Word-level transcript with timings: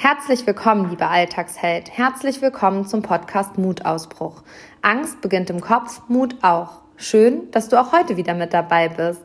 Herzlich 0.00 0.46
willkommen, 0.46 0.90
liebe 0.90 1.08
Alltagsheld. 1.08 1.90
Herzlich 1.90 2.40
willkommen 2.40 2.86
zum 2.86 3.02
Podcast 3.02 3.58
Mutausbruch. 3.58 4.44
Angst 4.80 5.20
beginnt 5.20 5.50
im 5.50 5.60
Kopf, 5.60 6.02
Mut 6.06 6.36
auch. 6.40 6.82
Schön, 6.96 7.50
dass 7.50 7.68
du 7.68 7.80
auch 7.80 7.90
heute 7.90 8.16
wieder 8.16 8.34
mit 8.34 8.54
dabei 8.54 8.90
bist. 8.90 9.24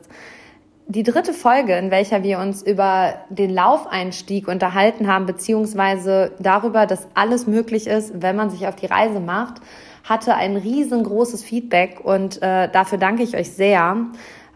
Die 0.87 1.03
dritte 1.03 1.31
Folge, 1.31 1.77
in 1.77 1.91
welcher 1.91 2.23
wir 2.23 2.39
uns 2.39 2.63
über 2.63 3.13
den 3.29 3.51
Laufeinstieg 3.51 4.47
unterhalten 4.47 5.05
haben, 5.07 5.27
beziehungsweise 5.27 6.31
darüber, 6.39 6.87
dass 6.87 7.07
alles 7.13 7.45
möglich 7.45 7.85
ist, 7.85 8.23
wenn 8.23 8.35
man 8.35 8.49
sich 8.49 8.65
auf 8.65 8.75
die 8.75 8.87
Reise 8.87 9.19
macht, 9.19 9.61
hatte 10.03 10.33
ein 10.33 10.57
riesengroßes 10.57 11.43
Feedback 11.43 11.99
und 12.03 12.41
äh, 12.41 12.67
dafür 12.67 12.97
danke 12.97 13.21
ich 13.21 13.37
euch 13.37 13.51
sehr. 13.51 14.07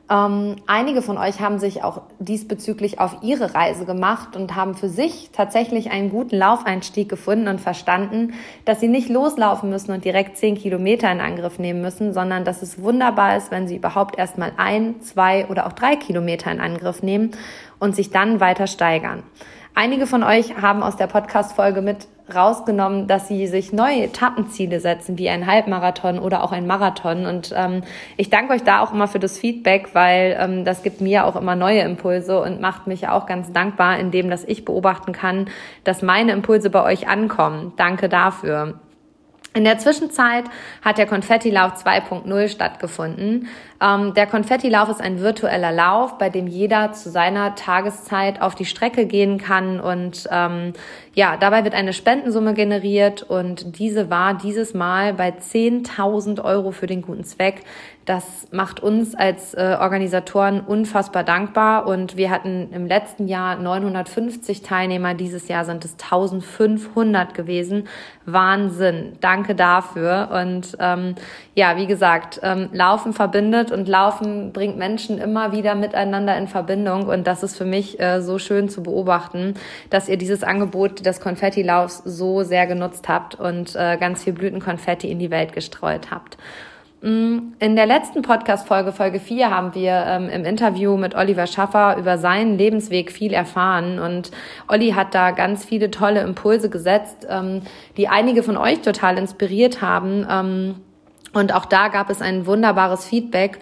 Ähm, 0.09 0.55
einige 0.67 1.01
von 1.01 1.17
euch 1.17 1.41
haben 1.41 1.59
sich 1.59 1.83
auch 1.83 2.03
diesbezüglich 2.19 2.99
auf 2.99 3.17
ihre 3.23 3.53
Reise 3.53 3.85
gemacht 3.85 4.37
und 4.37 4.55
haben 4.55 4.73
für 4.75 4.87
sich 4.87 5.31
tatsächlich 5.33 5.91
einen 5.91 6.09
guten 6.09 6.37
Laufeinstieg 6.37 7.09
gefunden 7.09 7.49
und 7.49 7.59
verstanden, 7.59 8.33
dass 8.63 8.79
sie 8.79 8.87
nicht 8.87 9.09
loslaufen 9.09 9.69
müssen 9.69 9.91
und 9.91 10.05
direkt 10.05 10.37
zehn 10.37 10.55
Kilometer 10.55 11.11
in 11.11 11.19
Angriff 11.19 11.59
nehmen 11.59 11.81
müssen, 11.81 12.13
sondern 12.13 12.45
dass 12.45 12.61
es 12.61 12.81
wunderbar 12.81 13.35
ist, 13.35 13.51
wenn 13.51 13.67
sie 13.67 13.75
überhaupt 13.75 14.17
erst 14.17 14.37
mal 14.37 14.53
ein, 14.55 15.01
zwei 15.01 15.45
oder 15.47 15.67
auch 15.67 15.73
drei 15.73 15.97
Kilometer 15.97 16.51
in 16.51 16.61
Angriff 16.61 17.03
nehmen 17.03 17.31
und 17.79 17.93
sich 17.93 18.09
dann 18.09 18.39
weiter 18.39 18.67
steigern. 18.67 19.23
Einige 19.79 20.07
von 20.07 20.23
euch 20.23 20.59
haben 20.59 20.81
aus 20.81 20.95
der 20.95 21.05
Podcast-Folge 21.05 21.83
mit 21.83 22.07
rausgenommen, 22.33 23.05
dass 23.05 23.27
sie 23.27 23.45
sich 23.45 23.73
neue 23.73 24.05
Etappenziele 24.05 24.79
setzen, 24.79 25.19
wie 25.19 25.29
ein 25.29 25.45
Halbmarathon 25.45 26.17
oder 26.17 26.43
auch 26.43 26.51
ein 26.51 26.65
Marathon. 26.65 27.27
Und 27.27 27.53
ähm, 27.55 27.83
ich 28.17 28.31
danke 28.31 28.53
euch 28.53 28.63
da 28.63 28.81
auch 28.81 28.91
immer 28.91 29.07
für 29.07 29.19
das 29.19 29.37
Feedback, 29.37 29.89
weil 29.93 30.35
ähm, 30.39 30.65
das 30.65 30.81
gibt 30.81 30.99
mir 30.99 31.27
auch 31.27 31.35
immer 31.35 31.55
neue 31.55 31.81
Impulse 31.81 32.41
und 32.41 32.59
macht 32.59 32.87
mich 32.87 33.07
auch 33.07 33.27
ganz 33.27 33.53
dankbar, 33.53 33.99
indem 33.99 34.31
dass 34.31 34.43
ich 34.45 34.65
beobachten 34.65 35.11
kann, 35.11 35.47
dass 35.83 36.01
meine 36.01 36.31
Impulse 36.31 36.71
bei 36.71 36.81
euch 36.83 37.07
ankommen. 37.07 37.73
Danke 37.75 38.09
dafür. 38.09 38.79
In 39.57 39.63
der 39.63 39.79
Zwischenzeit 39.79 40.45
hat 40.83 40.99
der 40.99 41.07
Konfettilauf 41.07 41.83
2.0 41.83 42.47
stattgefunden. 42.47 43.47
Ähm, 43.79 44.13
der 44.13 44.25
Konfettilauf 44.25 44.89
ist 44.89 45.01
ein 45.01 45.19
virtueller 45.19 45.71
Lauf, 45.71 46.17
bei 46.17 46.29
dem 46.29 46.47
jeder 46.47 46.93
zu 46.93 47.09
seiner 47.09 47.55
Tageszeit 47.55 48.41
auf 48.41 48.55
die 48.55 48.65
Strecke 48.65 49.05
gehen 49.05 49.37
kann. 49.37 49.79
Und 49.79 50.27
ähm, 50.31 50.73
ja, 51.13 51.37
dabei 51.37 51.63
wird 51.63 51.75
eine 51.75 51.93
Spendensumme 51.93 52.53
generiert. 52.53 53.23
Und 53.23 53.77
diese 53.77 54.09
war 54.09 54.33
dieses 54.33 54.73
Mal 54.73 55.13
bei 55.13 55.29
10.000 55.29 56.43
Euro 56.43 56.71
für 56.71 56.87
den 56.87 57.01
guten 57.01 57.23
Zweck. 57.23 57.63
Das 58.07 58.47
macht 58.51 58.79
uns 58.79 59.15
als 59.15 59.53
äh, 59.53 59.75
Organisatoren 59.81 60.61
unfassbar 60.61 61.25
dankbar. 61.25 61.85
Und 61.87 62.15
wir 62.15 62.31
hatten 62.31 62.69
im 62.71 62.87
letzten 62.87 63.27
Jahr 63.27 63.57
950 63.57 64.61
Teilnehmer, 64.61 65.13
dieses 65.13 65.49
Jahr 65.49 65.65
sind 65.65 65.83
es 65.83 65.95
1500 65.95 67.33
gewesen. 67.33 67.89
Wahnsinn, 68.25 69.17
danke 69.19 69.55
dafür. 69.55 70.29
Und 70.41 70.77
ähm, 70.79 71.15
ja, 71.53 71.75
wie 71.75 71.85
gesagt, 71.85 72.39
ähm, 72.43 72.69
Laufen 72.71 73.11
verbindet 73.11 73.66
und 73.71 73.87
Laufen 73.87 74.53
bringt 74.53 74.77
Menschen 74.77 75.17
immer 75.17 75.51
wieder 75.51 75.75
miteinander 75.75 76.37
in 76.37 76.47
Verbindung 76.47 77.07
und 77.07 77.27
das 77.27 77.43
ist 77.43 77.57
für 77.57 77.65
mich 77.65 77.99
äh, 77.99 78.21
so 78.21 78.39
schön 78.39 78.69
zu 78.69 78.83
beobachten, 78.83 79.55
dass 79.89 80.09
ihr 80.09 80.17
dieses 80.17 80.43
Angebot 80.43 81.05
des 81.05 81.19
Konfettilaufs 81.19 82.01
so 82.05 82.43
sehr 82.43 82.67
genutzt 82.67 83.07
habt 83.07 83.35
und 83.35 83.75
äh, 83.75 83.97
ganz 83.97 84.23
viel 84.23 84.33
Blütenkonfetti 84.33 85.09
in 85.09 85.19
die 85.19 85.31
Welt 85.31 85.53
gestreut 85.53 86.11
habt. 86.11 86.37
Mm, 87.01 87.53
in 87.59 87.75
der 87.75 87.85
letzten 87.85 88.23
Podcast-Folge, 88.23 88.91
Folge 88.91 89.19
4, 89.19 89.51
haben 89.51 89.75
wir 89.75 90.03
ähm, 90.07 90.29
im 90.29 90.45
Interview 90.45 90.97
mit 90.97 91.13
Oliver 91.13 91.45
Schaffer 91.45 91.95
über 91.97 92.17
seinen 92.17 92.57
Lebensweg 92.57 93.11
viel 93.11 93.33
erfahren. 93.33 93.99
Und 93.99 94.31
Olli 94.67 94.91
hat 94.91 95.13
da 95.13 95.31
ganz 95.31 95.63
viele 95.63 95.91
tolle 95.91 96.21
Impulse 96.21 96.69
gesetzt, 96.69 97.27
ähm, 97.29 97.61
die 97.97 98.07
einige 98.07 98.41
von 98.41 98.57
euch 98.57 98.81
total 98.81 99.19
inspiriert 99.19 99.81
haben. 99.81 100.25
Ähm, 100.29 100.75
und 101.33 101.53
auch 101.53 101.65
da 101.65 101.87
gab 101.89 102.09
es 102.09 102.21
ein 102.21 102.45
wunderbares 102.45 103.05
Feedback. 103.05 103.59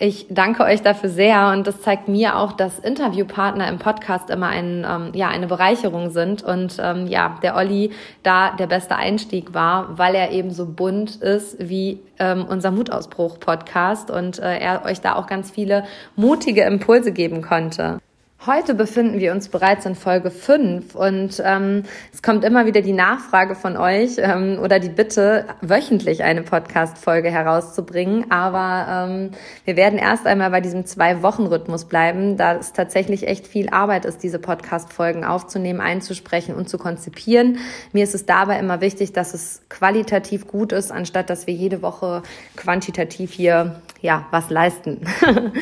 Ich 0.00 0.26
danke 0.30 0.62
euch 0.62 0.82
dafür 0.82 1.10
sehr 1.10 1.50
und 1.50 1.66
das 1.66 1.82
zeigt 1.82 2.06
mir 2.06 2.36
auch, 2.36 2.52
dass 2.52 2.78
Interviewpartner 2.78 3.66
im 3.68 3.80
Podcast 3.80 4.30
immer 4.30 4.46
ein, 4.46 4.86
ähm, 4.88 5.10
ja, 5.12 5.26
eine 5.26 5.48
Bereicherung 5.48 6.10
sind 6.10 6.44
und 6.44 6.78
ähm, 6.80 7.08
ja, 7.08 7.36
der 7.42 7.56
Olli 7.56 7.90
da 8.22 8.52
der 8.52 8.68
beste 8.68 8.94
Einstieg 8.94 9.54
war, 9.54 9.98
weil 9.98 10.14
er 10.14 10.30
eben 10.30 10.52
so 10.52 10.66
bunt 10.66 11.16
ist 11.16 11.56
wie 11.58 12.00
ähm, 12.20 12.46
unser 12.48 12.70
Mutausbruch-Podcast 12.70 14.12
und 14.12 14.38
äh, 14.38 14.58
er 14.58 14.84
euch 14.84 15.00
da 15.00 15.16
auch 15.16 15.26
ganz 15.26 15.50
viele 15.50 15.82
mutige 16.14 16.62
Impulse 16.62 17.10
geben 17.10 17.42
konnte. 17.42 17.98
Heute 18.46 18.74
befinden 18.74 19.18
wir 19.18 19.32
uns 19.32 19.48
bereits 19.48 19.84
in 19.84 19.96
Folge 19.96 20.30
5 20.30 20.94
und 20.94 21.42
ähm, 21.44 21.82
es 22.12 22.22
kommt 22.22 22.44
immer 22.44 22.66
wieder 22.66 22.82
die 22.82 22.92
Nachfrage 22.92 23.56
von 23.56 23.76
euch 23.76 24.12
ähm, 24.18 24.60
oder 24.62 24.78
die 24.78 24.90
Bitte, 24.90 25.44
wöchentlich 25.60 26.22
eine 26.22 26.42
Podcast-Folge 26.42 27.32
herauszubringen. 27.32 28.30
Aber 28.30 29.08
ähm, 29.10 29.30
wir 29.64 29.76
werden 29.76 29.98
erst 29.98 30.24
einmal 30.24 30.50
bei 30.50 30.60
diesem 30.60 30.86
Zwei-Wochen-Rhythmus 30.86 31.86
bleiben, 31.86 32.36
da 32.36 32.54
es 32.54 32.72
tatsächlich 32.72 33.26
echt 33.26 33.48
viel 33.48 33.70
Arbeit 33.70 34.04
ist, 34.04 34.22
diese 34.22 34.38
Podcast-Folgen 34.38 35.24
aufzunehmen, 35.24 35.80
einzusprechen 35.80 36.54
und 36.54 36.68
zu 36.68 36.78
konzipieren. 36.78 37.58
Mir 37.92 38.04
ist 38.04 38.14
es 38.14 38.24
dabei 38.24 38.60
immer 38.60 38.80
wichtig, 38.80 39.12
dass 39.12 39.34
es 39.34 39.62
qualitativ 39.68 40.46
gut 40.46 40.70
ist, 40.70 40.92
anstatt 40.92 41.28
dass 41.28 41.48
wir 41.48 41.54
jede 41.54 41.82
Woche 41.82 42.22
quantitativ 42.54 43.32
hier 43.32 43.82
ja 44.00 44.26
was 44.30 44.48
leisten. 44.48 45.00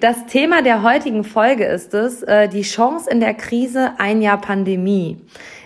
Das 0.00 0.26
Thema 0.26 0.60
der 0.60 0.82
heutigen 0.82 1.24
Folge 1.24 1.64
ist 1.64 1.94
es, 1.94 2.23
äh, 2.26 2.48
die 2.48 2.62
Chance 2.62 3.10
in 3.10 3.20
der 3.20 3.34
Krise, 3.34 3.92
ein 3.98 4.22
Jahr 4.22 4.40
Pandemie. 4.40 5.18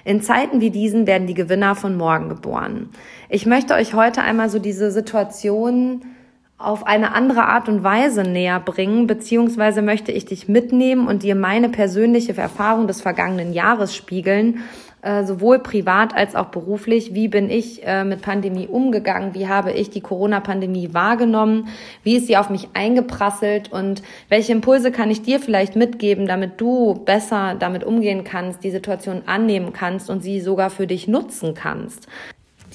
In 0.04 0.22
Zeiten 0.22 0.60
wie 0.60 0.70
diesen 0.70 1.06
werden 1.06 1.26
die 1.26 1.34
Gewinner 1.34 1.74
von 1.74 1.96
morgen 1.96 2.28
geboren. 2.28 2.90
Ich 3.28 3.46
möchte 3.46 3.74
euch 3.74 3.94
heute 3.94 4.22
einmal 4.22 4.48
so 4.48 4.58
diese 4.58 4.90
Situation 4.90 6.02
auf 6.58 6.86
eine 6.86 7.14
andere 7.14 7.44
Art 7.44 7.68
und 7.68 7.84
Weise 7.84 8.22
näher 8.22 8.58
bringen, 8.58 9.06
beziehungsweise 9.06 9.80
möchte 9.80 10.10
ich 10.10 10.24
dich 10.24 10.48
mitnehmen 10.48 11.06
und 11.06 11.22
dir 11.22 11.36
meine 11.36 11.68
persönliche 11.68 12.36
Erfahrung 12.36 12.88
des 12.88 13.00
vergangenen 13.00 13.52
Jahres 13.52 13.94
spiegeln 13.94 14.64
äh, 15.02 15.24
sowohl 15.24 15.60
privat 15.60 16.14
als 16.14 16.34
auch 16.34 16.46
beruflich. 16.46 17.14
Wie 17.14 17.28
bin 17.28 17.50
ich 17.50 17.86
äh, 17.86 18.04
mit 18.04 18.22
Pandemie 18.22 18.66
umgegangen? 18.66 19.34
Wie 19.34 19.48
habe 19.48 19.72
ich 19.72 19.90
die 19.90 20.00
Corona-Pandemie 20.00 20.92
wahrgenommen? 20.92 21.68
Wie 22.02 22.16
ist 22.16 22.26
sie 22.26 22.36
auf 22.36 22.50
mich 22.50 22.68
eingeprasselt? 22.74 23.72
Und 23.72 24.02
welche 24.28 24.52
Impulse 24.52 24.90
kann 24.90 25.10
ich 25.10 25.22
dir 25.22 25.40
vielleicht 25.40 25.76
mitgeben, 25.76 26.26
damit 26.26 26.60
du 26.60 26.94
besser 27.04 27.54
damit 27.58 27.84
umgehen 27.84 28.24
kannst, 28.24 28.64
die 28.64 28.70
Situation 28.70 29.22
annehmen 29.26 29.72
kannst 29.72 30.10
und 30.10 30.22
sie 30.22 30.40
sogar 30.40 30.70
für 30.70 30.86
dich 30.86 31.08
nutzen 31.08 31.54
kannst? 31.54 32.08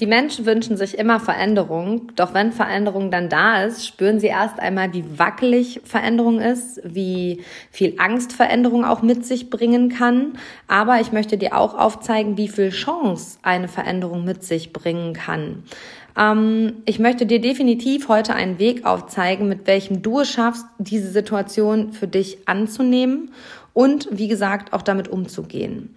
Die 0.00 0.06
Menschen 0.06 0.44
wünschen 0.44 0.76
sich 0.76 0.98
immer 0.98 1.20
Veränderung, 1.20 2.10
doch 2.16 2.34
wenn 2.34 2.50
Veränderung 2.50 3.12
dann 3.12 3.28
da 3.28 3.62
ist, 3.62 3.86
spüren 3.86 4.18
sie 4.18 4.26
erst 4.26 4.58
einmal, 4.58 4.92
wie 4.92 5.04
wackelig 5.18 5.80
Veränderung 5.84 6.40
ist, 6.40 6.80
wie 6.82 7.44
viel 7.70 7.94
Angst 7.98 8.32
Veränderung 8.32 8.84
auch 8.84 9.02
mit 9.02 9.24
sich 9.24 9.50
bringen 9.50 9.90
kann. 9.90 10.32
Aber 10.66 11.00
ich 11.00 11.12
möchte 11.12 11.38
dir 11.38 11.56
auch 11.56 11.78
aufzeigen, 11.78 12.36
wie 12.36 12.48
viel 12.48 12.70
Chance 12.70 13.38
eine 13.42 13.68
Veränderung 13.68 14.24
mit 14.24 14.42
sich 14.42 14.72
bringen 14.72 15.12
kann. 15.12 15.62
Ähm, 16.16 16.82
ich 16.86 16.98
möchte 16.98 17.24
dir 17.24 17.40
definitiv 17.40 18.08
heute 18.08 18.34
einen 18.34 18.58
Weg 18.58 18.84
aufzeigen, 18.84 19.48
mit 19.48 19.66
welchem 19.68 20.02
du 20.02 20.20
es 20.20 20.30
schaffst, 20.30 20.66
diese 20.78 21.10
Situation 21.10 21.92
für 21.92 22.08
dich 22.08 22.48
anzunehmen 22.48 23.30
und, 23.72 24.08
wie 24.10 24.28
gesagt, 24.28 24.72
auch 24.72 24.82
damit 24.82 25.06
umzugehen. 25.06 25.94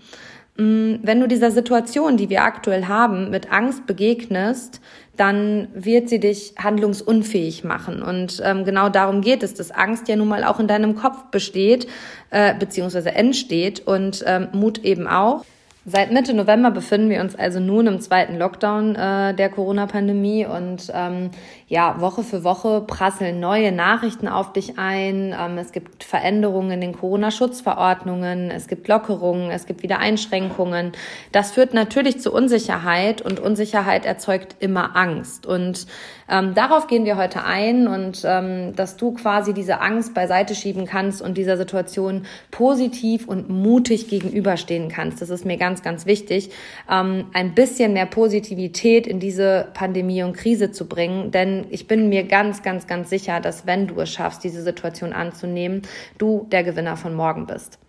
Mm, 0.58 0.96
wenn 1.04 1.20
du 1.20 1.28
dieser 1.28 1.52
Situation, 1.52 2.18
die 2.18 2.30
wir 2.30 2.44
aktuell 2.44 2.86
haben, 2.86 3.30
mit 3.30 3.52
Angst 3.52 3.86
begegnest, 3.86 4.82
dann 5.16 5.68
wird 5.74 6.10
sie 6.10 6.20
dich 6.20 6.54
handlungsunfähig 6.58 7.64
machen. 7.64 8.02
Und 8.02 8.42
ähm, 8.44 8.66
genau 8.66 8.90
darum 8.90 9.22
geht 9.22 9.44
es, 9.44 9.54
dass 9.54 9.72
Angst 9.72 10.08
ja 10.08 10.16
nun 10.16 10.28
mal 10.28 10.44
auch 10.44 10.60
in 10.60 10.68
deinem 10.68 10.96
Kopf 10.96 11.26
besteht, 11.32 11.88
äh, 12.30 12.54
beziehungsweise 12.54 13.14
entsteht 13.14 13.86
und 13.86 14.24
ähm, 14.28 14.50
Mut 14.54 14.80
eben 14.84 15.08
auch. 15.08 15.46
Seit 15.90 16.12
Mitte 16.12 16.34
November 16.34 16.70
befinden 16.70 17.10
wir 17.10 17.22
uns 17.22 17.34
also 17.36 17.62
nun 17.62 17.88
im 17.88 18.02
zweiten 18.02 18.38
Lockdown 18.38 18.96
äh, 18.96 19.34
der 19.34 19.48
Corona-Pandemie 19.48 20.46
und 20.46 20.92
ähm, 20.94 21.30
ja, 21.70 22.00
Woche 22.00 22.24
für 22.24 22.46
Woche 22.46 22.80
prasseln 22.88 23.42
neue 23.42 23.74
Nachrichten 23.74 24.30
auf 24.30 24.54
dich 24.54 24.80
ein. 24.80 25.36
Ähm, 25.38 25.58
es 25.58 25.74
gibt 25.74 26.06
Veränderungen 26.06 26.72
in 26.72 26.80
den 26.80 26.94
Corona-Schutzverordnungen, 26.94 28.52
es 28.52 28.68
gibt 28.68 28.88
Lockerungen, 28.88 29.52
es 29.52 29.66
gibt 29.66 29.84
wieder 29.84 30.00
Einschränkungen. 30.00 30.94
Das 31.34 31.52
führt 31.52 31.74
natürlich 31.74 32.22
zu 32.22 32.32
Unsicherheit 32.32 33.22
und 33.22 33.42
Unsicherheit 33.42 34.06
erzeugt 34.06 34.56
immer 34.60 34.96
Angst. 34.96 35.46
Und 35.46 35.88
ähm, 36.30 36.54
darauf 36.54 36.88
gehen 36.88 37.04
wir 37.04 37.18
heute 37.18 37.44
ein 37.44 37.90
und 37.90 38.22
ähm, 38.24 38.74
dass 38.78 38.96
du 38.96 39.14
quasi 39.14 39.54
diese 39.54 39.82
Angst 39.82 40.14
beiseite 40.14 40.56
schieben 40.56 40.86
kannst 40.86 41.22
und 41.22 41.38
dieser 41.38 41.58
Situation 41.58 42.26
positiv 42.50 43.28
und 43.28 43.50
mutig 43.50 44.08
gegenüberstehen 44.08 44.88
kannst. 44.88 45.22
Das 45.22 45.30
ist 45.30 45.46
mir 45.46 45.58
ganz, 45.58 45.84
ganz 45.84 46.06
wichtig, 46.06 46.50
ähm, 46.90 47.26
ein 47.34 47.56
bisschen 47.56 47.92
mehr 47.92 48.06
Positivität 48.06 49.06
in 49.06 49.20
diese 49.20 49.68
Pandemie 49.74 50.24
und 50.24 50.32
Krise 50.32 50.72
zu 50.72 50.88
bringen, 50.88 51.32
denn 51.32 51.57
ich 51.70 51.88
bin 51.88 52.10
mir 52.10 52.24
ganz, 52.24 52.62
ganz, 52.62 52.88
ganz 52.88 53.10
sicher, 53.10 53.40
dass 53.40 53.66
wenn 53.66 53.88
du 53.88 54.00
es 54.02 54.12
schaffst, 54.12 54.44
diese 54.44 54.62
Situation 54.62 55.14
anzunehmen, 55.14 55.82
du 56.18 56.48
der 56.52 56.64
Gewinner 56.64 56.98
von 56.98 57.14
morgen 57.14 57.46
bist. 57.48 57.80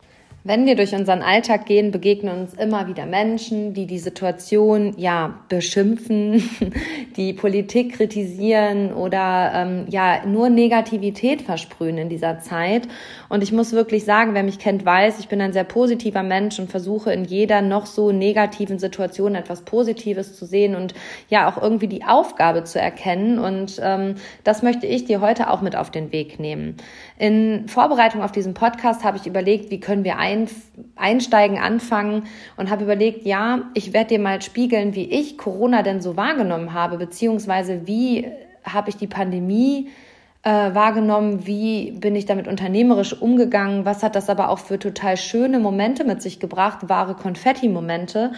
Wenn 0.48 0.64
wir 0.64 0.76
durch 0.76 0.94
unseren 0.94 1.20
Alltag 1.20 1.66
gehen, 1.66 1.90
begegnen 1.90 2.40
uns 2.40 2.54
immer 2.54 2.88
wieder 2.88 3.04
Menschen, 3.04 3.74
die 3.74 3.84
die 3.84 3.98
Situation 3.98 4.94
ja 4.96 5.40
beschimpfen, 5.50 6.42
die 7.18 7.34
Politik 7.34 7.96
kritisieren 7.96 8.94
oder 8.94 9.52
ähm, 9.54 9.84
ja 9.90 10.24
nur 10.24 10.48
Negativität 10.48 11.42
versprühen 11.42 11.98
in 11.98 12.08
dieser 12.08 12.40
Zeit. 12.40 12.88
Und 13.28 13.42
ich 13.42 13.52
muss 13.52 13.72
wirklich 13.72 14.06
sagen, 14.06 14.32
wer 14.32 14.42
mich 14.42 14.58
kennt, 14.58 14.86
weiß, 14.86 15.20
ich 15.20 15.28
bin 15.28 15.42
ein 15.42 15.52
sehr 15.52 15.64
positiver 15.64 16.22
Mensch 16.22 16.58
und 16.58 16.70
versuche 16.70 17.12
in 17.12 17.26
jeder 17.26 17.60
noch 17.60 17.84
so 17.84 18.10
negativen 18.10 18.78
Situation 18.78 19.34
etwas 19.34 19.66
Positives 19.66 20.34
zu 20.34 20.46
sehen 20.46 20.74
und 20.74 20.94
ja 21.28 21.46
auch 21.46 21.62
irgendwie 21.62 21.88
die 21.88 22.04
Aufgabe 22.04 22.64
zu 22.64 22.80
erkennen. 22.80 23.38
Und 23.38 23.78
ähm, 23.82 24.14
das 24.44 24.62
möchte 24.62 24.86
ich 24.86 25.04
dir 25.04 25.20
heute 25.20 25.50
auch 25.50 25.60
mit 25.60 25.76
auf 25.76 25.90
den 25.90 26.10
Weg 26.10 26.40
nehmen. 26.40 26.78
In 27.18 27.68
Vorbereitung 27.68 28.22
auf 28.22 28.32
diesen 28.32 28.54
Podcast 28.54 29.04
habe 29.04 29.18
ich 29.18 29.26
überlegt, 29.26 29.70
wie 29.70 29.80
können 29.80 30.04
wir 30.04 30.16
ein, 30.16 30.37
einsteigen, 30.96 31.58
anfangen 31.58 32.24
und 32.56 32.70
habe 32.70 32.84
überlegt, 32.84 33.26
ja, 33.26 33.62
ich 33.74 33.92
werde 33.92 34.10
dir 34.10 34.20
mal 34.20 34.42
spiegeln, 34.42 34.94
wie 34.94 35.04
ich 35.04 35.38
Corona 35.38 35.82
denn 35.82 36.00
so 36.00 36.16
wahrgenommen 36.16 36.72
habe, 36.74 36.98
beziehungsweise 36.98 37.86
wie 37.86 38.26
habe 38.64 38.90
ich 38.90 38.96
die 38.96 39.06
Pandemie 39.06 39.88
äh, 40.42 40.50
wahrgenommen, 40.50 41.46
wie 41.46 41.92
bin 41.92 42.14
ich 42.14 42.26
damit 42.26 42.46
unternehmerisch 42.46 43.20
umgegangen, 43.20 43.84
was 43.84 44.02
hat 44.02 44.14
das 44.14 44.28
aber 44.28 44.50
auch 44.50 44.58
für 44.58 44.78
total 44.78 45.16
schöne 45.16 45.58
Momente 45.58 46.04
mit 46.04 46.22
sich 46.22 46.38
gebracht, 46.38 46.88
wahre 46.88 47.14
Konfetti-Momente 47.14 48.32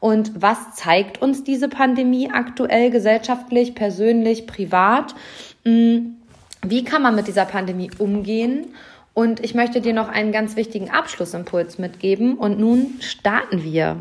und 0.00 0.42
was 0.42 0.74
zeigt 0.74 1.22
uns 1.22 1.44
diese 1.44 1.68
Pandemie 1.68 2.30
aktuell 2.30 2.90
gesellschaftlich, 2.90 3.74
persönlich, 3.74 4.46
privat. 4.46 5.14
Hm 5.64 6.16
wie 6.68 6.84
kann 6.84 7.02
man 7.02 7.14
mit 7.14 7.28
dieser 7.28 7.44
Pandemie 7.44 7.90
umgehen? 7.98 8.66
Und 9.18 9.42
ich 9.42 9.54
möchte 9.54 9.80
dir 9.80 9.94
noch 9.94 10.10
einen 10.10 10.30
ganz 10.30 10.56
wichtigen 10.56 10.90
Abschlussimpuls 10.90 11.78
mitgeben. 11.78 12.36
Und 12.36 12.60
nun 12.60 12.98
starten 13.00 13.62
wir. 13.64 13.96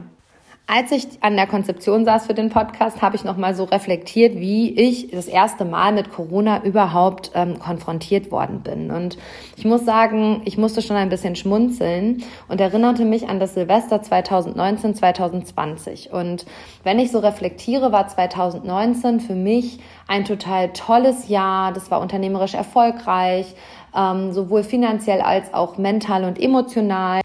Als 0.68 0.92
ich 0.92 1.08
an 1.22 1.38
der 1.38 1.48
Konzeption 1.48 2.04
saß 2.04 2.26
für 2.26 2.34
den 2.34 2.50
Podcast, 2.50 3.02
habe 3.02 3.16
ich 3.16 3.24
noch 3.24 3.38
mal 3.38 3.56
so 3.56 3.64
reflektiert, 3.64 4.36
wie 4.36 4.74
ich 4.74 5.12
das 5.12 5.28
erste 5.28 5.64
Mal 5.64 5.94
mit 5.94 6.12
Corona 6.12 6.64
überhaupt 6.64 7.32
ähm, 7.34 7.60
konfrontiert 7.60 8.30
worden 8.30 8.60
bin. 8.62 8.92
Und 8.92 9.18
ich 9.56 9.64
muss 9.64 9.86
sagen, 9.86 10.42
ich 10.44 10.58
musste 10.58 10.82
schon 10.82 10.98
ein 10.98 11.08
bisschen 11.08 11.38
schmunzeln 11.38 12.24
und 12.50 12.60
erinnerte 12.60 13.06
mich 13.06 13.30
an 13.30 13.40
das 13.40 13.54
Silvester 13.54 14.02
2019, 14.02 14.96
2020. 14.96 16.12
Und 16.12 16.46
wenn 16.84 17.00
ich 17.00 17.12
so 17.12 17.20
reflektiere, 17.20 17.94
war 17.94 18.10
2019 18.10 19.22
für 19.22 19.36
mich 19.36 19.80
ein 20.08 20.26
total 20.26 20.74
tolles 20.74 21.30
Jahr. 21.30 21.72
Das 21.72 21.90
war 21.90 22.02
unternehmerisch 22.02 22.56
erfolgreich, 22.56 23.56
ähm, 23.96 24.32
sowohl 24.32 24.64
finanziell 24.64 25.22
als 25.22 25.54
auch 25.54 25.78
mental 25.78 26.24
und 26.24 26.42
emotional. 26.42 27.22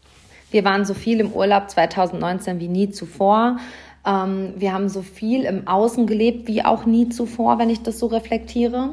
Wir 0.51 0.65
waren 0.65 0.85
so 0.85 0.95
viel 0.95 1.21
im 1.21 1.33
Urlaub 1.33 1.71
2019 1.71 2.61
wie 2.61 2.69
nie 2.69 2.91
zuvor. 2.91 3.57
Ähm, 4.07 4.55
wir 4.57 4.73
haben 4.73 4.89
so 4.89 5.03
viel 5.03 5.45
im 5.45 5.69
Außen 5.69 6.07
gelebt 6.07 6.49
wie 6.49 6.65
auch 6.65 6.87
nie 6.87 7.09
zuvor, 7.09 7.59
wenn 7.59 7.71
ich 7.71 7.83
das 7.83 7.99
so 7.99 8.07
reflektiere. 8.07 8.91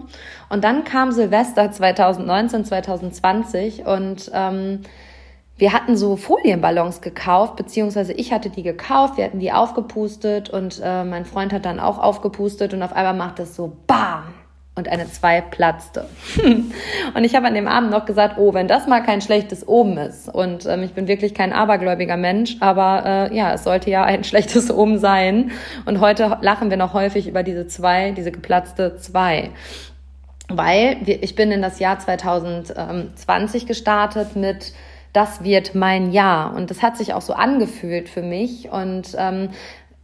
Und 0.50 0.64
dann 0.64 0.84
kam 0.84 1.12
Silvester 1.12 1.72
2019, 1.72 2.66
2020 2.66 3.86
und 3.86 4.32
ähm, 4.34 4.82
wir 5.58 5.74
hatten 5.74 5.98
so 5.98 6.18
Folienballons 6.18 7.02
gekauft, 7.02 7.56
beziehungsweise 7.56 8.14
ich 8.14 8.32
hatte 8.32 8.52
die 8.52 8.62
gekauft, 8.62 9.18
wir 9.18 9.26
hatten 9.26 9.40
die 9.40 9.52
aufgepustet 9.52 10.50
und 10.50 10.80
äh, 10.84 11.04
mein 11.04 11.26
Freund 11.26 11.52
hat 11.52 11.66
dann 11.66 11.80
auch 11.80 11.98
aufgepustet 11.98 12.74
und 12.74 12.84
auf 12.84 12.94
einmal 12.94 13.16
macht 13.16 13.40
es 13.40 13.56
so 13.56 13.76
BAM! 13.88 14.47
Und 14.78 14.88
eine 14.88 15.10
2 15.10 15.42
platzte. 15.42 16.08
und 17.16 17.24
ich 17.24 17.36
habe 17.36 17.48
an 17.48 17.54
dem 17.54 17.68
Abend 17.68 17.92
noch 17.92 18.06
gesagt, 18.06 18.38
oh, 18.38 18.54
wenn 18.54 18.68
das 18.68 18.88
mal 18.88 19.02
kein 19.02 19.22
schlechtes 19.22 19.68
Oben 19.68 19.98
ist. 19.98 20.34
Und 20.34 20.66
ähm, 20.66 20.84
ich 20.84 20.94
bin 20.94 21.08
wirklich 21.08 21.34
kein 21.34 21.54
abergläubiger 21.54 22.18
Mensch, 22.18 22.58
aber 22.60 23.30
äh, 23.32 23.36
ja, 23.36 23.54
es 23.54 23.64
sollte 23.64 23.90
ja 23.90 24.04
ein 24.04 24.24
schlechtes 24.26 24.72
Oben 24.72 25.00
sein. 25.00 25.52
Und 25.86 26.00
heute 26.00 26.38
lachen 26.42 26.70
wir 26.70 26.78
noch 26.78 26.94
häufig 26.94 27.28
über 27.28 27.44
diese 27.44 27.68
2, 27.68 28.12
diese 28.12 28.32
geplatzte 28.32 28.98
2. 28.98 29.50
Weil 30.50 30.98
wir, 31.02 31.22
ich 31.24 31.36
bin 31.36 31.52
in 31.52 31.62
das 31.62 31.80
Jahr 31.80 32.00
2020 32.00 33.66
gestartet 33.66 34.36
mit 34.36 34.74
das 35.14 35.44
wird 35.44 35.74
mein 35.74 36.12
Jahr. 36.12 36.54
Und 36.54 36.70
das 36.70 36.84
hat 36.84 36.96
sich 36.96 37.14
auch 37.14 37.22
so 37.22 37.34
angefühlt 37.34 38.08
für 38.08 38.22
mich. 38.22 38.70
Und 38.70 39.16
ähm, 39.18 39.50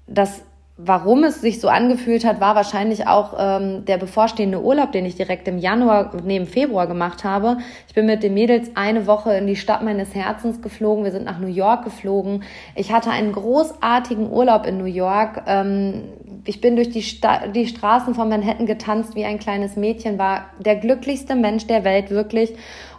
das 0.08 0.42
Warum 0.85 1.24
es 1.24 1.39
sich 1.39 1.62
so 1.62 1.69
angefühlt 1.69 2.25
hat, 2.25 2.41
war 2.41 2.56
wahrscheinlich 2.56 3.07
auch 3.07 3.35
ähm, 3.38 3.85
der 3.85 3.97
bevorstehende 3.97 4.62
Urlaub, 4.62 4.91
den 4.91 5.06
ich 5.06 5.15
direkt 5.15 5.47
im 5.47 5.57
Januar 5.57 6.12
neben 6.25 6.45
Februar 6.45 6.88
gemacht 6.88 7.24
habe. 7.24 7.57
Ich 7.88 7.94
bin 7.94 8.06
mit 8.06 8.21
den 8.21 8.33
Mädels 8.33 8.71
eine 8.75 9.07
Woche 9.07 9.33
in 9.33 9.47
die 9.47 9.56
Stadt 9.56 9.81
meines 9.81 10.13
Herzens 10.13 10.62
geflogen. 10.62 11.06
Wir 11.06 11.13
sind 11.13 11.24
nach 11.24 11.39
New 11.39 11.47
York 11.47 11.85
geflogen. 11.85 12.44
Ich 12.75 12.91
hatte 12.91 13.12
einen 13.12 13.31
großartigen 13.31 14.30
Urlaub 14.30 14.65
in 14.65 14.77
New 14.77 14.83
York. 14.83 15.44
Ähm, 15.47 16.03
ich 16.45 16.62
bin 16.62 16.75
durch 16.75 16.90
die, 16.90 17.04
Sta 17.04 17.48
die 17.48 17.68
Straßen 17.68 18.16
von 18.16 18.30
Manhattan 18.30 18.66
getanzt 18.66 19.16
wie 19.16 19.25
ein 19.25 19.40
kleines 19.40 19.75
Mädchen, 19.75 20.18
war 20.18 20.45
der 20.60 20.75
glücklichste 20.75 21.36
Mensch 21.36 21.68
der 21.68 21.84
Welt, 21.84 22.10
wirklich 22.10 22.54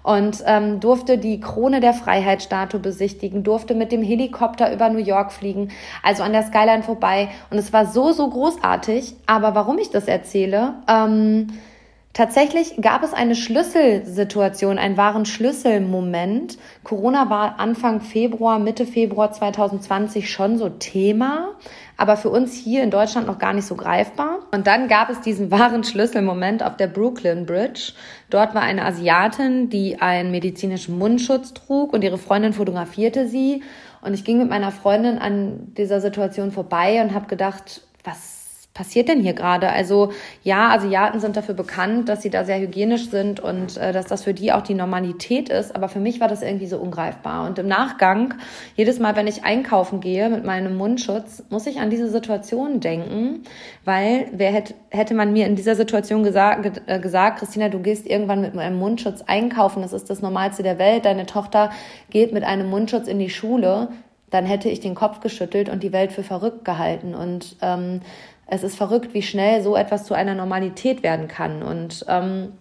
und 0.05 0.45
ähm, 0.47 0.81
durfte 0.81 1.19
die 1.19 1.41
Krone 1.41 1.81
der 1.81 1.95
Freiheitsstatue 1.95 2.79
besichtigen, 2.79 3.43
durfte 3.43 3.75
mit 3.75 3.91
dem 3.91 4.03
Helikopter 4.03 4.73
über 4.73 4.91
New 4.91 4.99
York 4.99 5.33
fliegen, 5.33 5.71
also 6.03 6.23
an 6.23 6.33
der 6.33 6.43
Skyline 6.43 6.83
vorbei. 6.83 7.29
Und 7.51 7.59
es 7.59 7.73
war 7.73 7.87
so, 7.87 8.13
so 8.13 8.29
großartig. 8.29 9.15
Aber 9.27 9.55
warum 9.55 9.79
ich 9.79 9.91
das 9.91 10.07
erzähle? 10.07 10.75
Ähm, 10.87 11.49
Tatsächlich 12.15 12.77
gab 12.81 13.03
es 13.03 13.13
eine 13.13 13.35
Schlüsselsituation, 13.35 14.79
einen 14.79 14.97
wahren 14.97 15.27
Schlüsselmoment. 15.27 16.59
Corona 16.85 17.29
war 17.29 17.59
Anfang 17.59 18.01
Februar, 18.01 18.61
Mitte 18.61 18.87
Februar 18.87 19.33
2020 19.33 20.31
schon 20.31 20.57
so 20.57 20.69
Thema, 20.69 21.57
aber 21.97 22.17
für 22.17 22.31
uns 22.31 22.55
hier 22.55 22.85
in 22.85 22.93
Deutschland 22.93 23.27
noch 23.27 23.41
gar 23.41 23.53
nicht 23.53 23.67
so 23.67 23.75
greifbar. 23.75 24.39
Und 24.53 24.69
dann 24.69 24.87
gab 24.87 25.11
es 25.11 25.23
diesen 25.23 25.51
wahren 25.51 25.83
Schlüsselmoment 25.83 26.63
auf 26.63 26.77
der 26.77 26.87
Brooklyn 26.87 27.47
Bridge. 27.47 27.95
Dort 28.31 28.55
war 28.55 28.63
eine 28.63 28.85
Asiatin, 28.85 29.69
die 29.69 30.01
einen 30.01 30.31
medizinischen 30.31 30.97
Mundschutz 30.97 31.53
trug 31.53 31.93
und 31.93 32.05
ihre 32.05 32.19
Freundin 32.19 32.53
fotografierte 32.53 33.27
sie. 33.27 33.65
Und 34.03 34.15
ich 34.15 34.25
ging 34.25 34.39
mit 34.39 34.49
meiner 34.49 34.71
Freundin 34.71 35.19
an 35.19 35.75
dieser 35.77 36.01
Situation 36.01 36.53
vorbei 36.53 37.03
und 37.03 37.13
habe 37.13 37.27
gedacht, 37.27 37.81
was 38.05 38.34
passiert 38.75 39.09
denn 39.09 39.21
hier 39.21 39.33
gerade? 39.33 39.71
Also 39.71 40.11
ja, 40.43 40.71
Asiaten 40.71 41.21
sind 41.21 41.37
dafür 41.37 41.55
bekannt, 41.55 42.09
dass 42.09 42.23
sie 42.23 42.31
da 42.31 42.45
sehr 42.45 42.59
hygienisch 42.59 43.09
sind 43.09 43.39
und 43.39 43.77
äh, 43.77 43.93
dass 43.93 44.07
das 44.07 44.25
für 44.25 44.35
die 44.35 44.53
auch 44.53 44.63
die 44.63 44.75
Normalität 44.75 45.49
ist. 45.49 45.75
Aber 45.75 45.89
für 45.89 46.01
mich 46.01 46.21
war 46.21 46.27
das 46.27 46.43
irgendwie 46.43 46.67
so 46.67 46.79
ungreifbar. 46.79 47.47
Und 47.47 47.59
im 47.61 47.69
Nachgang, 47.69 48.35
jedes 48.75 48.99
Mal, 48.99 49.15
wenn 49.15 49.29
ich 49.29 49.45
einkaufen 49.45 50.01
gehe 50.01 50.29
mit 50.29 50.45
meinem 50.45 50.77
Mundschutz, 50.77 51.45
muss 51.51 51.67
ich 51.69 51.79
an 51.79 51.89
diese 51.89 52.11
Situation 52.11 52.81
denken, 52.81 53.45
weil 53.85 54.27
wer 54.33 54.53
hätte, 54.53 54.75
hätte 54.91 55.15
man 55.15 55.33
mir 55.33 55.47
in 55.47 55.55
dieser 55.55 55.77
Situation 55.77 56.25
gesagt, 56.25 56.83
äh, 56.87 56.99
gesagt, 56.99 57.39
Christina, 57.39 57.69
du 57.69 57.79
gehst 57.79 58.07
irgendwann 58.07 58.41
mit 58.41 58.59
einem 58.59 58.79
Mundschutz 58.79 59.23
einkaufen, 59.23 59.83
das 59.83 59.93
ist 59.93 60.11
das 60.11 60.21
Normalste 60.21 60.65
der 60.65 60.79
Welt, 60.79 61.05
deine 61.05 61.27
Tochter 61.27 61.71
geht 62.11 62.33
mit 62.33 62.43
einem 62.43 62.69
Mundschutz 62.69 63.07
in 63.07 63.21
die 63.21 63.31
Schule, 63.31 63.89
dann 64.35 64.47
hätte 64.47 64.69
ich 64.69 64.81
den 64.81 64.97
Kopf 64.97 65.21
geschüttelt 65.21 65.69
und 65.69 65.85
die 65.85 65.93
Welt 65.93 66.11
für 66.11 66.25
verrückt 66.25 66.65
gehalten. 66.65 67.15
Und 67.15 67.57
ähm, 67.63 68.01
es 68.47 68.63
ist 68.63 68.77
verrückt, 68.77 69.15
wie 69.15 69.23
schnell 69.23 69.63
so 69.63 69.77
etwas 69.77 70.05
zu 70.05 70.15
einer 70.15 70.35
Normalität 70.35 71.03
werden 71.03 71.29
kann. 71.29 71.63
Und 71.63 72.05
ähm, 72.09 72.53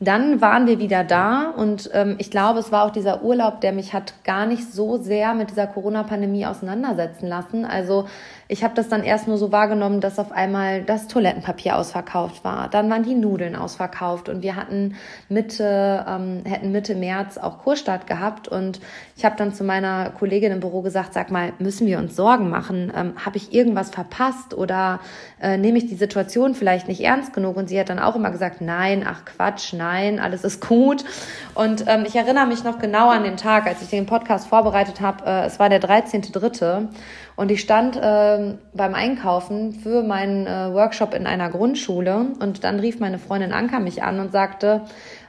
dann 0.00 0.40
waren 0.40 0.66
wir 0.66 0.78
wieder 0.78 1.04
da 1.04 1.50
und 1.50 1.90
ähm, 1.92 2.16
ich 2.18 2.30
glaube, 2.30 2.58
es 2.58 2.72
war 2.72 2.84
auch 2.84 2.90
dieser 2.90 3.22
Urlaub, 3.22 3.60
der 3.60 3.72
mich 3.72 3.92
hat 3.92 4.14
gar 4.24 4.46
nicht 4.46 4.72
so 4.72 4.96
sehr 4.96 5.34
mit 5.34 5.50
dieser 5.50 5.66
Corona-Pandemie 5.66 6.46
auseinandersetzen 6.46 7.26
lassen. 7.26 7.64
Also 7.64 8.06
ich 8.50 8.64
habe 8.64 8.74
das 8.74 8.88
dann 8.88 9.04
erst 9.04 9.28
nur 9.28 9.38
so 9.38 9.52
wahrgenommen, 9.52 10.00
dass 10.00 10.18
auf 10.18 10.32
einmal 10.32 10.82
das 10.82 11.06
Toilettenpapier 11.06 11.76
ausverkauft 11.76 12.42
war. 12.42 12.68
Dann 12.68 12.90
waren 12.90 13.04
die 13.04 13.14
Nudeln 13.14 13.54
ausverkauft 13.54 14.28
und 14.28 14.42
wir 14.42 14.56
hatten 14.56 14.96
Mitte, 15.28 16.04
ähm, 16.08 16.42
hätten 16.44 16.72
Mitte 16.72 16.96
März 16.96 17.38
auch 17.38 17.58
Kurstart 17.58 18.08
gehabt. 18.08 18.48
Und 18.48 18.80
ich 19.16 19.24
habe 19.24 19.36
dann 19.36 19.54
zu 19.54 19.62
meiner 19.62 20.10
Kollegin 20.10 20.50
im 20.50 20.58
Büro 20.58 20.82
gesagt, 20.82 21.14
sag 21.14 21.30
mal, 21.30 21.52
müssen 21.60 21.86
wir 21.86 21.98
uns 21.98 22.16
Sorgen 22.16 22.50
machen? 22.50 22.92
Ähm, 22.96 23.12
habe 23.24 23.36
ich 23.36 23.54
irgendwas 23.54 23.90
verpasst 23.90 24.52
oder 24.52 24.98
äh, 25.40 25.56
nehme 25.56 25.78
ich 25.78 25.86
die 25.86 25.94
Situation 25.94 26.54
vielleicht 26.56 26.88
nicht 26.88 27.02
ernst 27.02 27.32
genug? 27.32 27.56
Und 27.56 27.68
sie 27.68 27.78
hat 27.78 27.88
dann 27.88 28.00
auch 28.00 28.16
immer 28.16 28.32
gesagt, 28.32 28.60
nein, 28.60 29.06
ach 29.08 29.24
Quatsch, 29.26 29.74
nein, 29.74 30.18
alles 30.18 30.42
ist 30.42 30.66
gut. 30.66 31.04
Und 31.54 31.84
ähm, 31.86 32.04
ich 32.04 32.16
erinnere 32.16 32.46
mich 32.46 32.64
noch 32.64 32.80
genau 32.80 33.10
an 33.10 33.22
den 33.22 33.36
Tag, 33.36 33.68
als 33.68 33.80
ich 33.80 33.90
den 33.90 34.06
Podcast 34.06 34.48
vorbereitet 34.48 35.00
habe. 35.00 35.24
Äh, 35.24 35.46
es 35.46 35.60
war 35.60 35.68
der 35.68 35.80
13.3. 35.80 36.88
Und 37.40 37.50
ich 37.50 37.62
stand 37.62 37.96
äh, 37.96 38.54
beim 38.74 38.94
Einkaufen 38.94 39.72
für 39.72 40.02
meinen 40.02 40.46
äh, 40.46 40.74
Workshop 40.74 41.14
in 41.14 41.26
einer 41.26 41.48
Grundschule 41.48 42.26
und 42.38 42.64
dann 42.64 42.78
rief 42.80 43.00
meine 43.00 43.18
Freundin 43.18 43.54
Anka 43.54 43.80
mich 43.80 44.02
an 44.02 44.20
und 44.20 44.30
sagte, 44.30 44.82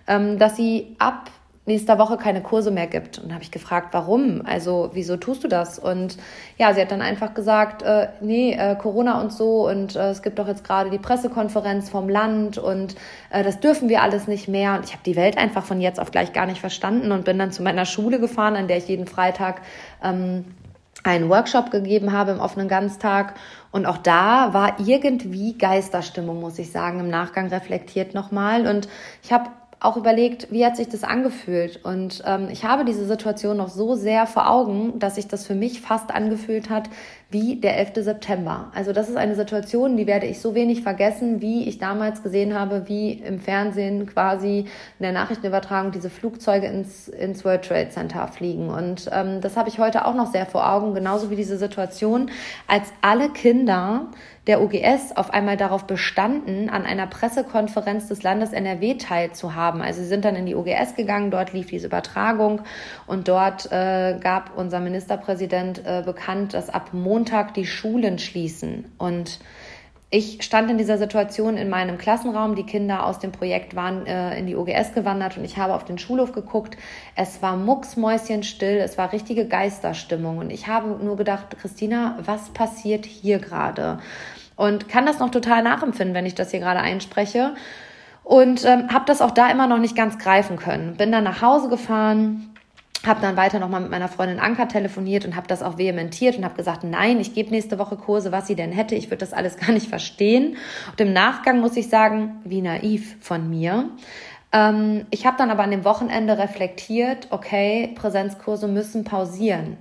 ähm, 0.08 0.38
dass 0.38 0.58
sie 0.58 0.98
ab 1.00 1.30
nächster 1.66 1.98
Woche 2.00 2.18
keine 2.18 2.42
Kurse 2.42 2.70
mehr 2.70 2.88
gibt. 2.88 3.20
Und 3.20 3.34
habe 3.34 3.44
ich 3.44 3.52
gefragt, 3.52 3.94
warum? 3.94 4.42
Also 4.46 4.90
wieso 4.92 5.16
tust 5.16 5.46
du 5.46 5.48
das? 5.48 5.80
Und 5.80 6.18
ja, 6.58 6.74
sie 6.74 6.82
hat 6.82 6.92
dann 6.92 7.02
einfach 7.02 7.34
gesagt, 7.34 7.82
äh, 7.82 8.10
nee, 8.20 8.56
äh, 8.56 8.76
Corona 8.76 9.22
und 9.22 9.32
so 9.32 9.70
und 9.70 9.96
äh, 9.96 10.10
es 10.10 10.22
gibt 10.22 10.38
doch 10.38 10.50
jetzt 10.50 10.66
gerade 10.66 10.90
die 10.90 10.98
Pressekonferenz 10.98 11.90
vom 11.90 12.10
Land 12.10 12.58
und 12.58 12.96
äh, 13.30 13.42
das 13.42 13.62
dürfen 13.62 13.88
wir 13.88 14.02
alles 14.02 14.28
nicht 14.28 14.50
mehr. 14.50 14.76
Und 14.76 14.84
ich 14.84 14.92
habe 14.92 15.04
die 15.06 15.16
Welt 15.16 15.38
einfach 15.38 15.64
von 15.64 15.80
jetzt 15.80 15.98
auf 15.98 16.12
gleich 16.12 16.34
gar 16.34 16.46
nicht 16.46 16.60
verstanden 16.60 17.14
und 17.14 17.24
bin 17.24 17.40
dann 17.40 17.54
zu 17.54 17.64
meiner 17.64 17.86
Schule 17.86 18.20
gefahren, 18.20 18.58
an 18.58 18.68
der 18.68 18.76
ich 18.80 18.90
jeden 18.90 19.08
Freitag 19.08 19.62
ähm, 20.04 20.44
einen 21.04 21.30
Workshop 21.30 21.72
gegeben 21.72 22.12
habe 22.12 22.32
im 22.32 22.40
offenen 22.40 22.68
Ganztag. 22.68 23.36
Und 23.72 23.86
auch 23.86 23.98
da 23.98 24.54
war 24.54 24.80
irgendwie 24.80 25.58
Geisterstimmung, 25.58 26.40
muss 26.40 26.60
ich 26.60 26.72
sagen, 26.72 27.00
im 27.00 27.10
Nachgang 27.10 27.48
reflektiert 27.48 28.14
nochmal. 28.14 28.68
Und 28.68 28.88
ich 29.24 29.32
habe 29.32 29.50
auch 29.80 29.98
überlegt, 29.98 30.52
wie 30.52 30.64
hat 30.66 30.78
sich 30.78 30.90
das 30.90 31.04
angefühlt. 31.04 31.84
Und 31.84 32.22
ähm, 32.26 32.50
ich 32.52 32.66
habe 32.66 32.86
diese 32.86 33.06
Situation 33.06 33.58
noch 33.58 33.70
so 33.70 33.96
sehr 33.96 34.28
vor 34.28 34.50
Augen, 34.50 35.00
dass 35.00 35.16
sich 35.16 35.28
das 35.28 35.46
für 35.46 35.56
mich 35.56 35.82
fast 35.82 36.12
angefühlt 36.12 36.70
hat 36.70 36.90
wie 37.32 37.56
der 37.56 37.78
11. 37.78 38.04
September. 38.04 38.72
Also 38.76 38.92
das 38.92 39.10
ist 39.10 39.16
eine 39.16 39.36
Situation, 39.36 39.96
die 39.96 40.06
werde 40.06 40.26
ich 40.28 40.42
so 40.42 40.54
wenig 40.54 40.82
vergessen, 40.84 41.42
wie 41.42 41.68
ich 41.68 41.78
damals 41.78 42.24
gesehen 42.24 42.54
habe, 42.54 42.88
wie 42.88 43.14
im 43.14 43.40
Fernsehen 43.40 44.06
quasi 44.06 44.60
in 44.60 45.04
der 45.04 45.14
Nachrichtenübertragung 45.14 45.92
diese 45.92 46.10
Flugzeuge 46.10 46.68
ins, 46.68 47.08
ins 47.08 47.46
World 47.46 47.64
Trade 47.64 47.90
Center 47.90 48.28
fliegen. 48.28 48.70
Und 48.70 49.10
ähm, 49.14 49.40
das 49.40 49.56
habe 49.56 49.70
ich 49.70 49.80
heute 49.80 50.06
auch 50.06 50.14
noch 50.14 50.32
sehr 50.32 50.46
vor 50.46 50.70
Augen, 50.70 50.94
genauso 50.94 51.30
wie 51.30 51.38
diese 51.38 51.58
Situation, 51.58 52.30
als 52.68 52.92
alle 53.02 53.30
Kinder 53.30 54.08
der 54.48 54.62
OGS 54.62 55.16
auf 55.16 55.32
einmal 55.32 55.56
darauf 55.56 55.86
bestanden, 55.86 56.70
an 56.70 56.84
einer 56.84 57.06
Pressekonferenz 57.06 58.08
des 58.08 58.24
Landes 58.24 58.54
NRW 58.54 58.96
teilzuhaben. 58.96 59.82
Also 59.82 60.02
sie 60.02 60.08
sind 60.08 60.26
dann 60.26 60.36
in 60.36 60.48
die 60.48 60.56
OGS 60.56 60.96
gegangen, 60.96 61.30
dort 61.30 61.54
lief 61.54 61.68
diese 61.68 61.88
Übertragung 61.88 62.62
und 63.06 63.28
dort 63.28 63.72
äh, 63.72 64.18
gab 64.20 64.58
unser 64.58 64.80
Ministerpräsident 64.80 65.86
äh, 65.86 66.02
bekannt, 66.04 66.56
dass 66.56 66.70
ab 66.70 66.90
Montag 66.92 67.54
die 67.54 67.68
Schulen 67.68 68.18
schließen. 68.18 68.86
Und 68.98 69.40
ich 70.14 70.44
stand 70.44 70.70
in 70.70 70.78
dieser 70.78 70.98
Situation 70.98 71.56
in 71.56 71.70
meinem 71.70 71.98
Klassenraum. 71.98 72.56
Die 72.56 72.66
Kinder 72.66 73.06
aus 73.06 73.20
dem 73.20 73.32
Projekt 73.32 73.78
waren 73.78 74.06
äh, 74.06 74.38
in 74.38 74.46
die 74.46 74.58
OGS 74.58 74.94
gewandert 74.94 75.38
und 75.38 75.46
ich 75.46 75.56
habe 75.56 75.74
auf 75.74 75.86
den 75.86 75.98
Schulhof 75.98 76.34
geguckt. 76.34 76.76
Es 77.16 77.42
war 77.42 77.56
mucksmäuschenstill, 77.56 78.80
es 78.80 78.98
war 78.98 79.14
richtige 79.14 79.48
Geisterstimmung. 79.48 80.40
Und 80.40 80.52
ich 80.52 80.68
habe 80.68 81.02
nur 81.02 81.16
gedacht, 81.16 81.58
Christina, 81.62 82.18
was 82.26 82.50
passiert 82.50 83.06
hier 83.06 83.40
gerade? 83.40 84.00
Und 84.58 84.90
kann 84.90 85.06
das 85.06 85.20
noch 85.20 85.32
total 85.32 85.64
nachempfinden, 85.64 86.14
wenn 86.14 86.26
ich 86.26 86.36
das 86.36 86.52
hier 86.52 86.60
gerade 86.60 86.82
einspreche. 86.82 87.56
Und 88.26 88.66
ähm, 88.66 88.94
habe 88.94 89.06
das 89.06 89.22
auch 89.22 89.32
da 89.32 89.50
immer 89.50 89.68
noch 89.68 89.80
nicht 89.80 89.96
ganz 89.96 90.18
greifen 90.18 90.58
können. 90.58 90.98
Bin 90.98 91.14
dann 91.14 91.24
nach 91.24 91.42
Hause 91.42 91.70
gefahren, 91.70 92.51
habe 93.06 93.22
dann 93.22 93.36
weiter 93.36 93.60
nochmal 93.60 93.82
mit 93.82 93.90
meiner 93.90 94.08
Freundin 94.08 94.40
Anka 94.40 94.66
telefoniert 94.66 95.26
und 95.26 95.36
habe 95.36 95.48
das 95.48 95.64
auch 95.64 95.78
vehementiert 95.78 96.38
und 96.38 96.46
habe 96.46 96.56
gesagt, 96.56 96.84
nein, 96.84 97.20
ich 97.20 97.34
gebe 97.34 97.50
nächste 97.50 97.80
Woche 97.80 97.96
Kurse, 97.96 98.32
was 98.32 98.48
sie 98.48 98.56
denn 98.56 98.72
hätte. 98.72 98.96
Ich 98.96 99.08
würde 99.08 99.18
das 99.18 99.34
alles 99.34 99.58
gar 99.60 99.72
nicht 99.72 99.88
verstehen. 99.88 100.58
Und 100.92 101.02
im 101.02 101.14
Nachgang 101.14 101.60
muss 101.62 101.78
ich 101.78 101.90
sagen, 101.90 102.42
wie 102.44 102.62
naiv 102.62 103.18
von 103.20 103.50
mir. 103.50 103.90
Ähm, 104.52 105.06
ich 105.10 105.26
habe 105.26 105.38
dann 105.38 105.50
aber 105.50 105.64
an 105.64 105.72
dem 105.72 105.84
Wochenende 105.84 106.38
reflektiert, 106.38 107.28
okay, 107.32 107.94
Präsenzkurse 107.96 108.68
müssen 108.68 109.04
pausieren. 109.04 109.78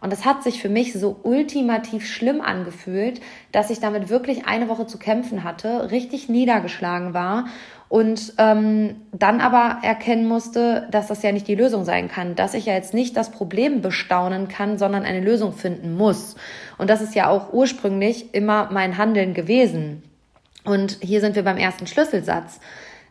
Und 0.00 0.12
das 0.12 0.26
hat 0.26 0.42
sich 0.42 0.60
für 0.60 0.68
mich 0.68 0.92
so 0.92 1.18
ultimativ 1.22 2.06
schlimm 2.06 2.42
angefühlt, 2.42 3.22
dass 3.52 3.70
ich 3.70 3.80
damit 3.80 4.10
wirklich 4.10 4.46
eine 4.46 4.68
Woche 4.68 4.86
zu 4.86 4.98
kämpfen 4.98 5.44
hatte, 5.44 5.90
richtig 5.90 6.28
niedergeschlagen 6.28 7.14
war 7.14 7.46
und 7.94 8.32
ähm, 8.38 8.96
dann 9.12 9.40
aber 9.40 9.78
erkennen 9.84 10.26
musste, 10.26 10.88
dass 10.90 11.06
das 11.06 11.22
ja 11.22 11.30
nicht 11.30 11.46
die 11.46 11.54
Lösung 11.54 11.84
sein 11.84 12.08
kann, 12.08 12.34
dass 12.34 12.54
ich 12.54 12.66
ja 12.66 12.72
jetzt 12.72 12.92
nicht 12.92 13.16
das 13.16 13.30
Problem 13.30 13.82
bestaunen 13.82 14.48
kann, 14.48 14.78
sondern 14.78 15.04
eine 15.04 15.20
Lösung 15.20 15.52
finden 15.52 15.96
muss. 15.96 16.34
Und 16.76 16.90
das 16.90 17.00
ist 17.00 17.14
ja 17.14 17.28
auch 17.28 17.52
ursprünglich 17.52 18.34
immer 18.34 18.68
mein 18.72 18.98
Handeln 18.98 19.32
gewesen. 19.32 20.02
Und 20.64 20.98
hier 21.02 21.20
sind 21.20 21.36
wir 21.36 21.44
beim 21.44 21.56
ersten 21.56 21.86
Schlüsselsatz 21.86 22.58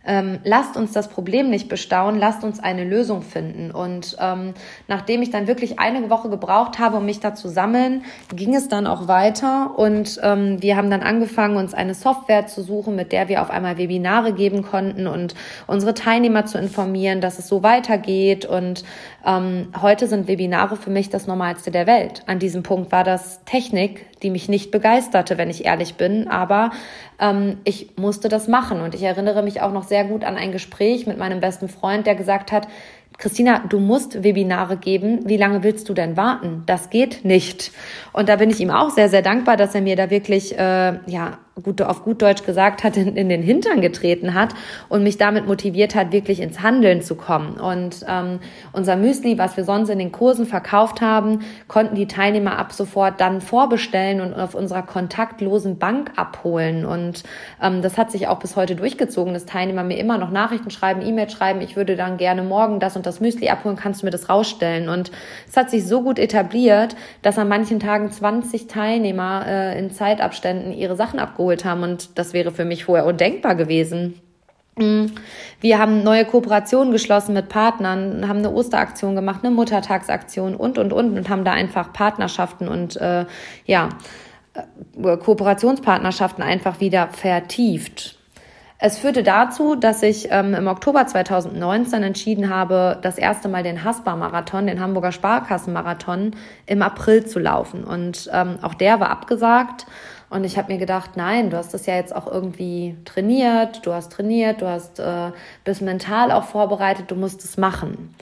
ähm, 0.05 0.39
lasst 0.43 0.75
uns 0.77 0.91
das 0.91 1.07
Problem 1.07 1.50
nicht 1.50 1.69
bestaunen, 1.69 2.19
lasst 2.19 2.43
uns 2.43 2.60
eine 2.60 2.83
Lösung 2.83 3.22
finden. 3.22 3.72
Und 3.72 4.17
ähm, 4.19 4.53
nachdem 4.88 5.22
ich 5.22 5.31
dann 5.31 5.48
wirklich 5.48 5.79
eine 5.79 6.10
Woche 6.10 6.29
gebraucht 6.29 6.79
habe, 6.79 6.98
um 6.98 7.05
mich 7.05 7.19
da 7.19 7.36
zu 7.36 7.48
sammeln, 7.48 8.03
ging 8.33 8.55
es 8.55 8.67
dann 8.67 8.88
auch 8.88 9.07
weiter 9.07 9.77
und 9.77 10.19
ähm, 10.24 10.62
wir 10.62 10.75
haben 10.75 10.89
dann 10.89 11.01
angefangen, 11.01 11.57
uns 11.57 11.74
eine 11.74 11.93
Software 11.93 12.48
zu 12.48 12.62
suchen, 12.63 12.95
mit 12.95 13.12
der 13.12 13.29
wir 13.29 13.41
auf 13.41 13.50
einmal 13.50 13.77
Webinare 13.77 14.33
geben 14.33 14.63
konnten 14.63 15.07
und 15.07 15.36
unsere 15.67 15.93
Teilnehmer 15.93 16.45
zu 16.45 16.57
informieren, 16.57 17.22
dass 17.22 17.39
es 17.39 17.48
so 17.48 17.63
weitergeht. 17.63 18.45
Und 18.45 18.83
ähm, 19.25 19.69
heute 19.81 20.07
sind 20.07 20.27
Webinare 20.27 20.75
für 20.75 20.89
mich 20.89 21.10
das 21.10 21.27
Normalste 21.27 21.72
der 21.72 21.88
Welt. 21.88 22.24
An 22.25 22.39
diesem 22.39 22.63
Punkt 22.63 22.91
war 22.91 23.03
das 23.03 23.43
Technik, 23.45 24.05
die 24.23 24.29
mich 24.29 24.49
nicht 24.49 24.71
begeisterte, 24.71 25.37
wenn 25.37 25.49
ich 25.49 25.65
ehrlich 25.65 25.95
bin, 25.95 26.27
aber 26.27 26.71
ähm, 27.19 27.57
ich 27.63 27.97
musste 27.97 28.29
das 28.29 28.47
machen. 28.47 28.81
Und 28.81 28.95
ich 28.95 29.03
erinnere 29.03 29.43
mich 29.43 29.61
auch 29.61 29.71
noch 29.71 29.83
sehr 29.83 30.05
gut 30.05 30.23
an 30.23 30.37
ein 30.37 30.51
Gespräch 30.51 31.05
mit 31.05 31.17
meinem 31.17 31.39
besten 31.39 31.69
Freund, 31.69 32.07
der 32.07 32.15
gesagt 32.15 32.51
hat, 32.51 32.67
Christina, 33.17 33.59
du 33.69 33.79
musst 33.79 34.23
Webinare 34.23 34.77
geben. 34.77 35.21
Wie 35.25 35.37
lange 35.37 35.63
willst 35.63 35.87
du 35.87 35.93
denn 35.93 36.17
warten? 36.17 36.63
Das 36.65 36.89
geht 36.89 37.23
nicht. 37.23 37.71
Und 38.11 38.27
da 38.27 38.37
bin 38.37 38.49
ich 38.49 38.59
ihm 38.59 38.71
auch 38.71 38.89
sehr, 38.89 39.09
sehr 39.09 39.21
dankbar, 39.21 39.55
dass 39.55 39.75
er 39.75 39.81
mir 39.81 39.95
da 39.95 40.09
wirklich 40.09 40.57
äh, 40.57 40.97
ja 41.05 41.37
gut, 41.62 41.81
auf 41.83 42.03
gut 42.03 42.22
Deutsch 42.22 42.43
gesagt 42.43 42.83
hat, 42.83 42.98
in, 42.98 43.15
in, 43.15 43.29
den 43.29 43.43
Hintern 43.43 43.81
getreten 43.81 44.33
hat 44.33 44.55
und 44.89 45.03
mich 45.03 45.17
damit 45.17 45.45
motiviert 45.45 45.93
hat, 45.93 46.12
wirklich 46.12 46.39
ins 46.39 46.62
Handeln 46.62 47.03
zu 47.03 47.15
kommen. 47.15 47.60
Und 47.60 48.03
ähm, 48.07 48.39
unser 48.72 48.95
Müsli, 48.95 49.38
was 49.38 49.55
wir 49.55 49.63
sonst 49.63 49.89
in 49.89 50.00
den 50.00 50.12
Kursen 50.12 50.48
verkauft 50.48 51.01
haben, 51.01 51.39
konnten 51.67 51.95
die 51.95 52.07
Teilnehmer 52.07 52.57
ab 52.57 52.74
sofort 52.74 53.22
dann 53.22 53.39
vorbestellen 53.39 54.19
und 54.22 54.33
auf 54.33 54.55
unserer 54.55 54.81
kontaktlosen 54.81 55.77
Bank 55.77 56.12
abholen. 56.15 56.86
Und 56.86 57.24
ähm, 57.62 57.83
das 57.83 57.98
hat 58.00 58.12
sich 58.12 58.27
auch 58.27 58.39
bis 58.39 58.55
heute 58.55 58.75
durchgezogen, 58.75 59.33
dass 59.33 59.45
Teilnehmer 59.45 59.83
mir 59.83 59.98
immer 59.98 60.17
noch 60.17 60.31
Nachrichten 60.31 60.72
schreiben, 60.72 61.01
E-Mails 61.01 61.33
schreiben, 61.33 61.62
ich 61.62 61.75
würde 61.75 61.95
dann 61.95 62.17
gerne 62.17 62.41
morgen 62.41 62.79
das 62.79 62.95
und 62.95 63.05
das 63.05 63.19
Müsli 63.19 63.50
abholen, 63.50 63.75
kannst 63.75 64.01
du 64.01 64.07
mir 64.07 64.12
das 64.12 64.27
rausstellen? 64.27 64.89
Und 64.89 65.12
es 65.48 65.55
hat 65.55 65.69
sich 65.69 65.86
so 65.86 66.01
gut 66.01 66.17
etabliert, 66.17 66.95
dass 67.22 67.38
an 67.38 67.48
manchen 67.48 67.79
Tagen 67.79 68.12
20 68.12 68.67
Teilnehmer 68.67 69.45
äh, 69.45 69.77
in 69.77 69.91
Zeitabständen 69.91 70.74
ihre 70.74 70.95
Sachen 70.95 71.19
abgeholt 71.19 71.42
abgeholt 71.43 71.65
haben 71.65 71.83
und 71.83 72.17
das 72.17 72.33
wäre 72.33 72.51
für 72.51 72.65
mich 72.65 72.85
vorher 72.85 73.05
undenkbar 73.05 73.55
gewesen. 73.55 74.21
Mm. 74.77 75.05
Wir 75.62 75.77
haben 75.77 76.03
neue 76.03 76.25
Kooperationen 76.25 76.91
geschlossen 76.91 77.33
mit 77.33 77.50
Partnern, 77.50 78.27
haben 78.27 78.39
eine 78.39 78.51
Osteraktion 78.51 79.15
gemacht, 79.15 79.41
eine 79.43 79.53
Muttertagsaktion 79.53 80.55
und, 80.55 80.77
und, 80.77 80.93
und 80.93 81.17
und 81.17 81.29
haben 81.29 81.43
da 81.43 81.51
einfach 81.51 81.93
Partnerschaften 81.93 82.67
und 82.67 82.95
äh, 82.97 83.25
ja, 83.65 83.89
äh, 84.53 85.17
Kooperationspartnerschaften 85.17 86.43
einfach 86.43 86.79
wieder 86.79 87.09
vertieft. 87.09 88.17
Es 88.85 88.97
führte 88.97 89.23
dazu, 89.23 89.75
dass 89.75 90.03
ich 90.03 90.27
ähm, 90.29 90.53
im 90.53 90.67
Oktober 90.67 91.07
2019 91.07 92.03
entschieden 92.03 92.50
habe, 92.50 92.97
das 93.01 93.17
erste 93.17 93.47
Mal 93.47 93.63
den 93.63 93.85
Haspa-Marathon, 93.85 94.67
den 94.67 94.81
Hamburger 94.81 95.13
Sparkassenmarathon, 95.13 96.31
im 96.65 96.81
April 96.81 97.25
zu 97.25 97.39
laufen. 97.39 97.85
Und 97.85 98.29
ähm, 98.33 98.57
auch 98.62 98.73
der 98.73 99.00
war 99.00 99.09
abgesagt. 99.09 99.85
Und 100.33 100.45
ich 100.45 100.57
habe 100.57 100.73
mir 100.73 100.79
gedacht, 100.79 101.11
nein, 101.15 101.51
du 101.51 101.57
hast 101.57 101.75
das 101.75 101.85
ja 101.85 101.95
jetzt 101.95 102.15
auch 102.15 102.25
irgendwie 102.25 102.97
trainiert, 103.05 103.85
du 103.85 103.93
hast 103.93 104.11
trainiert, 104.11 104.61
du 104.61 104.67
hast 104.67 104.99
äh, 104.99 105.31
bist 105.63 105.83
mental 105.83 106.31
auch 106.31 106.45
vorbereitet, 106.45 107.11
du 107.11 107.15
musst 107.15 107.43
es 107.43 107.55
machen. 107.55 108.15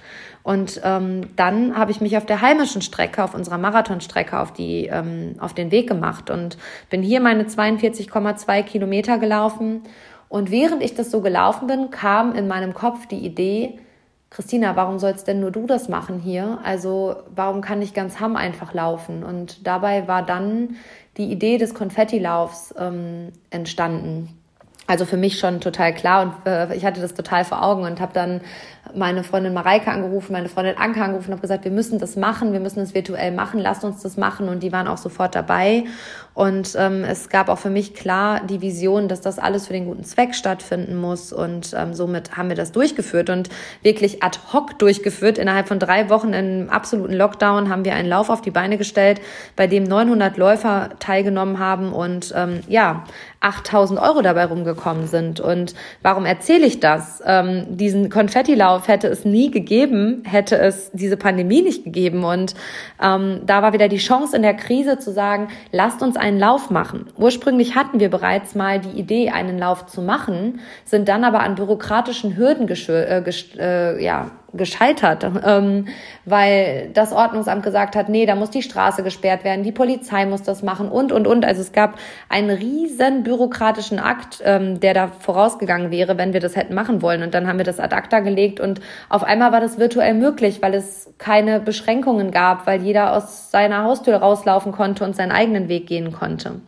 Und 0.43 0.81
ähm, 0.83 1.29
dann 1.37 1.77
habe 1.77 1.91
ich 1.91 2.01
mich 2.01 2.17
auf 2.17 2.25
der 2.25 2.41
heimischen 2.41 2.81
Strecke, 2.81 3.23
auf 3.23 3.33
unserer 3.33 3.57
Marathonstrecke, 3.57 4.37
auf 4.37 4.51
die 4.51 4.87
ähm, 4.87 5.35
auf 5.39 5.53
den 5.53 5.71
Weg 5.71 5.87
gemacht 5.87 6.29
und 6.29 6.57
bin 6.89 7.01
hier 7.01 7.21
meine 7.21 7.43
42,2 7.43 8.63
Kilometer 8.63 9.17
gelaufen. 9.17 9.83
Und 10.27 10.51
während 10.51 10.83
ich 10.83 10.93
das 10.93 11.11
so 11.11 11.21
gelaufen 11.21 11.67
bin, 11.67 11.91
kam 11.91 12.35
in 12.35 12.49
meinem 12.49 12.73
Kopf 12.73 13.05
die 13.05 13.25
Idee, 13.25 13.79
Christina, 14.31 14.77
warum 14.77 14.97
sollst 14.97 15.27
denn 15.27 15.41
nur 15.41 15.51
du 15.51 15.67
das 15.67 15.89
machen 15.89 16.17
hier? 16.17 16.59
Also 16.63 17.17
warum 17.35 17.59
kann 17.59 17.79
nicht 17.79 17.93
ganz 17.93 18.21
Hamm 18.21 18.37
einfach 18.37 18.73
laufen? 18.73 19.25
Und 19.25 19.67
dabei 19.67 20.07
war 20.07 20.25
dann 20.25 20.77
die 21.17 21.31
Idee 21.31 21.57
des 21.57 21.73
Konfettilaufs 21.73 22.73
ähm, 22.77 23.31
entstanden. 23.49 24.37
Also 24.87 25.05
für 25.05 25.17
mich 25.17 25.39
schon 25.39 25.61
total 25.61 25.93
klar 25.93 26.23
und 26.23 26.33
äh, 26.45 26.75
ich 26.75 26.85
hatte 26.85 27.01
das 27.01 27.13
total 27.13 27.45
vor 27.45 27.63
Augen 27.63 27.83
und 27.83 27.99
habe 27.99 28.13
dann 28.13 28.41
meine 28.95 29.23
Freundin 29.23 29.53
Mareike 29.53 29.91
angerufen, 29.91 30.33
meine 30.33 30.49
Freundin 30.49 30.77
Anke 30.77 31.01
angerufen 31.01 31.27
und 31.27 31.33
habe 31.33 31.41
gesagt, 31.41 31.63
wir 31.63 31.71
müssen 31.71 31.99
das 31.99 32.15
machen, 32.15 32.53
wir 32.53 32.59
müssen 32.59 32.79
es 32.79 32.93
virtuell 32.93 33.31
machen, 33.31 33.59
lasst 33.59 33.83
uns 33.83 34.01
das 34.01 34.17
machen 34.17 34.49
und 34.49 34.61
die 34.63 34.71
waren 34.71 34.87
auch 34.87 34.97
sofort 34.97 35.35
dabei 35.35 35.85
und 36.33 36.75
ähm, 36.77 37.03
es 37.03 37.27
gab 37.27 37.49
auch 37.49 37.59
für 37.59 37.69
mich 37.69 37.93
klar 37.93 38.39
die 38.47 38.61
Vision, 38.61 39.09
dass 39.09 39.19
das 39.19 39.37
alles 39.37 39.67
für 39.67 39.73
den 39.73 39.85
guten 39.85 40.05
Zweck 40.05 40.33
stattfinden 40.33 40.95
muss. 40.95 41.33
Und 41.33 41.75
ähm, 41.77 41.93
somit 41.93 42.37
haben 42.37 42.47
wir 42.47 42.55
das 42.55 42.71
durchgeführt 42.71 43.29
und 43.29 43.49
wirklich 43.81 44.23
ad 44.23 44.39
hoc 44.53 44.79
durchgeführt. 44.79 45.37
Innerhalb 45.37 45.67
von 45.67 45.77
drei 45.77 46.09
Wochen 46.09 46.31
im 46.31 46.69
absoluten 46.69 47.13
Lockdown 47.13 47.69
haben 47.69 47.83
wir 47.83 47.95
einen 47.95 48.07
Lauf 48.07 48.29
auf 48.29 48.41
die 48.41 48.51
Beine 48.51 48.77
gestellt, 48.77 49.19
bei 49.57 49.67
dem 49.67 49.83
900 49.83 50.37
Läufer 50.37 50.91
teilgenommen 50.99 51.59
haben 51.59 51.91
und 51.91 52.33
ähm, 52.35 52.61
ja, 52.67 53.03
8000 53.41 53.99
Euro 53.99 54.21
dabei 54.21 54.45
rumgekommen 54.45 55.07
sind. 55.07 55.41
Und 55.41 55.75
warum 56.01 56.25
erzähle 56.25 56.65
ich 56.65 56.79
das? 56.79 57.21
Ähm, 57.25 57.65
diesen 57.75 58.09
Konfettilauf 58.09 58.70
Langlauf 58.71 58.87
hätte 58.87 59.07
es 59.07 59.25
nie 59.25 59.51
gegeben, 59.51 60.23
hätte 60.25 60.57
es 60.57 60.91
diese 60.93 61.17
Pandemie 61.17 61.61
nicht 61.61 61.83
gegeben. 61.83 62.23
Und 62.23 62.55
ähm, 63.01 63.41
da 63.45 63.61
war 63.61 63.73
wieder 63.73 63.89
die 63.89 63.97
Chance 63.97 64.35
in 64.35 64.43
der 64.43 64.53
Krise 64.53 64.97
zu 64.97 65.11
sagen, 65.11 65.49
lasst 65.71 66.01
uns 66.01 66.15
einen 66.15 66.39
Lauf 66.39 66.69
machen. 66.69 67.07
Ursprünglich 67.17 67.75
hatten 67.75 67.99
wir 67.99 68.09
bereits 68.09 68.55
mal 68.55 68.79
die 68.79 68.97
Idee, 68.97 69.29
einen 69.31 69.57
Lauf 69.57 69.87
zu 69.87 70.01
machen, 70.01 70.61
sind 70.85 71.09
dann 71.09 71.23
aber 71.23 71.41
an 71.41 71.55
bürokratischen 71.55 72.37
Hürden 72.37 72.67
äh, 72.69 73.23
äh, 73.59 74.03
ja, 74.03 74.31
gescheitert, 74.53 75.25
ähm, 75.45 75.87
weil 76.25 76.89
das 76.93 77.13
Ordnungsamt 77.13 77.63
gesagt 77.63 77.95
hat, 77.95 78.09
nee, 78.09 78.25
da 78.25 78.35
muss 78.35 78.49
die 78.49 78.61
Straße 78.61 79.03
gesperrt 79.03 79.43
werden, 79.43 79.63
die 79.63 79.71
Polizei 79.71 80.25
muss 80.25 80.43
das 80.43 80.61
machen 80.61 80.89
und, 80.89 81.11
und, 81.11 81.27
und. 81.27 81.45
Also 81.45 81.61
es 81.61 81.71
gab 81.71 81.97
einen 82.29 82.49
riesen 82.49 83.23
bürokratischen 83.23 83.99
Akt, 83.99 84.41
ähm, 84.43 84.79
der 84.79 84.93
da 84.93 85.07
vorausgegangen 85.07 85.91
wäre, 85.91 86.17
wenn 86.17 86.33
wir 86.33 86.39
das 86.39 86.55
hätten 86.55 86.73
machen 86.73 87.01
wollen. 87.01 87.23
Und 87.23 87.33
dann 87.33 87.47
haben 87.47 87.57
wir 87.57 87.65
das 87.65 87.79
ad 87.79 87.95
acta 87.95 88.19
gelegt 88.19 88.59
und 88.59 88.81
auf 89.09 89.23
einmal 89.23 89.51
war 89.51 89.61
das 89.61 89.77
virtuell 89.77 90.13
möglich, 90.13 90.61
weil 90.61 90.73
es 90.73 91.13
keine 91.17 91.59
Beschränkungen 91.59 92.31
gab, 92.31 92.67
weil 92.67 92.81
jeder 92.81 93.15
aus 93.15 93.51
seiner 93.51 93.83
Haustür 93.83 94.17
rauslaufen 94.17 94.71
konnte 94.71 95.03
und 95.03 95.15
seinen 95.15 95.31
eigenen 95.31 95.69
Weg 95.69 95.87
gehen 95.87 96.11
konnte. 96.11 96.61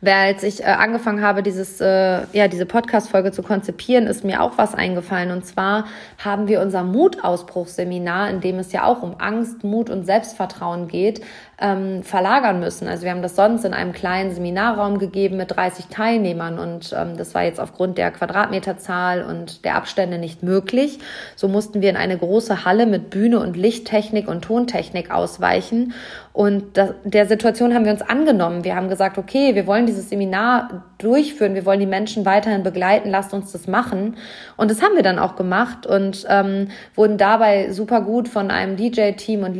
Weil 0.00 0.34
als 0.34 0.42
ich 0.42 0.60
äh, 0.60 0.64
angefangen 0.64 1.22
habe, 1.22 1.42
dieses, 1.42 1.80
äh, 1.80 2.22
ja, 2.32 2.48
diese 2.48 2.64
Podcast-Folge 2.64 3.32
zu 3.32 3.42
konzipieren, 3.42 4.06
ist 4.06 4.24
mir 4.24 4.42
auch 4.42 4.56
was 4.56 4.74
eingefallen. 4.74 5.30
Und 5.30 5.44
zwar 5.44 5.86
haben 6.18 6.48
wir 6.48 6.62
unser 6.62 6.84
Mutausbruchsseminar, 6.84 8.30
in 8.30 8.40
dem 8.40 8.58
es 8.58 8.72
ja 8.72 8.84
auch 8.84 9.02
um 9.02 9.16
Angst, 9.18 9.62
Mut 9.62 9.90
und 9.90 10.06
Selbstvertrauen 10.06 10.88
geht, 10.88 11.20
ähm, 11.60 12.02
verlagern 12.02 12.60
müssen. 12.60 12.88
Also 12.88 13.04
wir 13.04 13.10
haben 13.10 13.22
das 13.22 13.36
sonst 13.36 13.64
in 13.64 13.74
einem 13.74 13.92
kleinen 13.92 14.34
Seminarraum 14.34 14.98
gegeben 14.98 15.36
mit 15.36 15.54
30 15.54 15.86
Teilnehmern 15.86 16.58
und 16.58 16.94
ähm, 16.96 17.16
das 17.16 17.34
war 17.34 17.44
jetzt 17.44 17.60
aufgrund 17.60 17.98
der 17.98 18.10
Quadratmeterzahl 18.10 19.22
und 19.22 19.64
der 19.64 19.76
Abstände 19.76 20.18
nicht 20.18 20.42
möglich. 20.42 20.98
So 21.36 21.48
mussten 21.48 21.82
wir 21.82 21.90
in 21.90 21.96
eine 21.96 22.16
große 22.16 22.64
Halle 22.64 22.86
mit 22.86 23.10
Bühne 23.10 23.40
und 23.40 23.56
Lichttechnik 23.56 24.28
und 24.28 24.42
Tontechnik 24.42 25.10
ausweichen 25.10 25.92
und 26.32 26.76
das, 26.76 26.94
der 27.02 27.26
Situation 27.26 27.74
haben 27.74 27.84
wir 27.84 27.92
uns 27.92 28.02
angenommen. 28.02 28.62
Wir 28.62 28.76
haben 28.76 28.88
gesagt, 28.88 29.18
okay, 29.18 29.56
wir 29.56 29.66
wollen 29.66 29.86
dieses 29.86 30.10
Seminar 30.10 30.84
durchführen, 30.98 31.54
wir 31.54 31.66
wollen 31.66 31.80
die 31.80 31.86
Menschen 31.86 32.24
weiterhin 32.24 32.62
begleiten, 32.62 33.10
lasst 33.10 33.34
uns 33.34 33.50
das 33.50 33.66
machen. 33.66 34.16
Und 34.56 34.70
das 34.70 34.80
haben 34.80 34.94
wir 34.94 35.02
dann 35.02 35.18
auch 35.18 35.34
gemacht 35.34 35.86
und 35.86 36.24
ähm, 36.28 36.68
wurden 36.94 37.18
dabei 37.18 37.72
super 37.72 38.00
gut 38.02 38.28
von 38.28 38.50
einem 38.52 38.76
DJ-Team 38.76 39.42
und 39.42 39.56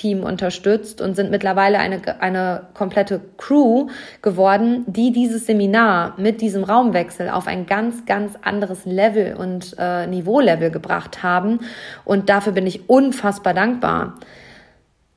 Lichtteam 0.00 0.22
unterstützt 0.22 1.00
und 1.00 1.14
sind 1.14 1.30
mittlerweile 1.30 1.78
eine, 1.78 2.00
eine 2.20 2.62
komplette 2.74 3.20
Crew 3.36 3.88
geworden, 4.22 4.84
die 4.86 5.12
dieses 5.12 5.46
Seminar 5.46 6.14
mit 6.16 6.40
diesem 6.40 6.64
Raumwechsel 6.64 7.28
auf 7.28 7.46
ein 7.46 7.66
ganz, 7.66 8.06
ganz 8.06 8.34
anderes 8.42 8.84
Level 8.84 9.36
und 9.36 9.76
äh, 9.78 10.06
Niveaulevel 10.06 10.70
gebracht 10.70 11.22
haben. 11.22 11.60
Und 12.04 12.28
dafür 12.28 12.52
bin 12.52 12.66
ich 12.66 12.88
unfassbar 12.88 13.54
dankbar 13.54 14.14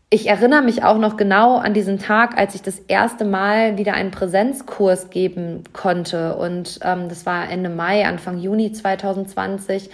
ich 0.10 0.28
erinnere 0.28 0.62
mich 0.62 0.84
auch 0.84 1.00
noch 1.00 1.18
genau 1.18 1.58
an 1.58 1.74
diesen 1.74 1.98
Tag, 1.98 2.38
als 2.38 2.54
ich 2.54 2.62
das 2.62 2.78
erste 2.78 3.26
Mal 3.26 3.80
wieder 3.80 3.96
einen 3.96 4.12
Präsenzkurs 4.12 5.10
geben 5.10 5.64
konnte. 5.74 6.36
Und 6.36 6.78
ähm, 6.84 7.10
das 7.10 7.26
war 7.26 7.50
Ende 7.50 7.72
Mai, 7.72 8.06
Anfang 8.06 8.38
Juni 8.38 8.72
2020, 8.72 9.90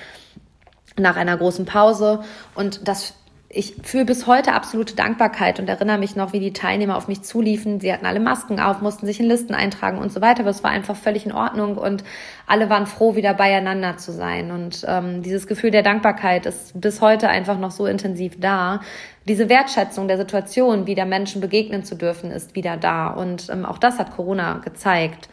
nach 0.98 1.16
einer 1.16 1.38
großen 1.38 1.64
Pause. 1.64 2.20
Und 2.54 2.86
das 2.90 3.14
ich 3.52 3.74
fühle 3.82 4.06
bis 4.06 4.28
heute 4.28 4.54
absolute 4.54 4.96
Dankbarkeit 4.96 5.60
und 5.60 5.68
erinnere 5.68 5.98
mich 5.98 6.16
noch, 6.16 6.34
wie 6.34 6.40
die 6.40 6.54
Teilnehmer 6.54 6.96
auf 6.96 7.08
mich 7.08 7.24
zuliefen. 7.24 7.80
Sie 7.80 7.92
hatten 7.92 8.06
alle 8.06 8.20
Masken 8.20 8.60
auf, 8.60 8.82
mussten 8.82 9.08
sich 9.08 9.20
in 9.20 9.26
Listen 9.26 9.56
eintragen 9.56 9.98
und 9.98 10.14
so 10.14 10.22
weiter. 10.22 10.42
Aber 10.42 10.52
es 10.52 10.64
war 10.64 10.70
einfach 10.70 10.96
völlig 10.96 11.26
in 11.26 11.32
Ordnung 11.32 11.76
und 11.76 12.04
alle 12.46 12.70
waren 12.70 12.86
froh, 12.86 13.16
wieder 13.16 13.34
beieinander 13.34 13.98
zu 13.98 14.12
sein. 14.12 14.52
Und 14.52 14.86
ähm, 14.88 15.24
dieses 15.24 15.48
Gefühl 15.48 15.72
der 15.72 15.82
Dankbarkeit 15.82 16.46
ist 16.46 16.80
bis 16.80 17.02
heute 17.02 17.28
einfach 17.28 17.58
noch 17.58 17.72
so 17.72 17.88
intensiv 17.88 18.40
da. 18.40 18.82
Diese 19.28 19.50
Wertschätzung 19.50 20.08
der 20.08 20.18
Situation, 20.18 20.86
wieder 20.86 21.06
Menschen 21.06 21.42
begegnen 21.42 21.84
zu 21.84 21.96
dürfen, 21.96 22.30
ist 22.30 22.54
wieder 22.54 22.78
da. 22.78 23.08
Und 23.08 23.50
ähm, 23.50 23.66
auch 23.66 23.80
das 23.80 23.98
hat 23.98 24.16
Corona 24.16 24.60
gezeigt. 24.60 25.28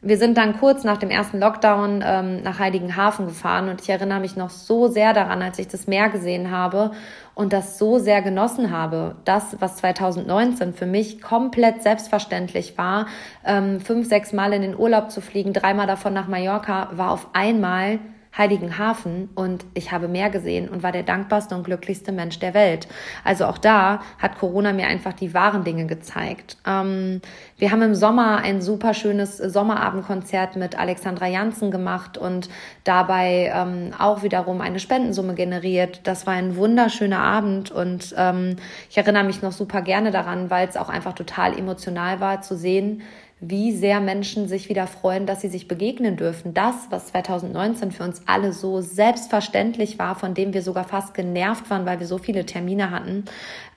Wir 0.00 0.16
sind 0.16 0.38
dann 0.38 0.56
kurz 0.58 0.84
nach 0.84 0.98
dem 0.98 1.10
ersten 1.10 1.40
Lockdown 1.40 2.04
ähm, 2.06 2.42
nach 2.42 2.60
Heiligenhafen 2.60 3.26
gefahren 3.26 3.68
und 3.68 3.80
ich 3.80 3.88
erinnere 3.88 4.20
mich 4.20 4.36
noch 4.36 4.50
so 4.50 4.86
sehr 4.86 5.12
daran, 5.12 5.42
als 5.42 5.58
ich 5.58 5.66
das 5.66 5.88
Meer 5.88 6.08
gesehen 6.08 6.52
habe 6.52 6.92
und 7.34 7.52
das 7.52 7.78
so 7.78 7.98
sehr 7.98 8.22
genossen 8.22 8.70
habe. 8.70 9.16
Das, 9.24 9.56
was 9.58 9.76
2019 9.76 10.72
für 10.72 10.86
mich 10.86 11.20
komplett 11.20 11.82
selbstverständlich 11.82 12.78
war, 12.78 13.06
ähm, 13.44 13.80
fünf, 13.80 14.08
sechs 14.08 14.32
Mal 14.32 14.52
in 14.52 14.62
den 14.62 14.78
Urlaub 14.78 15.10
zu 15.10 15.20
fliegen, 15.20 15.52
dreimal 15.52 15.88
davon 15.88 16.12
nach 16.14 16.28
Mallorca, 16.28 16.90
war 16.92 17.10
auf 17.10 17.26
einmal 17.32 17.98
Heiligenhafen 18.36 19.28
und 19.34 19.64
ich 19.74 19.90
habe 19.90 20.08
mehr 20.08 20.30
gesehen 20.30 20.68
und 20.68 20.82
war 20.82 20.92
der 20.92 21.02
dankbarste 21.02 21.54
und 21.54 21.64
glücklichste 21.64 22.12
Mensch 22.12 22.38
der 22.38 22.54
Welt. 22.54 22.88
Also 23.24 23.46
auch 23.46 23.58
da 23.58 24.00
hat 24.18 24.38
Corona 24.38 24.72
mir 24.72 24.86
einfach 24.86 25.12
die 25.12 25.34
wahren 25.34 25.64
Dinge 25.64 25.86
gezeigt. 25.86 26.56
Ähm, 26.66 27.20
wir 27.56 27.70
haben 27.72 27.82
im 27.82 27.94
Sommer 27.94 28.38
ein 28.38 28.60
super 28.60 28.94
schönes 28.94 29.38
Sommerabendkonzert 29.38 30.56
mit 30.56 30.78
Alexandra 30.78 31.26
Janssen 31.26 31.70
gemacht 31.70 32.18
und 32.18 32.48
dabei 32.84 33.52
ähm, 33.54 33.92
auch 33.98 34.22
wiederum 34.22 34.60
eine 34.60 34.78
Spendensumme 34.78 35.34
generiert. 35.34 36.00
Das 36.04 36.26
war 36.26 36.34
ein 36.34 36.56
wunderschöner 36.56 37.20
Abend 37.20 37.70
und 37.70 38.14
ähm, 38.16 38.56
ich 38.90 38.98
erinnere 38.98 39.24
mich 39.24 39.42
noch 39.42 39.52
super 39.52 39.82
gerne 39.82 40.10
daran, 40.10 40.50
weil 40.50 40.68
es 40.68 40.76
auch 40.76 40.88
einfach 40.88 41.14
total 41.14 41.58
emotional 41.58 42.20
war 42.20 42.40
zu 42.42 42.56
sehen, 42.56 43.02
wie 43.40 43.72
sehr 43.72 44.00
Menschen 44.00 44.48
sich 44.48 44.68
wieder 44.68 44.86
freuen, 44.86 45.26
dass 45.26 45.40
sie 45.40 45.48
sich 45.48 45.68
begegnen 45.68 46.16
dürfen. 46.16 46.54
Das, 46.54 46.74
was 46.90 47.06
2019 47.08 47.92
für 47.92 48.02
uns 48.02 48.22
alle 48.26 48.52
so 48.52 48.80
selbstverständlich 48.80 49.98
war, 49.98 50.16
von 50.16 50.34
dem 50.34 50.52
wir 50.54 50.62
sogar 50.62 50.84
fast 50.84 51.14
genervt 51.14 51.70
waren, 51.70 51.86
weil 51.86 52.00
wir 52.00 52.06
so 52.06 52.18
viele 52.18 52.46
Termine 52.46 52.90
hatten, 52.90 53.24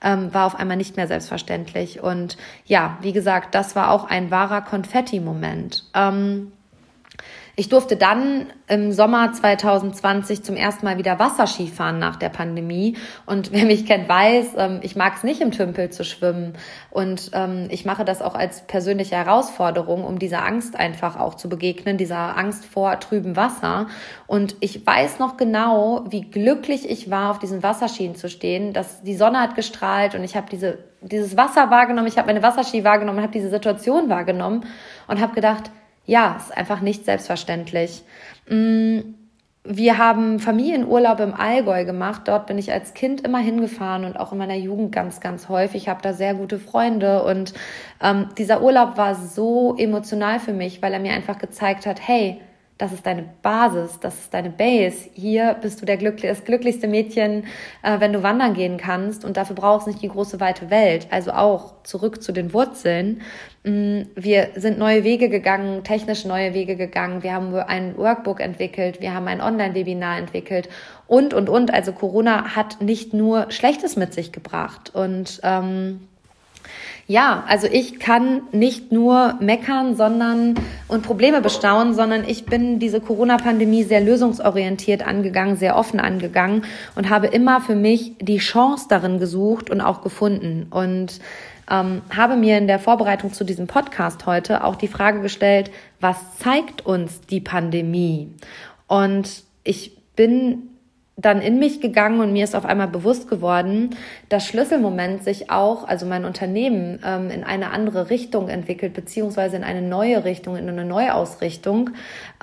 ähm, 0.04 0.34
war 0.34 0.48
auf 0.48 0.56
einmal 0.56 0.78
nicht 0.78 0.98
mehr 0.98 1.08
selbstverständlich. 1.08 2.02
Und 2.02 2.38
ja, 2.66 2.98
wie 3.02 3.14
gesagt, 3.14 3.54
das 3.54 3.76
war 3.76 3.92
auch 3.92 4.06
ein 4.06 4.32
wahrer 4.32 4.62
Konfetti-Moment. 4.62 5.86
Ähm, 5.94 6.52
ich 7.56 7.70
durfte 7.70 7.98
dann 7.98 8.48
im 8.68 8.92
Sommer 8.92 9.34
2020 9.34 10.44
zum 10.44 10.56
ersten 10.56 10.86
Mal 10.86 10.98
wieder 10.98 11.20
Wasserski 11.20 11.68
fahren 11.68 12.00
nach 12.00 12.16
der 12.16 12.30
Pandemie. 12.30 12.98
Und 13.26 13.52
wer 13.52 13.66
mich 13.66 13.86
kennt, 13.86 14.08
weiß, 14.08 14.54
ähm, 14.58 14.80
ich 14.82 14.96
mag 14.96 15.16
es 15.18 15.24
nicht 15.24 15.42
im 15.42 15.52
Tümpel 15.52 15.90
zu 15.90 16.04
schwimmen. 16.04 16.54
Und 16.90 17.32
ähm, 17.34 17.68
ich 17.70 17.86
mache 17.86 18.06
das 18.06 18.22
auch 18.22 18.36
als 18.36 18.66
persönliche 18.68 19.16
Herausforderung, 19.16 20.06
um 20.06 20.20
dieser 20.20 20.46
Angst 20.46 20.78
einfach 20.78 21.20
auch 21.20 21.36
zu 21.36 21.50
begegnen, 21.50 21.98
dieser 21.98 22.38
Angst 22.38 22.66
vor 22.66 23.00
trübem 23.00 23.36
Wasser. 23.36 23.88
Und 24.28 24.56
ich 24.62 24.86
weiß 24.86 25.20
noch 25.20 25.36
genau, 25.38 26.06
wie 26.10 26.22
glücklich 26.22 26.90
ich 26.90 27.12
war, 27.12 27.32
auf 27.32 27.40
diesen 27.40 27.64
Wasserskien 27.64 28.16
zu 28.16 28.30
stehen. 28.30 28.74
Dass 28.74 29.02
die 29.02 29.16
Sonne 29.16 29.42
hat 29.42 29.56
gestrahlt 29.56 30.16
und 30.16 30.24
ich 30.24 30.36
habe 30.36 30.48
diese 30.50 30.92
dieses 31.02 31.36
Wasser 31.36 31.72
wahrgenommen, 31.72 32.08
ich 32.08 32.18
habe 32.18 32.28
meine 32.28 32.44
Wasserski 32.44 32.84
wahrgenommen, 32.84 33.22
habe 33.22 33.32
diese 33.32 33.50
Situation 33.50 34.08
wahrgenommen 34.10 34.66
und 35.08 35.20
habe 35.20 35.34
gedacht, 35.34 35.72
ja, 36.12 36.36
ist 36.38 36.56
einfach 36.56 36.82
nicht 36.82 37.06
selbstverständlich. 37.06 38.04
Mm, 38.50 39.00
wir 39.64 39.98
haben 39.98 40.42
Familienurlaub 40.42 41.22
im 41.22 41.34
Allgäu 41.34 41.86
gemacht. 41.86 42.24
Dort 42.26 42.48
bin 42.48 42.58
ich 42.58 42.74
als 42.74 42.94
Kind 42.94 43.22
immer 43.22 43.38
hingefahren 43.38 44.04
und 44.04 44.20
auch 44.20 44.34
in 44.34 44.38
meiner 44.38 44.56
Jugend 44.56 44.92
ganz, 44.92 45.22
ganz 45.22 45.48
häufig. 45.48 45.84
Ich 45.84 45.88
habe 45.88 46.02
da 46.02 46.12
sehr 46.12 46.34
gute 46.34 46.60
Freunde 46.60 47.24
und 47.24 47.54
ähm, 48.02 48.28
dieser 48.38 48.62
Urlaub 48.62 48.98
war 48.98 49.16
so 49.16 49.78
emotional 49.78 50.42
für 50.42 50.52
mich, 50.52 50.82
weil 50.82 50.92
er 50.92 51.00
mir 51.00 51.14
einfach 51.14 51.38
gezeigt 51.38 51.86
hat, 51.86 52.06
hey, 52.06 52.42
das 52.82 52.94
ist 52.94 53.06
deine 53.06 53.24
Basis, 53.44 54.00
das 54.00 54.16
ist 54.16 54.34
deine 54.34 54.50
Base. 54.50 55.08
Hier 55.14 55.56
bist 55.62 55.80
du 55.80 55.86
der 55.86 55.98
glückli 55.98 56.28
das 56.28 56.44
glücklichste 56.44 56.88
Mädchen, 56.88 57.44
äh, 57.84 58.00
wenn 58.00 58.12
du 58.12 58.24
wandern 58.24 58.56
gehen 58.56 58.78
kannst 58.78 59.24
und 59.24 59.38
dafür 59.38 59.56
brauchst 59.56 59.86
du 59.86 59.92
nicht 59.92 60.02
die 60.02 60.08
große 60.08 60.40
weite 60.40 60.72
Welt. 60.72 61.06
Also 61.12 61.32
auch 61.32 61.76
zurück 61.84 62.24
zu 62.24 62.32
den 62.32 62.54
Wurzeln. 62.54 63.22
Mm, 63.64 64.02
wir 64.16 64.50
sind 64.56 64.80
neue 64.80 65.04
Wege 65.04 65.30
gegangen, 65.30 65.84
technisch 65.84 66.26
neue 66.26 66.56
Wege 66.56 66.76
gegangen. 66.76 67.22
Wir 67.22 67.34
haben 67.34 67.54
ein 67.54 67.96
Workbook 67.98 68.40
entwickelt, 68.40 69.00
wir 69.00 69.14
haben 69.14 69.28
ein 69.28 69.42
Online-Webinar 69.42 70.18
entwickelt 70.18 70.68
und, 71.06 71.36
und, 71.36 71.50
und. 71.50 71.72
Also 71.72 71.92
Corona 71.92 72.56
hat 72.56 72.82
nicht 72.82 73.14
nur 73.14 73.52
Schlechtes 73.52 73.96
mit 73.96 74.16
sich 74.16 74.32
gebracht 74.32 74.90
und 74.96 75.40
ähm, 75.44 76.08
ja, 77.12 77.44
also 77.46 77.68
ich 77.70 78.00
kann 78.00 78.44
nicht 78.54 78.94
nur 78.94 79.36
meckern, 79.42 79.98
sondern 79.98 80.56
und 80.88 81.04
Probleme 81.04 81.42
bestaunen, 81.42 81.94
sondern 81.94 82.24
ich 82.24 82.46
bin 82.46 82.80
diese 82.80 83.02
Corona-Pandemie 83.02 83.84
sehr 83.84 84.00
lösungsorientiert 84.00 85.06
angegangen, 85.06 85.58
sehr 85.58 85.76
offen 85.76 86.00
angegangen 86.00 86.64
und 86.96 87.10
habe 87.10 87.28
immer 87.28 87.60
für 87.60 87.76
mich 87.76 88.14
die 88.22 88.38
Chance 88.38 88.86
darin 88.88 89.20
gesucht 89.20 89.70
und 89.70 89.82
auch 89.82 90.04
gefunden 90.04 90.68
und 90.70 91.20
ähm, 91.70 92.02
habe 92.16 92.38
mir 92.38 92.58
in 92.58 92.68
der 92.68 92.80
Vorbereitung 92.80 93.34
zu 93.34 93.44
diesem 93.44 93.68
Podcast 93.68 94.26
heute 94.26 94.64
auch 94.64 94.78
die 94.78 94.88
Frage 94.88 95.20
gestellt, 95.20 95.70
was 96.00 96.16
zeigt 96.40 96.86
uns 96.86 97.20
die 97.20 97.42
Pandemie? 97.42 98.30
Und 98.88 99.44
ich 99.66 99.98
bin 100.16 100.71
dann 101.18 101.42
in 101.42 101.60
mich 101.60 101.82
gegangen 101.82 102.22
und 102.22 102.32
mir 102.32 102.44
ist 102.44 102.56
auf 102.56 102.66
einmal 102.66 102.88
bewusst 102.88 103.30
geworden, 103.30 103.92
dass 104.30 104.46
Schlüsselmoment 104.46 105.24
sich 105.24 105.52
auch, 105.52 105.88
also 105.88 106.06
mein 106.06 106.24
Unternehmen, 106.26 107.00
ähm, 107.06 107.30
in 107.30 107.44
eine 107.44 107.72
andere 107.72 108.10
Richtung 108.10 108.48
entwickelt, 108.48 108.94
beziehungsweise 108.94 109.58
in 109.58 109.64
eine 109.64 109.82
neue 109.82 110.24
Richtung, 110.24 110.56
in 110.56 110.70
eine 110.70 110.86
Neuausrichtung. 110.86 111.92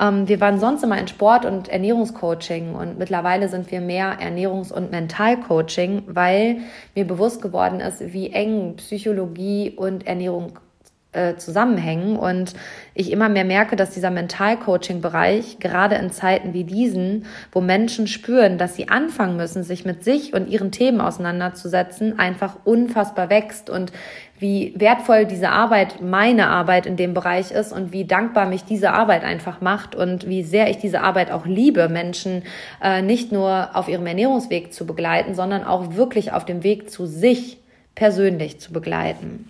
Ähm, 0.01 0.29
wir 0.29 0.41
waren 0.41 0.61
sonst 0.61 0.85
immer 0.85 0.99
in 0.99 1.09
Sport- 1.09 1.47
und 1.47 1.69
Ernährungscoaching 1.69 2.75
und 2.75 2.99
mittlerweile 2.99 3.49
sind 3.49 3.71
wir 3.71 3.81
mehr 3.81 4.19
Ernährungs- 4.21 4.73
und 4.73 4.91
Mentalcoaching, 4.91 6.03
weil 6.07 6.59
mir 6.95 7.07
bewusst 7.07 7.41
geworden 7.41 7.81
ist, 7.81 8.13
wie 8.13 8.31
eng 8.31 8.77
Psychologie 8.77 9.73
und 9.77 10.07
Ernährung 10.07 10.59
äh, 11.13 11.37
zusammenhängen 11.37 12.17
und 12.17 12.53
ich 12.93 13.11
immer 13.11 13.31
mehr 13.31 13.45
merke, 13.45 13.77
dass 13.77 13.91
dieser 13.91 14.11
Mental-Coaching-Bereich 14.11 15.59
gerade 15.59 15.95
in 15.95 16.11
Zeiten 16.11 16.53
wie 16.53 16.65
diesen, 16.65 17.25
wo 17.51 17.63
Menschen 17.63 18.07
spüren, 18.07 18.59
dass 18.59 18.77
sie 18.77 18.91
anfangen 18.91 19.39
müssen, 19.39 19.63
sich 19.63 19.87
mit 19.87 20.05
sich 20.05 20.35
und 20.35 20.49
ihren 20.49 20.71
Themen 20.71 21.01
auseinanderzusetzen, 21.01 22.19
einfach 22.19 22.57
unfassbar 22.65 23.31
wächst 23.31 23.71
und 23.71 23.91
wie 24.39 24.75
wertvoll 24.77 25.25
diese 25.25 25.49
Arbeit, 25.49 26.03
meine 26.03 26.49
Arbeit 26.49 26.85
in 26.85 26.97
dem 26.97 27.15
Bereich 27.15 27.51
ist 27.53 27.73
und 27.73 27.91
wie 27.91 28.05
dankbar 28.05 28.47
mich 28.47 28.65
diese 28.65 28.93
Arbeit 28.93 29.25
einfach 29.25 29.63
macht 29.63 29.95
und 29.95 30.29
wie 30.29 30.43
sehr 30.43 30.69
ich 30.69 30.77
diese 30.77 31.01
Arbeit 31.01 31.31
auch 31.31 31.47
liebe, 31.47 31.89
Menschen 31.89 32.43
äh, 32.83 33.01
nicht 33.01 33.33
nur 33.33 33.71
auf 33.75 33.89
ihrem 33.89 34.07
Ernährungsweg 34.07 34.75
zu 34.75 34.87
begleiten, 34.87 35.35
sondern 35.35 35.65
auch 35.65 35.95
wirklich 35.95 36.33
auf 36.33 36.45
dem 36.45 36.63
Weg 36.63 36.91
zu 36.91 37.07
sich 37.07 37.59
persönlich 37.95 38.61
zu 38.61 38.73
begleiten. 38.73 39.49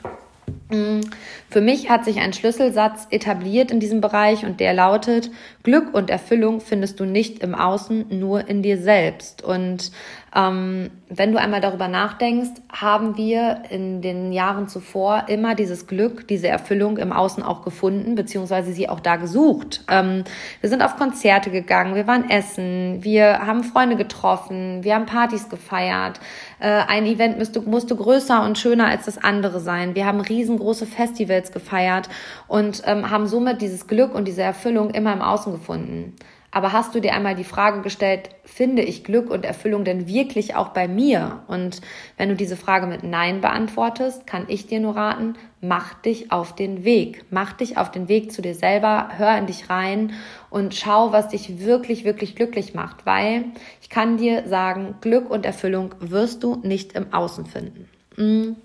Mm, 0.70 1.00
für 1.48 1.60
mich 1.60 1.88
hat 1.90 2.04
sich 2.04 2.20
ein 2.20 2.32
Schlüsselsatz 2.32 3.06
etabliert 3.10 3.70
in 3.70 3.80
diesem 3.80 4.00
Bereich 4.00 4.44
und 4.44 4.60
der 4.60 4.74
lautet, 4.74 5.30
Glück 5.62 5.94
und 5.94 6.10
Erfüllung 6.10 6.60
findest 6.60 7.00
du 7.00 7.04
nicht 7.04 7.40
im 7.40 7.54
Außen, 7.54 8.06
nur 8.18 8.48
in 8.48 8.62
dir 8.62 8.78
selbst. 8.78 9.42
Und 9.42 9.90
ähm, 10.34 10.90
wenn 11.08 11.32
du 11.32 11.40
einmal 11.40 11.60
darüber 11.60 11.88
nachdenkst, 11.88 12.60
haben 12.70 13.16
wir 13.16 13.62
in 13.70 14.02
den 14.02 14.32
Jahren 14.32 14.68
zuvor 14.68 15.24
immer 15.28 15.54
dieses 15.54 15.86
Glück, 15.86 16.28
diese 16.28 16.48
Erfüllung 16.48 16.98
im 16.98 17.12
Außen 17.12 17.42
auch 17.42 17.64
gefunden, 17.64 18.14
beziehungsweise 18.14 18.72
sie 18.72 18.88
auch 18.88 19.00
da 19.00 19.16
gesucht. 19.16 19.84
Ähm, 19.88 20.24
wir 20.60 20.68
sind 20.68 20.82
auf 20.82 20.96
Konzerte 20.96 21.50
gegangen, 21.50 21.94
wir 21.94 22.06
waren 22.06 22.28
essen, 22.28 22.98
wir 23.02 23.46
haben 23.46 23.64
Freunde 23.64 23.96
getroffen, 23.96 24.84
wir 24.84 24.94
haben 24.94 25.06
Partys 25.06 25.48
gefeiert. 25.48 26.20
Äh, 26.60 26.68
ein 26.86 27.06
Event 27.06 27.38
musste, 27.38 27.60
musste 27.60 27.96
größer 27.96 28.44
und 28.44 28.58
schöner 28.58 28.86
als 28.86 29.06
das 29.06 29.18
andere 29.18 29.60
sein. 29.60 29.94
Wir 29.94 30.06
haben 30.06 30.20
riesengroße 30.20 30.86
Festivals 30.86 31.52
gefeiert 31.52 32.08
und 32.46 32.82
ähm, 32.86 33.10
haben 33.10 33.26
somit 33.26 33.60
dieses 33.60 33.86
Glück 33.86 34.14
und 34.14 34.26
diese 34.26 34.42
Erfüllung 34.42 34.90
immer 34.90 35.12
im 35.12 35.22
Außen 35.22 35.52
gefunden. 35.52 36.16
Aber 36.50 36.72
hast 36.72 36.94
du 36.94 37.00
dir 37.00 37.14
einmal 37.14 37.34
die 37.34 37.44
Frage 37.44 37.82
gestellt, 37.82 38.30
finde 38.44 38.82
ich 38.82 39.04
Glück 39.04 39.30
und 39.30 39.44
Erfüllung 39.44 39.84
denn 39.84 40.08
wirklich 40.08 40.54
auch 40.54 40.68
bei 40.68 40.88
mir? 40.88 41.42
Und 41.46 41.82
wenn 42.16 42.30
du 42.30 42.36
diese 42.36 42.56
Frage 42.56 42.86
mit 42.86 43.02
Nein 43.02 43.42
beantwortest, 43.42 44.26
kann 44.26 44.44
ich 44.48 44.66
dir 44.66 44.80
nur 44.80 44.96
raten, 44.96 45.34
mach 45.60 45.94
dich 45.94 46.30
auf 46.30 46.54
den 46.54 46.84
Weg. 46.84 47.24
Mach 47.30 47.52
dich 47.52 47.76
auf 47.76 47.90
den 47.90 48.08
Weg 48.08 48.32
zu 48.32 48.42
dir 48.42 48.54
selber, 48.54 49.10
hör 49.16 49.36
in 49.36 49.46
dich 49.46 49.70
rein 49.70 50.12
und 50.50 50.74
schau, 50.74 51.12
was 51.12 51.28
dich 51.28 51.60
wirklich, 51.60 52.04
wirklich 52.04 52.36
glücklich 52.36 52.74
macht. 52.74 53.06
Weil 53.06 53.44
ich 53.82 53.90
kann 53.90 54.16
dir 54.16 54.46
sagen, 54.48 54.94
Glück 55.00 55.30
und 55.30 55.44
Erfüllung 55.44 55.94
wirst 56.00 56.42
du 56.42 56.56
nicht 56.62 56.92
im 56.92 57.12
Außen 57.12 57.46
finden. 57.46 57.88
Mm. 58.16 58.56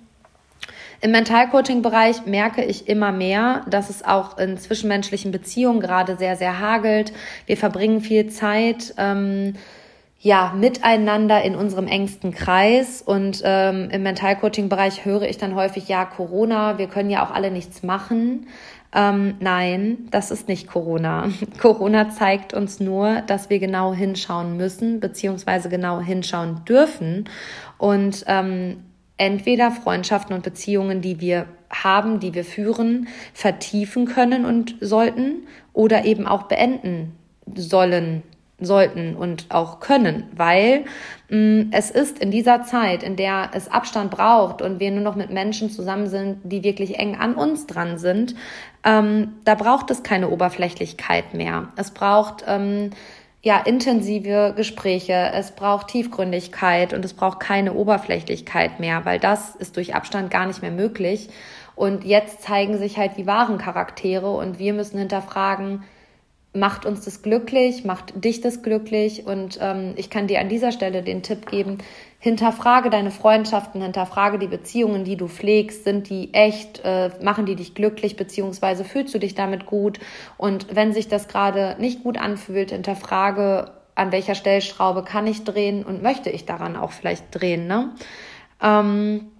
Im 1.01 1.11
Mentalcoaching-Bereich 1.11 2.25
merke 2.25 2.63
ich 2.63 2.87
immer 2.87 3.11
mehr, 3.11 3.65
dass 3.69 3.89
es 3.89 4.05
auch 4.05 4.37
in 4.37 4.57
zwischenmenschlichen 4.57 5.33
Beziehungen 5.33 5.81
gerade 5.81 6.15
sehr, 6.15 6.37
sehr 6.37 6.59
hagelt. 6.59 7.11
Wir 7.45 7.57
verbringen 7.57 7.99
viel 7.99 8.29
Zeit. 8.29 8.93
Ähm, 8.97 9.55
ja, 10.23 10.53
miteinander 10.57 11.43
in 11.43 11.53
unserem 11.53 11.85
engsten 11.85 12.31
Kreis. 12.31 13.01
Und 13.01 13.41
ähm, 13.43 13.89
im 13.91 14.03
Mentalcoaching-Bereich 14.03 15.03
höre 15.03 15.23
ich 15.23 15.37
dann 15.37 15.53
häufig, 15.53 15.89
ja, 15.89 16.05
Corona, 16.05 16.77
wir 16.77 16.87
können 16.87 17.09
ja 17.09 17.25
auch 17.25 17.31
alle 17.31 17.51
nichts 17.51 17.83
machen. 17.83 18.47
Ähm, 18.95 19.35
nein, 19.41 20.07
das 20.11 20.31
ist 20.31 20.47
nicht 20.47 20.67
Corona. 20.67 21.29
Corona 21.61 22.09
zeigt 22.09 22.53
uns 22.53 22.79
nur, 22.79 23.21
dass 23.27 23.49
wir 23.49 23.59
genau 23.59 23.93
hinschauen 23.93 24.55
müssen, 24.55 25.01
beziehungsweise 25.01 25.67
genau 25.67 25.99
hinschauen 25.99 26.63
dürfen. 26.63 27.25
Und 27.77 28.23
ähm, 28.27 28.77
entweder 29.17 29.71
Freundschaften 29.71 30.33
und 30.33 30.43
Beziehungen, 30.43 31.01
die 31.01 31.19
wir 31.19 31.47
haben, 31.69 32.21
die 32.21 32.33
wir 32.33 32.45
führen, 32.45 33.09
vertiefen 33.33 34.05
können 34.05 34.45
und 34.45 34.75
sollten 34.79 35.47
oder 35.73 36.05
eben 36.05 36.27
auch 36.27 36.43
beenden 36.43 37.11
sollen, 37.55 38.23
sollten 38.59 39.15
und 39.15 39.47
auch 39.49 39.79
können, 39.79 40.27
weil 40.35 40.85
mh, 41.29 41.37
mm, 41.37 41.69
es 41.71 41.91
ist 41.91 42.19
in 42.19 42.31
dieser 42.31 42.63
Zeit, 42.63 43.03
in 43.03 43.15
der 43.15 43.51
es 43.53 43.69
Abstand 43.69 44.11
braucht 44.11 44.61
und 44.61 44.79
wir 44.79 44.91
nur 44.91 45.01
noch 45.01 45.15
mit 45.15 45.31
Menschen 45.31 45.69
zusammen 45.69 46.07
sind, 46.07 46.37
die 46.43 46.63
wirklich 46.63 46.99
eng 46.99 47.15
an 47.15 47.35
uns 47.35 47.67
dran 47.67 47.97
sind, 47.97 48.35
ähm, 48.83 49.33
da 49.45 49.55
braucht 49.55 49.89
es 49.91 50.03
keine 50.03 50.29
Oberflächlichkeit 50.29 51.33
mehr. 51.33 51.69
Es 51.75 51.91
braucht 51.91 52.43
ähm, 52.47 52.91
ja, 53.41 53.59
intensive 53.59 54.53
Gespräche, 54.55 55.31
es 55.33 55.51
braucht 55.51 55.89
Tiefgründigkeit 55.89 56.93
und 56.93 57.03
es 57.03 57.13
braucht 57.13 57.41
keine 57.41 57.73
Oberflächlichkeit 57.73 58.79
mehr, 58.79 59.03
weil 59.05 59.19
das 59.19 59.55
ist 59.55 59.75
durch 59.75 59.95
Abstand 59.95 60.31
gar 60.31 60.45
nicht 60.45 60.61
mehr 60.61 60.71
möglich. 60.71 61.29
Und 61.75 62.05
jetzt 62.05 62.43
zeigen 62.43 62.77
sich 62.77 62.97
halt 62.97 63.17
die 63.17 63.27
wahren 63.27 63.57
Charaktere 63.57 64.29
und 64.29 64.59
wir 64.59 64.73
müssen 64.73 64.99
hinterfragen, 64.99 65.83
macht 66.53 66.85
uns 66.85 67.03
das 67.03 67.23
glücklich, 67.23 67.83
macht 67.83 68.23
dich 68.23 68.41
das 68.41 68.61
glücklich. 68.61 69.25
Und 69.25 69.57
ähm, 69.59 69.93
ich 69.95 70.09
kann 70.09 70.27
dir 70.27 70.39
an 70.39 70.49
dieser 70.49 70.71
Stelle 70.71 71.01
den 71.01 71.23
Tipp 71.23 71.47
geben, 71.47 71.79
hinterfrage 72.19 72.89
deine 72.89 73.11
Freundschaften, 73.11 73.81
hinterfrage 73.81 74.37
die 74.37 74.47
Beziehungen, 74.47 75.03
die 75.03 75.17
du 75.17 75.27
pflegst, 75.27 75.83
sind 75.83 76.09
die 76.09 76.33
echt, 76.33 76.81
äh, 76.85 77.09
machen 77.21 77.45
die 77.45 77.55
dich 77.55 77.73
glücklich, 77.73 78.15
beziehungsweise 78.15 78.85
fühlst 78.85 79.13
du 79.13 79.19
dich 79.19 79.33
damit 79.35 79.65
gut. 79.65 79.99
Und 80.37 80.75
wenn 80.75 80.93
sich 80.93 81.07
das 81.07 81.27
gerade 81.27 81.75
nicht 81.79 82.03
gut 82.03 82.17
anfühlt, 82.17 82.71
hinterfrage, 82.71 83.71
an 83.95 84.11
welcher 84.11 84.35
Stellschraube 84.35 85.03
kann 85.03 85.27
ich 85.27 85.43
drehen 85.43 85.83
und 85.83 86.01
möchte 86.01 86.29
ich 86.29 86.45
daran 86.45 86.75
auch 86.75 86.91
vielleicht 86.91 87.25
drehen. 87.31 87.67
Ne? 87.67 87.91
Ähm, 88.61 89.31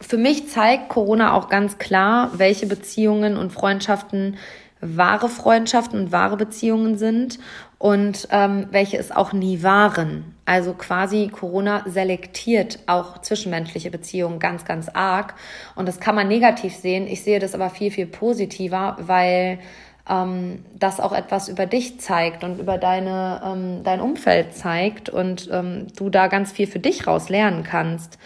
für 0.00 0.16
mich 0.16 0.48
zeigt 0.48 0.88
Corona 0.88 1.34
auch 1.34 1.48
ganz 1.48 1.78
klar, 1.78 2.30
welche 2.34 2.66
Beziehungen 2.66 3.36
und 3.36 3.52
Freundschaften 3.52 4.38
wahre 4.80 5.28
Freundschaften 5.28 6.00
und 6.00 6.12
wahre 6.12 6.36
Beziehungen 6.36 6.96
sind 6.96 7.38
und 7.78 8.28
ähm, 8.30 8.66
welche 8.70 8.98
es 8.98 9.10
auch 9.10 9.32
nie 9.32 9.62
waren. 9.62 10.34
Also 10.44 10.74
quasi 10.74 11.28
Corona 11.28 11.82
selektiert 11.86 12.80
auch 12.86 13.18
zwischenmenschliche 13.18 13.90
Beziehungen 13.90 14.38
ganz, 14.38 14.64
ganz 14.64 14.88
arg. 14.88 15.34
Und 15.76 15.86
das 15.86 16.00
kann 16.00 16.14
man 16.14 16.28
negativ 16.28 16.74
sehen. 16.74 17.06
Ich 17.06 17.22
sehe 17.22 17.38
das 17.38 17.54
aber 17.54 17.70
viel, 17.70 17.90
viel 17.90 18.06
positiver, 18.06 18.96
weil 19.00 19.60
ähm, 20.08 20.64
das 20.74 21.00
auch 21.00 21.12
etwas 21.12 21.48
über 21.48 21.66
dich 21.66 22.00
zeigt 22.00 22.42
und 22.42 22.58
über 22.58 22.78
deine, 22.78 23.40
ähm, 23.44 23.82
dein 23.84 24.00
Umfeld 24.00 24.54
zeigt 24.54 25.08
und 25.08 25.48
ähm, 25.52 25.86
du 25.96 26.10
da 26.10 26.26
ganz 26.26 26.52
viel 26.52 26.66
für 26.66 26.80
dich 26.80 27.06
raus 27.06 27.28
lernen 27.28 27.62
kannst. 27.62 28.18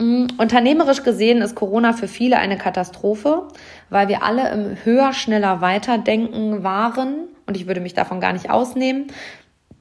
Mm, 0.00 0.28
unternehmerisch 0.38 1.02
gesehen 1.02 1.42
ist 1.42 1.54
Corona 1.54 1.92
für 1.92 2.08
viele 2.08 2.38
eine 2.38 2.56
Katastrophe, 2.56 3.48
weil 3.90 4.08
wir 4.08 4.22
alle 4.22 4.50
im 4.50 4.76
höher, 4.82 5.12
schneller, 5.12 5.60
weiterdenken 5.60 6.64
waren 6.64 7.28
und 7.46 7.54
ich 7.54 7.66
würde 7.66 7.82
mich 7.82 7.92
davon 7.92 8.18
gar 8.18 8.32
nicht 8.32 8.48
ausnehmen. 8.48 9.08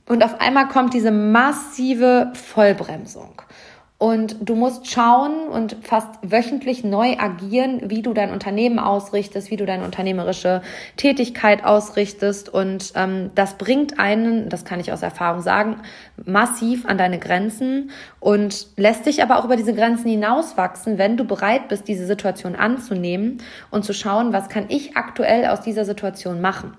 Und 0.10 0.24
auf 0.26 0.42
einmal 0.42 0.68
kommt 0.68 0.94
diese 0.94 1.12
massive 1.12 2.34
Vollbremsung. 2.34 3.42
Und 4.00 4.38
du 4.40 4.56
musst 4.56 4.90
schauen 4.90 5.50
und 5.50 5.76
fast 5.82 6.08
wöchentlich 6.22 6.86
neu 6.86 7.18
agieren, 7.18 7.90
wie 7.90 8.02
du 8.02 8.14
dein 8.14 8.32
Unternehmen 8.32 8.80
ausrichtest, 8.80 9.52
wie 9.52 9.58
du 9.58 9.66
deine 9.66 9.84
unternehmerische 9.84 10.62
Tätigkeit 10.96 11.66
ausrichtest. 11.66 12.48
Und 12.48 12.94
ähm, 12.96 13.32
das 13.36 13.56
bringt 13.56 14.00
einen, 14.00 14.48
das 14.48 14.64
kann 14.64 14.80
ich 14.80 14.94
aus 14.94 15.02
Erfahrung 15.02 15.42
sagen, 15.42 15.82
massiv 16.26 16.86
an 16.86 16.98
deine 16.98 17.20
Grenzen 17.20 17.92
und 18.22 18.68
lässt 18.78 19.06
dich 19.06 19.22
aber 19.22 19.38
auch 19.38 19.44
über 19.44 19.58
diese 19.58 19.76
Grenzen 19.76 20.10
hinauswachsen, 20.10 20.98
wenn 20.98 21.18
du 21.18 21.26
bereit 21.26 21.68
bist, 21.68 21.90
diese 21.90 22.06
Situation 22.06 22.56
anzunehmen 22.56 23.42
und 23.70 23.84
zu 23.84 23.92
schauen, 23.92 24.32
was 24.32 24.48
kann 24.48 24.68
ich 24.70 24.96
aktuell 24.96 25.46
aus 25.48 25.60
dieser 25.60 25.84
Situation 25.84 26.40
machen. 26.40 26.74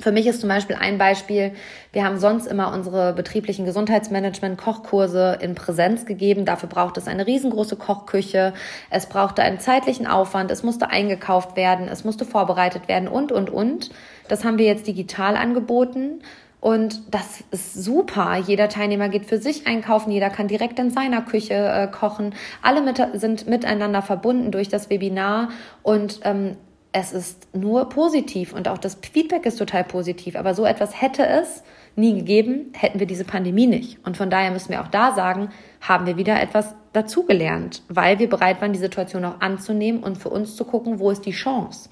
Für 0.00 0.12
mich 0.12 0.28
ist 0.28 0.40
zum 0.40 0.48
Beispiel 0.48 0.76
ein 0.76 0.96
Beispiel, 0.96 1.52
wir 1.92 2.04
haben 2.04 2.18
sonst 2.18 2.46
immer 2.46 2.72
unsere 2.72 3.12
betrieblichen 3.14 3.64
Gesundheitsmanagement-Kochkurse 3.64 5.38
in 5.40 5.56
Präsenz 5.56 6.06
gegeben. 6.06 6.44
Dafür 6.44 6.68
braucht 6.68 6.96
es 6.98 7.08
eine 7.08 7.26
riesengroße 7.26 7.74
Kochküche. 7.74 8.54
Es 8.90 9.06
brauchte 9.06 9.42
einen 9.42 9.58
zeitlichen 9.58 10.06
Aufwand. 10.06 10.52
Es 10.52 10.62
musste 10.62 10.90
eingekauft 10.90 11.56
werden. 11.56 11.88
Es 11.88 12.04
musste 12.04 12.24
vorbereitet 12.24 12.86
werden 12.86 13.08
und, 13.08 13.32
und, 13.32 13.50
und. 13.50 13.90
Das 14.28 14.44
haben 14.44 14.58
wir 14.58 14.66
jetzt 14.66 14.86
digital 14.86 15.36
angeboten. 15.36 16.20
Und 16.60 17.14
das 17.14 17.42
ist 17.50 17.74
super. 17.74 18.36
Jeder 18.36 18.68
Teilnehmer 18.68 19.08
geht 19.08 19.26
für 19.26 19.38
sich 19.38 19.66
einkaufen, 19.66 20.10
jeder 20.10 20.28
kann 20.28 20.48
direkt 20.48 20.78
in 20.78 20.90
seiner 20.90 21.22
Küche 21.22 21.54
äh, 21.54 21.86
kochen. 21.86 22.34
Alle 22.62 22.82
mit, 22.82 23.00
sind 23.14 23.48
miteinander 23.48 24.02
verbunden 24.02 24.50
durch 24.50 24.68
das 24.68 24.90
Webinar 24.90 25.50
und 25.82 26.20
ähm, 26.24 26.56
es 26.98 27.12
ist 27.12 27.54
nur 27.54 27.88
positiv 27.88 28.52
und 28.52 28.68
auch 28.68 28.78
das 28.78 28.98
Feedback 29.12 29.46
ist 29.46 29.58
total 29.58 29.84
positiv. 29.84 30.36
Aber 30.36 30.54
so 30.54 30.64
etwas 30.64 31.00
hätte 31.00 31.26
es 31.26 31.62
nie 31.96 32.14
gegeben, 32.14 32.72
hätten 32.74 33.00
wir 33.00 33.06
diese 33.06 33.24
Pandemie 33.24 33.66
nicht. 33.66 33.98
Und 34.06 34.16
von 34.16 34.30
daher 34.30 34.50
müssen 34.50 34.70
wir 34.70 34.82
auch 34.82 34.88
da 34.88 35.14
sagen, 35.14 35.50
haben 35.80 36.06
wir 36.06 36.16
wieder 36.16 36.40
etwas 36.40 36.74
dazugelernt, 36.92 37.82
weil 37.88 38.18
wir 38.18 38.28
bereit 38.28 38.60
waren, 38.60 38.72
die 38.72 38.78
Situation 38.78 39.24
auch 39.24 39.40
anzunehmen 39.40 40.02
und 40.02 40.18
für 40.18 40.30
uns 40.30 40.56
zu 40.56 40.64
gucken, 40.64 41.00
wo 41.00 41.10
ist 41.10 41.26
die 41.26 41.32
Chance. 41.32 41.88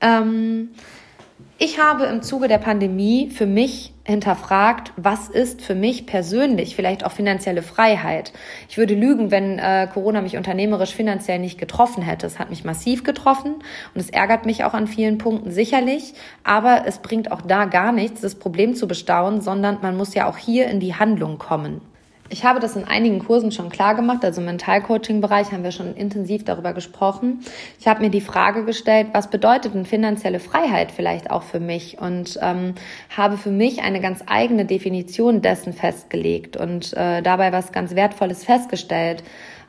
Ähm, 0.00 0.70
ich 1.58 1.80
habe 1.80 2.04
im 2.04 2.22
Zuge 2.22 2.48
der 2.48 2.58
Pandemie 2.58 3.30
für 3.30 3.46
mich 3.46 3.94
hinterfragt, 4.06 4.92
was 4.96 5.28
ist 5.28 5.62
für 5.62 5.74
mich 5.74 6.06
persönlich 6.06 6.76
vielleicht 6.76 7.04
auch 7.04 7.10
finanzielle 7.10 7.62
Freiheit. 7.62 8.32
Ich 8.68 8.78
würde 8.78 8.94
lügen, 8.94 9.32
wenn 9.32 9.58
äh, 9.58 9.88
Corona 9.92 10.22
mich 10.22 10.36
unternehmerisch 10.36 10.94
finanziell 10.94 11.40
nicht 11.40 11.58
getroffen 11.58 12.02
hätte. 12.02 12.26
Es 12.26 12.38
hat 12.38 12.50
mich 12.50 12.64
massiv 12.64 13.02
getroffen 13.02 13.56
und 13.94 14.00
es 14.00 14.10
ärgert 14.10 14.46
mich 14.46 14.62
auch 14.62 14.74
an 14.74 14.86
vielen 14.86 15.18
Punkten 15.18 15.50
sicherlich, 15.50 16.14
aber 16.44 16.84
es 16.86 16.98
bringt 16.98 17.32
auch 17.32 17.42
da 17.42 17.64
gar 17.64 17.90
nichts, 17.90 18.20
das 18.20 18.36
Problem 18.36 18.76
zu 18.76 18.86
bestaunen, 18.86 19.40
sondern 19.40 19.78
man 19.82 19.96
muss 19.96 20.14
ja 20.14 20.28
auch 20.28 20.36
hier 20.36 20.68
in 20.68 20.78
die 20.78 20.94
Handlung 20.94 21.38
kommen. 21.38 21.80
Ich 22.28 22.44
habe 22.44 22.60
das 22.60 22.76
in 22.76 22.84
einigen 22.84 23.20
Kursen 23.20 23.52
schon 23.52 23.68
klar 23.68 23.94
gemacht, 23.94 24.24
also 24.24 24.40
im 24.40 24.46
Mentalcoaching-Bereich 24.46 25.52
haben 25.52 25.62
wir 25.62 25.70
schon 25.70 25.94
intensiv 25.94 26.44
darüber 26.44 26.72
gesprochen. 26.72 27.40
Ich 27.78 27.86
habe 27.86 28.00
mir 28.00 28.10
die 28.10 28.20
Frage 28.20 28.64
gestellt, 28.64 29.08
was 29.12 29.30
bedeutet 29.30 29.74
denn 29.74 29.86
finanzielle 29.86 30.40
Freiheit 30.40 30.90
vielleicht 30.90 31.30
auch 31.30 31.42
für 31.42 31.60
mich 31.60 31.98
und 32.00 32.38
ähm, 32.42 32.74
habe 33.16 33.36
für 33.36 33.50
mich 33.50 33.82
eine 33.82 34.00
ganz 34.00 34.24
eigene 34.26 34.64
Definition 34.64 35.40
dessen 35.40 35.72
festgelegt 35.72 36.56
und 36.56 36.92
äh, 36.94 37.22
dabei 37.22 37.52
was 37.52 37.72
ganz 37.72 37.94
Wertvolles 37.94 38.44
festgestellt. 38.44 39.22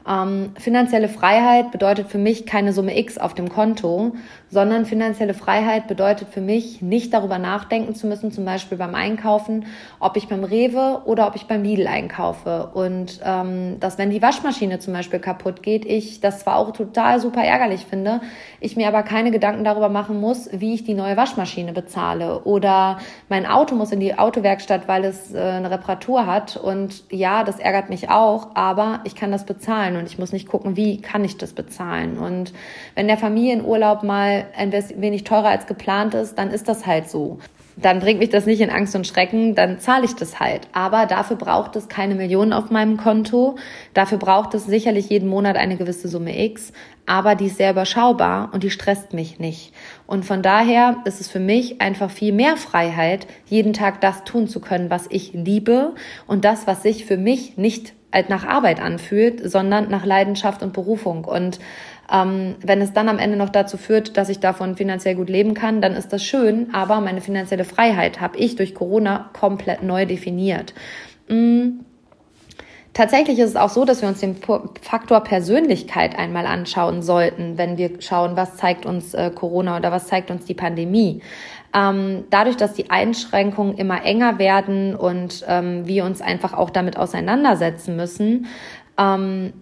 Ähm, 0.07 0.53
finanzielle 0.57 1.09
Freiheit 1.09 1.71
bedeutet 1.71 2.09
für 2.09 2.17
mich 2.17 2.45
keine 2.45 2.71
Summe 2.71 2.97
X 2.97 3.17
auf 3.17 3.33
dem 3.33 3.49
Konto, 3.49 4.13
sondern 4.49 4.85
finanzielle 4.85 5.33
Freiheit 5.33 5.87
bedeutet 5.87 6.29
für 6.29 6.41
mich, 6.41 6.81
nicht 6.81 7.13
darüber 7.13 7.37
nachdenken 7.37 7.95
zu 7.95 8.07
müssen, 8.07 8.31
zum 8.31 8.45
Beispiel 8.45 8.77
beim 8.77 8.95
Einkaufen, 8.95 9.65
ob 9.99 10.15
ich 10.15 10.27
beim 10.27 10.43
Rewe 10.43 11.01
oder 11.05 11.27
ob 11.27 11.35
ich 11.35 11.47
beim 11.47 11.63
Lidl 11.63 11.87
einkaufe. 11.87 12.69
Und 12.73 13.19
ähm, 13.23 13.79
dass, 13.79 13.97
wenn 13.97 14.09
die 14.09 14.21
Waschmaschine 14.21 14.79
zum 14.79 14.93
Beispiel 14.93 15.19
kaputt 15.19 15.63
geht, 15.63 15.85
ich 15.85 16.21
das 16.21 16.39
zwar 16.39 16.57
auch 16.57 16.71
total 16.71 17.19
super 17.19 17.41
ärgerlich 17.41 17.85
finde, 17.85 18.21
ich 18.59 18.77
mir 18.77 18.87
aber 18.87 19.03
keine 19.03 19.31
Gedanken 19.31 19.63
darüber 19.63 19.89
machen 19.89 20.21
muss, 20.21 20.49
wie 20.53 20.73
ich 20.73 20.83
die 20.83 20.93
neue 20.93 21.17
Waschmaschine 21.17 21.73
bezahle. 21.73 22.43
Oder 22.43 22.99
mein 23.27 23.45
Auto 23.45 23.75
muss 23.75 23.91
in 23.91 23.99
die 23.99 24.17
Autowerkstatt, 24.17 24.87
weil 24.87 25.03
es 25.03 25.33
äh, 25.33 25.39
eine 25.39 25.71
Reparatur 25.71 26.25
hat. 26.25 26.55
Und 26.55 27.03
ja, 27.11 27.43
das 27.43 27.59
ärgert 27.59 27.89
mich 27.89 28.09
auch, 28.09 28.55
aber 28.55 29.01
ich 29.03 29.15
kann 29.15 29.31
das 29.31 29.45
bezahlen 29.45 29.97
und 29.97 30.05
ich 30.05 30.17
muss 30.17 30.31
nicht 30.31 30.47
gucken, 30.47 30.77
wie 30.77 31.01
kann 31.01 31.25
ich 31.25 31.37
das 31.37 31.51
bezahlen. 31.51 32.17
Und 32.17 32.53
wenn 32.95 33.07
der 33.07 33.17
Familienurlaub 33.17 34.03
mal 34.03 34.36
ein 34.55 34.71
wenig 34.71 35.23
teurer 35.23 35.49
als 35.49 35.67
geplant 35.67 36.13
ist, 36.13 36.37
dann 36.37 36.51
ist 36.51 36.67
das 36.67 36.85
halt 36.85 37.09
so. 37.09 37.39
Dann 37.79 37.99
bringt 37.99 38.19
mich 38.19 38.29
das 38.29 38.47
nicht 38.47 38.59
in 38.59 38.71
Angst 38.71 38.95
und 38.95 39.05
Schrecken, 39.05 39.53
dann 39.53 39.79
zahle 39.79 40.05
ich 40.05 40.15
das 40.15 40.39
halt. 40.39 40.61
Aber 40.71 41.05
dafür 41.05 41.35
braucht 41.35 41.75
es 41.75 41.87
keine 41.87 42.15
Millionen 42.15 42.51
auf 42.51 42.71
meinem 42.71 42.97
Konto. 42.97 43.55
Dafür 43.93 44.17
braucht 44.17 44.55
es 44.55 44.65
sicherlich 44.65 45.11
jeden 45.11 45.29
Monat 45.29 45.57
eine 45.57 45.77
gewisse 45.77 46.07
Summe 46.07 46.43
X. 46.43 46.73
Aber 47.05 47.35
die 47.35 47.45
ist 47.45 47.57
sehr 47.57 47.69
überschaubar 47.69 48.49
und 48.51 48.63
die 48.63 48.71
stresst 48.71 49.13
mich 49.13 49.37
nicht. 49.37 49.73
Und 50.07 50.25
von 50.25 50.41
daher 50.41 50.97
ist 51.05 51.21
es 51.21 51.29
für 51.29 51.39
mich 51.39 51.79
einfach 51.79 52.09
viel 52.09 52.33
mehr 52.33 52.57
Freiheit, 52.57 53.27
jeden 53.45 53.73
Tag 53.73 54.01
das 54.01 54.23
tun 54.23 54.47
zu 54.47 54.59
können, 54.59 54.89
was 54.89 55.05
ich 55.11 55.33
liebe 55.33 55.93
und 56.25 56.45
das, 56.45 56.65
was 56.65 56.81
sich 56.81 57.05
für 57.05 57.17
mich 57.17 57.57
nicht 57.57 57.93
nach 58.29 58.47
Arbeit 58.47 58.81
anfühlt, 58.81 59.47
sondern 59.47 59.91
nach 59.91 60.03
Leidenschaft 60.03 60.63
und 60.63 60.73
Berufung. 60.73 61.25
Und 61.25 61.59
ähm, 62.11 62.55
wenn 62.61 62.81
es 62.81 62.93
dann 62.93 63.09
am 63.09 63.19
Ende 63.19 63.37
noch 63.37 63.49
dazu 63.49 63.77
führt, 63.77 64.17
dass 64.17 64.29
ich 64.29 64.39
davon 64.39 64.77
finanziell 64.77 65.15
gut 65.15 65.29
leben 65.29 65.53
kann, 65.53 65.81
dann 65.81 65.93
ist 65.93 66.13
das 66.13 66.23
schön, 66.23 66.73
aber 66.73 67.01
meine 67.01 67.21
finanzielle 67.21 67.65
Freiheit 67.65 68.21
habe 68.21 68.37
ich 68.37 68.55
durch 68.55 68.73
Corona 68.73 69.29
komplett 69.33 69.83
neu 69.83 70.05
definiert. 70.05 70.73
Mhm. 71.27 71.81
Tatsächlich 72.93 73.37
ist 73.37 73.49
es 73.49 73.55
auch 73.55 73.69
so, 73.69 73.85
dass 73.85 74.01
wir 74.01 74.09
uns 74.09 74.21
den 74.21 74.35
Faktor 74.81 75.19
Persönlichkeit 75.19 76.17
einmal 76.17 76.47
anschauen 76.47 77.03
sollten, 77.03 77.55
wenn 77.55 77.77
wir 77.77 78.01
schauen, 78.01 78.35
was 78.35 78.57
zeigt 78.57 78.87
uns 78.87 79.13
äh, 79.13 79.29
Corona 79.29 79.77
oder 79.77 79.91
was 79.91 80.07
zeigt 80.07 80.31
uns 80.31 80.45
die 80.45 80.55
Pandemie. 80.55 81.21
Ähm, 81.75 82.23
dadurch, 82.31 82.57
dass 82.57 82.73
die 82.73 82.89
Einschränkungen 82.89 83.77
immer 83.77 84.03
enger 84.03 84.39
werden 84.39 84.95
und 84.95 85.45
ähm, 85.47 85.85
wir 85.85 86.05
uns 86.05 86.21
einfach 86.21 86.53
auch 86.53 86.71
damit 86.71 86.97
auseinandersetzen 86.97 87.95
müssen, 87.95 88.47
ähm, 88.97 89.53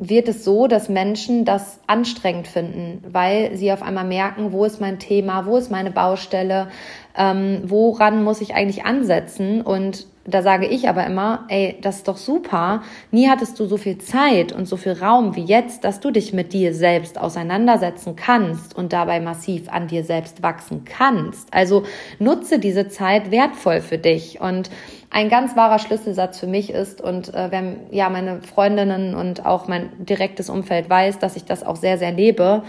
wird 0.00 0.28
es 0.28 0.44
so, 0.44 0.66
dass 0.68 0.88
Menschen 0.88 1.44
das 1.44 1.80
anstrengend 1.86 2.46
finden, 2.46 3.02
weil 3.10 3.56
sie 3.56 3.72
auf 3.72 3.82
einmal 3.82 4.04
merken, 4.04 4.52
wo 4.52 4.64
ist 4.64 4.80
mein 4.80 4.98
Thema, 4.98 5.46
wo 5.46 5.56
ist 5.56 5.70
meine 5.70 5.90
Baustelle, 5.90 6.68
ähm, 7.16 7.62
woran 7.64 8.22
muss 8.22 8.40
ich 8.40 8.54
eigentlich 8.54 8.84
ansetzen? 8.84 9.60
Und 9.60 10.06
da 10.28 10.42
sage 10.42 10.66
ich 10.66 10.88
aber 10.88 11.06
immer, 11.06 11.46
ey, 11.48 11.78
das 11.80 11.96
ist 11.96 12.08
doch 12.08 12.18
super. 12.18 12.82
Nie 13.10 13.28
hattest 13.28 13.58
du 13.58 13.66
so 13.66 13.78
viel 13.78 13.98
Zeit 13.98 14.52
und 14.52 14.66
so 14.66 14.76
viel 14.76 14.92
Raum 14.92 15.34
wie 15.36 15.44
jetzt, 15.44 15.84
dass 15.84 16.00
du 16.00 16.10
dich 16.10 16.32
mit 16.32 16.52
dir 16.52 16.74
selbst 16.74 17.18
auseinandersetzen 17.18 18.14
kannst 18.14 18.76
und 18.76 18.92
dabei 18.92 19.20
massiv 19.20 19.70
an 19.70 19.88
dir 19.88 20.04
selbst 20.04 20.42
wachsen 20.42 20.84
kannst. 20.84 21.52
Also 21.54 21.84
nutze 22.18 22.58
diese 22.58 22.88
Zeit 22.88 23.30
wertvoll 23.30 23.80
für 23.80 23.96
dich 23.96 24.40
und 24.40 24.70
ein 25.10 25.30
ganz 25.30 25.56
wahrer 25.56 25.78
Schlüsselsatz 25.78 26.38
für 26.38 26.46
mich 26.46 26.70
ist 26.70 27.00
und 27.00 27.32
äh, 27.32 27.50
wenn 27.50 27.78
ja 27.90 28.10
meine 28.10 28.42
Freundinnen 28.42 29.14
und 29.14 29.46
auch 29.46 29.66
mein 29.66 29.90
direktes 30.04 30.50
Umfeld 30.50 30.90
weiß, 30.90 31.18
dass 31.18 31.36
ich 31.36 31.44
das 31.44 31.62
auch 31.64 31.76
sehr 31.76 31.96
sehr 31.96 32.12
lebe. 32.12 32.62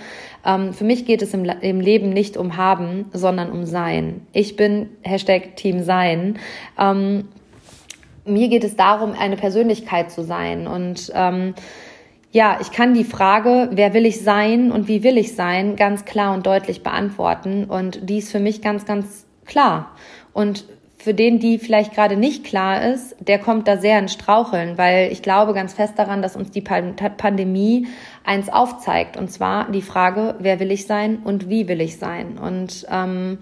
Ähm, 0.45 0.73
für 0.73 0.85
mich 0.85 1.05
geht 1.05 1.21
es 1.21 1.33
im, 1.33 1.43
im 1.43 1.81
Leben 1.81 2.09
nicht 2.09 2.37
um 2.37 2.55
haben, 2.55 3.09
sondern 3.11 3.51
um 3.51 3.65
sein. 3.65 4.25
Ich 4.31 4.55
bin 4.55 4.89
Hashtag 5.01 5.57
Team 5.57 5.83
Sein. 5.83 6.39
Ähm, 6.79 7.27
mir 8.29 8.47
geht 8.47 8.63
es 8.63 8.75
darum, 8.75 9.13
eine 9.17 9.35
Persönlichkeit 9.35 10.11
zu 10.11 10.23
sein. 10.23 10.67
Und 10.67 11.11
ähm, 11.13 11.53
ja, 12.31 12.59
ich 12.61 12.71
kann 12.71 12.93
die 12.93 13.03
Frage, 13.03 13.69
wer 13.71 13.93
will 13.93 14.05
ich 14.05 14.21
sein 14.21 14.71
und 14.71 14.87
wie 14.87 15.03
will 15.03 15.17
ich 15.17 15.35
sein, 15.35 15.75
ganz 15.75 16.05
klar 16.05 16.33
und 16.33 16.45
deutlich 16.45 16.83
beantworten. 16.83 17.65
Und 17.65 18.09
die 18.09 18.19
ist 18.19 18.31
für 18.31 18.39
mich 18.39 18.61
ganz, 18.61 18.85
ganz 18.85 19.25
klar. 19.45 19.95
Und 20.33 20.65
für 20.99 21.13
den, 21.13 21.39
die 21.39 21.59
vielleicht 21.59 21.93
gerade 21.93 22.17
nicht 22.17 22.43
klar 22.43 22.83
ist, 22.83 23.15
der 23.19 23.39
kommt 23.39 23.69
da 23.69 23.77
sehr 23.77 23.97
ins 23.97 24.11
Straucheln, 24.11 24.77
weil 24.77 25.11
ich 25.11 25.21
glaube 25.21 25.53
ganz 25.53 25.73
fest 25.73 25.93
daran, 25.97 26.21
dass 26.21 26.35
uns 26.35 26.51
die 26.51 26.61
Pandemie 26.61 27.87
eins 28.25 28.49
aufzeigt. 28.49 29.15
Und 29.15 29.31
zwar 29.31 29.71
die 29.71 29.81
Frage, 29.81 30.35
wer 30.39 30.59
will 30.59 30.71
ich 30.71 30.87
sein 30.87 31.19
und 31.23 31.49
wie 31.49 31.69
will 31.69 31.79
ich 31.79 31.97
sein? 31.97 32.37
Und 32.37 32.85
ähm, 32.91 33.39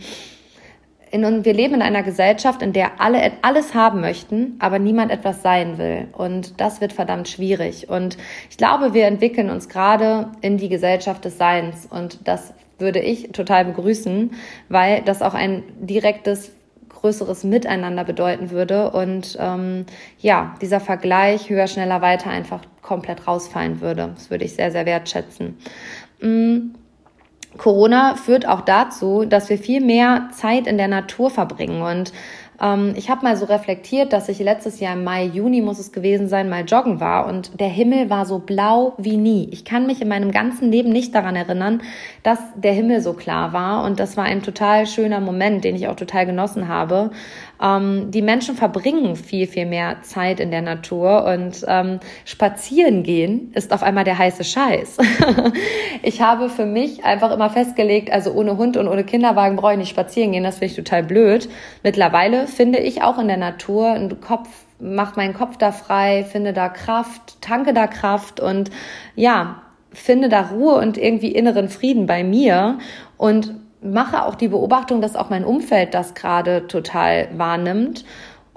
in, 1.11 1.45
wir 1.45 1.53
leben 1.53 1.75
in 1.75 1.81
einer 1.81 2.03
Gesellschaft, 2.03 2.61
in 2.61 2.73
der 2.73 2.99
alle 2.99 3.31
alles 3.41 3.73
haben 3.73 4.01
möchten, 4.01 4.55
aber 4.59 4.79
niemand 4.79 5.11
etwas 5.11 5.41
sein 5.41 5.77
will. 5.77 6.07
Und 6.13 6.59
das 6.59 6.81
wird 6.81 6.93
verdammt 6.93 7.27
schwierig. 7.27 7.89
Und 7.89 8.17
ich 8.49 8.57
glaube, 8.57 8.93
wir 8.93 9.05
entwickeln 9.05 9.49
uns 9.49 9.69
gerade 9.69 10.31
in 10.41 10.57
die 10.57 10.69
Gesellschaft 10.69 11.25
des 11.25 11.37
Seins. 11.37 11.87
Und 11.89 12.27
das 12.27 12.53
würde 12.79 12.99
ich 12.99 13.31
total 13.31 13.65
begrüßen, 13.65 14.31
weil 14.69 15.01
das 15.01 15.21
auch 15.21 15.33
ein 15.33 15.63
direktes 15.79 16.51
größeres 16.89 17.43
Miteinander 17.43 18.03
bedeuten 18.03 18.49
würde 18.49 18.89
und 18.89 19.37
ähm, 19.39 19.85
ja, 20.19 20.55
dieser 20.61 20.79
Vergleich 20.79 21.49
höher, 21.49 21.67
schneller, 21.67 22.01
weiter 22.01 22.29
einfach 22.29 22.61
komplett 22.81 23.27
rausfallen 23.27 23.81
würde. 23.81 24.11
Das 24.15 24.31
würde 24.31 24.45
ich 24.45 24.55
sehr, 24.55 24.71
sehr 24.71 24.85
wertschätzen. 24.85 25.57
Mm. 26.21 26.71
Corona 27.55 28.15
führt 28.15 28.47
auch 28.47 28.61
dazu, 28.61 29.25
dass 29.25 29.49
wir 29.49 29.57
viel 29.57 29.81
mehr 29.81 30.29
Zeit 30.31 30.67
in 30.67 30.77
der 30.77 30.87
Natur 30.87 31.29
verbringen 31.29 31.81
und 31.81 32.11
ähm, 32.59 32.93
ich 32.95 33.09
habe 33.09 33.23
mal 33.23 33.35
so 33.37 33.45
reflektiert, 33.45 34.13
dass 34.13 34.29
ich 34.29 34.39
letztes 34.39 34.79
Jahr 34.79 34.93
im 34.93 35.03
Mai, 35.03 35.25
Juni 35.25 35.61
muss 35.61 35.79
es 35.79 35.91
gewesen 35.91 36.27
sein, 36.27 36.49
mal 36.49 36.65
joggen 36.65 36.99
war 36.99 37.27
und 37.27 37.59
der 37.59 37.69
Himmel 37.69 38.09
war 38.09 38.25
so 38.25 38.39
blau 38.39 38.93
wie 38.97 39.17
nie. 39.17 39.47
Ich 39.51 39.65
kann 39.65 39.85
mich 39.85 40.01
in 40.01 40.07
meinem 40.07 40.31
ganzen 40.31 40.71
Leben 40.71 40.89
nicht 40.89 41.13
daran 41.13 41.35
erinnern, 41.35 41.81
dass 42.23 42.39
der 42.55 42.73
Himmel 42.73 43.01
so 43.01 43.13
klar 43.13 43.53
war 43.53 43.83
und 43.83 43.99
das 43.99 44.17
war 44.17 44.25
ein 44.25 44.41
total 44.41 44.87
schöner 44.87 45.19
Moment, 45.19 45.63
den 45.63 45.75
ich 45.75 45.87
auch 45.87 45.95
total 45.95 46.25
genossen 46.25 46.67
habe. 46.67 47.11
Ähm, 47.61 48.11
die 48.11 48.21
Menschen 48.21 48.55
verbringen 48.55 49.15
viel, 49.15 49.47
viel 49.47 49.65
mehr 49.65 50.01
Zeit 50.01 50.39
in 50.39 50.51
der 50.51 50.61
Natur 50.61 51.25
und 51.25 51.65
ähm, 51.67 51.99
spazieren 52.25 53.03
gehen 53.03 53.51
ist 53.53 53.73
auf 53.73 53.83
einmal 53.83 54.03
der 54.03 54.17
heiße 54.17 54.43
Scheiß. 54.43 54.97
ich 56.03 56.21
habe 56.21 56.49
für 56.49 56.65
mich 56.65 57.03
einfach 57.03 57.31
immer 57.31 57.49
festgelegt, 57.49 58.11
also 58.11 58.31
ohne 58.31 58.57
Hund 58.57 58.77
und 58.77 58.87
ohne 58.87 59.03
Kinderwagen 59.03 59.55
brauche 59.55 59.73
ich 59.73 59.79
nicht 59.79 59.89
spazieren 59.89 60.31
gehen, 60.31 60.43
das 60.43 60.55
finde 60.55 60.71
ich 60.71 60.75
total 60.75 61.03
blöd. 61.03 61.49
Mittlerweile 61.83 62.47
finde 62.47 62.79
ich 62.79 63.01
auch 63.03 63.17
in 63.17 63.27
der 63.27 63.37
Natur 63.37 63.91
einen 63.91 64.21
Kopf 64.21 64.49
mach 64.79 65.15
meinen 65.15 65.33
Kopf 65.33 65.57
da 65.57 65.71
frei, 65.71 66.23
finde 66.23 66.53
da 66.53 66.69
Kraft, 66.69 67.41
tanke 67.41 67.73
da 67.73 67.87
Kraft 67.87 68.39
und 68.39 68.69
ja, 69.15 69.61
finde 69.91 70.29
da 70.29 70.41
Ruhe 70.41 70.75
und 70.75 70.97
irgendwie 70.97 71.31
inneren 71.31 71.69
Frieden 71.69 72.05
bei 72.05 72.23
mir 72.23 72.77
und 73.17 73.55
mache 73.81 74.23
auch 74.23 74.35
die 74.35 74.47
Beobachtung, 74.47 75.01
dass 75.01 75.15
auch 75.15 75.29
mein 75.29 75.45
Umfeld 75.45 75.93
das 75.93 76.13
gerade 76.13 76.67
total 76.67 77.29
wahrnimmt. 77.37 78.05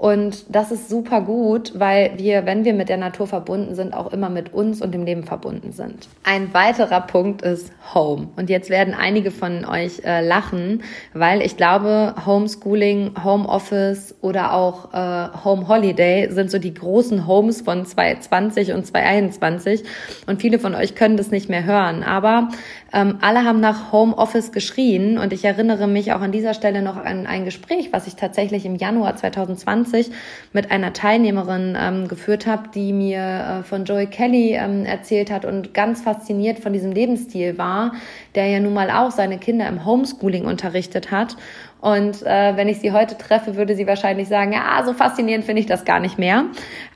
Und 0.01 0.55
das 0.55 0.71
ist 0.71 0.89
super 0.89 1.21
gut, 1.21 1.73
weil 1.75 2.13
wir, 2.17 2.47
wenn 2.47 2.65
wir 2.65 2.73
mit 2.73 2.89
der 2.89 2.97
Natur 2.97 3.27
verbunden 3.27 3.75
sind, 3.75 3.93
auch 3.93 4.11
immer 4.11 4.31
mit 4.31 4.51
uns 4.51 4.81
und 4.81 4.95
dem 4.95 5.05
Leben 5.05 5.25
verbunden 5.25 5.73
sind. 5.73 6.07
Ein 6.23 6.55
weiterer 6.55 7.01
Punkt 7.01 7.43
ist 7.43 7.71
Home. 7.93 8.29
Und 8.35 8.49
jetzt 8.49 8.71
werden 8.71 8.95
einige 8.95 9.29
von 9.29 9.63
euch 9.63 10.03
äh, 10.03 10.25
lachen, 10.25 10.81
weil 11.13 11.43
ich 11.43 11.55
glaube, 11.55 12.15
Homeschooling, 12.25 13.23
Homeoffice 13.23 14.15
oder 14.21 14.55
auch 14.55 14.91
äh, 14.91 15.27
Home 15.45 15.67
Holiday 15.67 16.31
sind 16.31 16.49
so 16.49 16.57
die 16.57 16.73
großen 16.73 17.27
Homes 17.27 17.61
von 17.61 17.85
2020 17.85 18.73
und 18.73 18.87
2021. 18.87 19.83
Und 20.25 20.41
viele 20.41 20.57
von 20.57 20.73
euch 20.73 20.95
können 20.95 21.15
das 21.15 21.29
nicht 21.29 21.47
mehr 21.47 21.63
hören. 21.63 22.01
Aber 22.01 22.49
ähm, 22.91 23.19
alle 23.21 23.43
haben 23.43 23.59
nach 23.59 23.91
Homeoffice 23.91 24.51
geschrien. 24.51 25.19
Und 25.19 25.31
ich 25.31 25.45
erinnere 25.45 25.85
mich 25.85 26.11
auch 26.11 26.21
an 26.21 26.31
dieser 26.31 26.55
Stelle 26.55 26.81
noch 26.81 26.97
an 26.97 27.27
ein 27.27 27.45
Gespräch, 27.45 27.89
was 27.91 28.07
ich 28.07 28.15
tatsächlich 28.15 28.65
im 28.65 28.73
Januar 28.73 29.15
2020 29.15 29.90
2020 29.91 30.11
mit 30.53 30.71
einer 30.71 30.93
Teilnehmerin 30.93 31.77
ähm, 31.79 32.07
geführt 32.07 32.47
habe, 32.47 32.69
die 32.73 32.93
mir 32.93 33.19
äh, 33.61 33.63
von 33.63 33.85
Joey 33.85 34.07
Kelly 34.07 34.55
ähm, 34.55 34.85
erzählt 34.85 35.31
hat 35.31 35.45
und 35.45 35.73
ganz 35.73 36.01
fasziniert 36.01 36.59
von 36.59 36.73
diesem 36.73 36.91
Lebensstil 36.91 37.57
war, 37.57 37.93
der 38.35 38.47
ja 38.47 38.59
nun 38.59 38.73
mal 38.73 38.89
auch 38.89 39.11
seine 39.11 39.37
Kinder 39.37 39.67
im 39.67 39.85
Homeschooling 39.85 40.45
unterrichtet 40.45 41.11
hat 41.11 41.37
und 41.81 42.21
äh, 42.21 42.55
wenn 42.55 42.67
ich 42.67 42.79
sie 42.79 42.91
heute 42.91 43.17
treffe, 43.17 43.55
würde 43.55 43.75
sie 43.75 43.87
wahrscheinlich 43.87 44.27
sagen, 44.27 44.53
ja, 44.53 44.83
so 44.85 44.93
faszinierend 44.93 45.45
finde 45.45 45.61
ich 45.61 45.65
das 45.65 45.83
gar 45.83 45.99
nicht 45.99 46.19
mehr. 46.19 46.45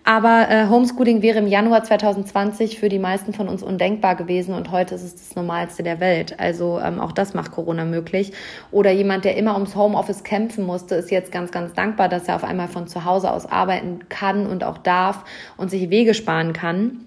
Aber 0.04 0.48
äh, 0.48 0.67
Homeschooling 0.67 1.24
wäre 1.24 1.39
im 1.39 1.48
Januar 1.48 1.84
2020 1.84 2.80
für 2.80 2.88
die 2.88 3.00
meisten 3.00 3.34
von 3.34 3.50
uns 3.50 3.63
undenkbar 3.63 4.15
gewesen 4.15 4.54
und 4.54 4.69
heute 4.69 4.93
ist 4.93 5.02
es 5.02 5.15
das 5.15 5.36
Normalste 5.36 5.82
der 5.82 6.00
Welt. 6.00 6.39
Also 6.39 6.80
ähm, 6.80 7.02
auch 7.02 7.12
das 7.12 7.34
macht 7.34 7.52
Corona 7.52 7.84
möglich. 7.84 8.32
Oder 8.69 8.91
jemand, 8.91 9.26
der 9.26 9.38
immer 9.38 9.56
ums 9.56 9.76
Homeoffice 9.76 10.24
kämpfen 10.24 10.63
musste, 10.63 10.93
ist 10.93 11.10
jetzt 11.10 11.32
ganz, 11.32 11.52
ganz 11.52 11.74
dankbar, 11.74 12.08
dass 12.08 12.28
er 12.28 12.36
auf 12.36 12.43
einmal 12.43 12.67
von 12.67 12.88
zu 12.88 13.06
Hause 13.06 13.32
aus 13.32 13.48
arbeiten 13.48 14.08
kann 14.10 14.45
und 14.45 14.63
auch 14.63 14.78
darf 14.78 15.24
und 15.58 15.71
sich 15.71 15.89
Wege 15.89 16.13
sparen 16.13 16.54
kann. 16.54 17.00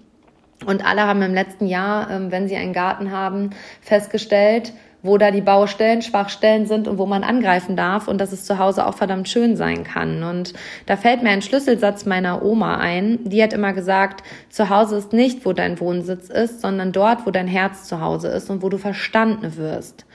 Und 0.65 0.85
alle 0.85 1.03
haben 1.03 1.21
im 1.21 1.33
letzten 1.33 1.67
Jahr, 1.67 2.11
ähm, 2.11 2.29
wenn 2.29 2.49
sie 2.49 2.57
einen 2.57 2.73
Garten 2.73 3.11
haben, 3.11 3.51
festgestellt, 3.79 4.73
wo 5.01 5.17
da 5.17 5.31
die 5.31 5.41
Baustellen, 5.41 6.01
Schwachstellen 6.01 6.65
sind 6.65 6.87
und 6.87 6.97
wo 6.97 7.05
man 7.05 7.23
angreifen 7.23 7.75
darf 7.75 8.07
und 8.07 8.19
dass 8.19 8.31
es 8.31 8.45
zu 8.45 8.57
Hause 8.59 8.85
auch 8.85 8.95
verdammt 8.95 9.29
schön 9.29 9.55
sein 9.55 9.83
kann. 9.83 10.23
Und 10.23 10.53
da 10.85 10.97
fällt 10.97 11.23
mir 11.23 11.29
ein 11.29 11.41
Schlüsselsatz 11.41 12.05
meiner 12.05 12.43
Oma 12.43 12.77
ein. 12.77 13.19
Die 13.23 13.41
hat 13.41 13.53
immer 13.53 13.73
gesagt, 13.73 14.23
zu 14.49 14.69
Hause 14.69 14.97
ist 14.97 15.13
nicht, 15.13 15.45
wo 15.45 15.53
dein 15.53 15.79
Wohnsitz 15.79 16.29
ist, 16.29 16.61
sondern 16.61 16.91
dort, 16.91 17.25
wo 17.25 17.31
dein 17.31 17.47
Herz 17.47 17.85
zu 17.85 18.01
Hause 18.01 18.27
ist 18.29 18.49
und 18.49 18.61
wo 18.61 18.69
du 18.69 18.77
verstanden 18.77 19.55
wirst. 19.55 20.05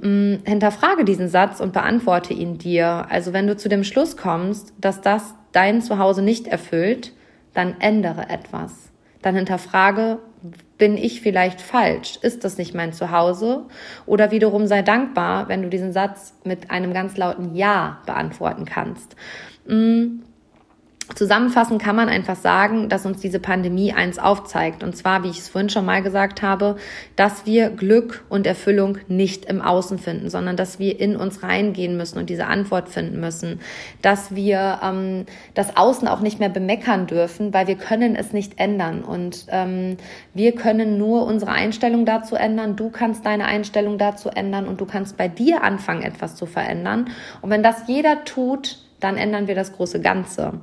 Hm, 0.00 0.40
hinterfrage 0.44 1.04
diesen 1.04 1.28
Satz 1.28 1.60
und 1.60 1.72
beantworte 1.72 2.32
ihn 2.32 2.58
dir. 2.58 3.06
Also 3.10 3.32
wenn 3.32 3.46
du 3.46 3.56
zu 3.56 3.68
dem 3.68 3.84
Schluss 3.84 4.16
kommst, 4.16 4.72
dass 4.80 5.00
das 5.00 5.34
dein 5.52 5.82
Zuhause 5.82 6.22
nicht 6.22 6.46
erfüllt, 6.46 7.12
dann 7.52 7.76
ändere 7.80 8.30
etwas. 8.30 8.72
Dann 9.20 9.36
hinterfrage, 9.36 10.18
bin 10.82 10.96
ich 10.96 11.20
vielleicht 11.20 11.60
falsch? 11.60 12.18
Ist 12.22 12.42
das 12.42 12.58
nicht 12.58 12.74
mein 12.74 12.92
Zuhause? 12.92 13.66
Oder 14.04 14.32
wiederum 14.32 14.66
sei 14.66 14.82
dankbar, 14.82 15.46
wenn 15.46 15.62
du 15.62 15.68
diesen 15.68 15.92
Satz 15.92 16.34
mit 16.42 16.72
einem 16.72 16.92
ganz 16.92 17.16
lauten 17.16 17.54
Ja 17.54 18.02
beantworten 18.04 18.64
kannst. 18.64 19.14
Mm. 19.64 20.22
Zusammenfassend 21.14 21.82
kann 21.82 21.96
man 21.96 22.08
einfach 22.08 22.36
sagen, 22.36 22.88
dass 22.88 23.04
uns 23.04 23.20
diese 23.20 23.40
Pandemie 23.40 23.92
eins 23.92 24.20
aufzeigt. 24.20 24.84
Und 24.84 24.96
zwar, 24.96 25.24
wie 25.24 25.30
ich 25.30 25.40
es 25.40 25.48
vorhin 25.48 25.68
schon 25.68 25.84
mal 25.84 26.00
gesagt 26.00 26.42
habe, 26.42 26.76
dass 27.16 27.44
wir 27.44 27.70
Glück 27.70 28.24
und 28.28 28.46
Erfüllung 28.46 28.98
nicht 29.08 29.44
im 29.46 29.60
Außen 29.60 29.98
finden, 29.98 30.30
sondern 30.30 30.56
dass 30.56 30.78
wir 30.78 31.00
in 31.00 31.16
uns 31.16 31.42
reingehen 31.42 31.96
müssen 31.96 32.18
und 32.18 32.30
diese 32.30 32.46
Antwort 32.46 32.88
finden 32.88 33.18
müssen. 33.18 33.60
Dass 34.00 34.34
wir 34.34 34.78
ähm, 34.82 35.26
das 35.54 35.76
Außen 35.76 36.06
auch 36.06 36.20
nicht 36.20 36.38
mehr 36.38 36.48
bemeckern 36.48 37.08
dürfen, 37.08 37.52
weil 37.52 37.66
wir 37.66 37.76
können 37.76 38.14
es 38.14 38.32
nicht 38.32 38.60
ändern. 38.60 39.02
Und 39.02 39.46
ähm, 39.48 39.96
wir 40.34 40.52
können 40.54 40.98
nur 40.98 41.26
unsere 41.26 41.50
Einstellung 41.50 42.06
dazu 42.06 42.36
ändern. 42.36 42.76
Du 42.76 42.90
kannst 42.90 43.26
deine 43.26 43.46
Einstellung 43.46 43.98
dazu 43.98 44.28
ändern 44.28 44.68
und 44.68 44.80
du 44.80 44.86
kannst 44.86 45.16
bei 45.16 45.26
dir 45.26 45.64
anfangen, 45.64 46.02
etwas 46.02 46.36
zu 46.36 46.46
verändern. 46.46 47.10
Und 47.42 47.50
wenn 47.50 47.64
das 47.64 47.88
jeder 47.88 48.24
tut, 48.24 48.81
dann 49.02 49.16
ändern 49.16 49.48
wir 49.48 49.54
das 49.54 49.72
große 49.72 50.00
Ganze. 50.00 50.54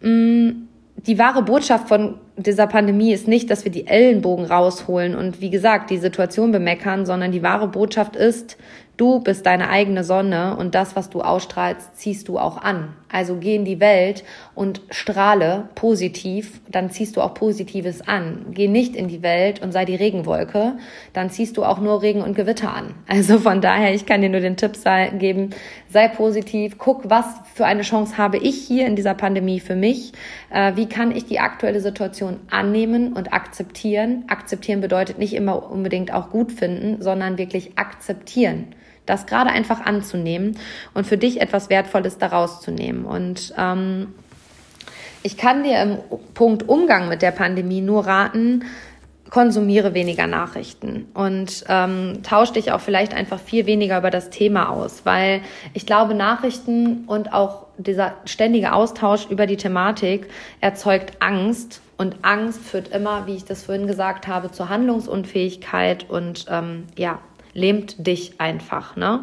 Mm, 0.00 0.68
die 0.96 1.18
wahre 1.18 1.42
Botschaft 1.42 1.88
von 1.88 2.18
dieser 2.36 2.66
Pandemie 2.66 3.12
ist 3.12 3.28
nicht, 3.28 3.50
dass 3.50 3.64
wir 3.64 3.72
die 3.72 3.86
Ellenbogen 3.86 4.44
rausholen 4.44 5.14
und 5.14 5.40
wie 5.40 5.50
gesagt 5.50 5.90
die 5.90 5.98
Situation 5.98 6.52
bemeckern, 6.52 7.06
sondern 7.06 7.32
die 7.32 7.42
wahre 7.42 7.68
Botschaft 7.68 8.16
ist, 8.16 8.56
Du 8.98 9.20
bist 9.20 9.46
deine 9.46 9.70
eigene 9.70 10.04
Sonne 10.04 10.54
und 10.56 10.74
das, 10.74 10.96
was 10.96 11.08
du 11.08 11.22
ausstrahlst, 11.22 11.96
ziehst 11.96 12.28
du 12.28 12.38
auch 12.38 12.58
an. 12.58 12.94
Also 13.10 13.36
geh 13.36 13.56
in 13.56 13.64
die 13.64 13.80
Welt 13.80 14.22
und 14.54 14.82
strahle 14.90 15.70
positiv, 15.74 16.60
dann 16.70 16.90
ziehst 16.90 17.16
du 17.16 17.22
auch 17.22 17.32
Positives 17.32 18.06
an. 18.06 18.46
Geh 18.50 18.68
nicht 18.68 18.94
in 18.94 19.08
die 19.08 19.22
Welt 19.22 19.62
und 19.62 19.72
sei 19.72 19.86
die 19.86 19.94
Regenwolke, 19.94 20.74
dann 21.14 21.30
ziehst 21.30 21.56
du 21.56 21.64
auch 21.64 21.80
nur 21.80 22.02
Regen 22.02 22.20
und 22.20 22.36
Gewitter 22.36 22.72
an. 22.72 22.94
Also 23.08 23.38
von 23.38 23.60
daher, 23.62 23.94
ich 23.94 24.04
kann 24.04 24.20
dir 24.20 24.28
nur 24.28 24.40
den 24.40 24.56
Tipp 24.56 24.78
geben, 25.18 25.50
sei 25.92 26.08
positiv, 26.08 26.78
guck, 26.78 27.10
was 27.10 27.26
für 27.54 27.66
eine 27.66 27.82
Chance 27.82 28.16
habe 28.16 28.38
ich 28.38 28.56
hier 28.66 28.86
in 28.86 28.96
dieser 28.96 29.14
Pandemie 29.14 29.60
für 29.60 29.76
mich, 29.76 30.12
äh, 30.50 30.74
wie 30.74 30.88
kann 30.88 31.14
ich 31.14 31.26
die 31.26 31.38
aktuelle 31.38 31.80
Situation 31.80 32.40
annehmen 32.50 33.12
und 33.12 33.32
akzeptieren. 33.32 34.24
Akzeptieren 34.28 34.80
bedeutet 34.80 35.18
nicht 35.18 35.34
immer 35.34 35.70
unbedingt 35.70 36.12
auch 36.12 36.30
gut 36.30 36.50
finden, 36.52 37.02
sondern 37.02 37.38
wirklich 37.38 37.78
akzeptieren 37.78 38.74
das 39.04 39.26
gerade 39.26 39.50
einfach 39.50 39.84
anzunehmen 39.84 40.56
und 40.94 41.08
für 41.08 41.18
dich 41.18 41.40
etwas 41.40 41.70
Wertvolles 41.70 42.18
daraus 42.18 42.60
zu 42.60 42.70
nehmen. 42.70 43.04
Und 43.04 43.52
ähm, 43.58 44.14
ich 45.24 45.36
kann 45.36 45.64
dir 45.64 45.82
im 45.82 45.98
Punkt 46.34 46.68
Umgang 46.68 47.08
mit 47.08 47.22
der 47.22 47.30
Pandemie 47.30 47.80
nur 47.80 48.06
raten, 48.06 48.64
konsumiere 49.32 49.94
weniger 49.94 50.26
Nachrichten 50.26 51.06
und 51.14 51.64
ähm, 51.70 52.22
tausch 52.22 52.52
dich 52.52 52.70
auch 52.70 52.82
vielleicht 52.82 53.14
einfach 53.14 53.40
viel 53.40 53.64
weniger 53.64 53.96
über 53.96 54.10
das 54.10 54.28
Thema 54.28 54.68
aus, 54.68 55.06
weil 55.06 55.40
ich 55.72 55.86
glaube, 55.86 56.12
Nachrichten 56.14 57.04
und 57.06 57.32
auch 57.32 57.64
dieser 57.78 58.12
ständige 58.26 58.74
Austausch 58.74 59.30
über 59.30 59.46
die 59.46 59.56
Thematik 59.56 60.28
erzeugt 60.60 61.14
Angst 61.20 61.80
und 61.96 62.16
Angst 62.20 62.60
führt 62.60 62.88
immer, 62.88 63.26
wie 63.26 63.34
ich 63.34 63.46
das 63.46 63.62
vorhin 63.62 63.86
gesagt 63.86 64.28
habe, 64.28 64.52
zur 64.52 64.68
Handlungsunfähigkeit 64.68 66.10
und 66.10 66.44
ähm, 66.50 66.84
ja, 66.98 67.18
lähmt 67.54 68.06
dich 68.06 68.38
einfach. 68.38 68.96
Ne? 68.96 69.20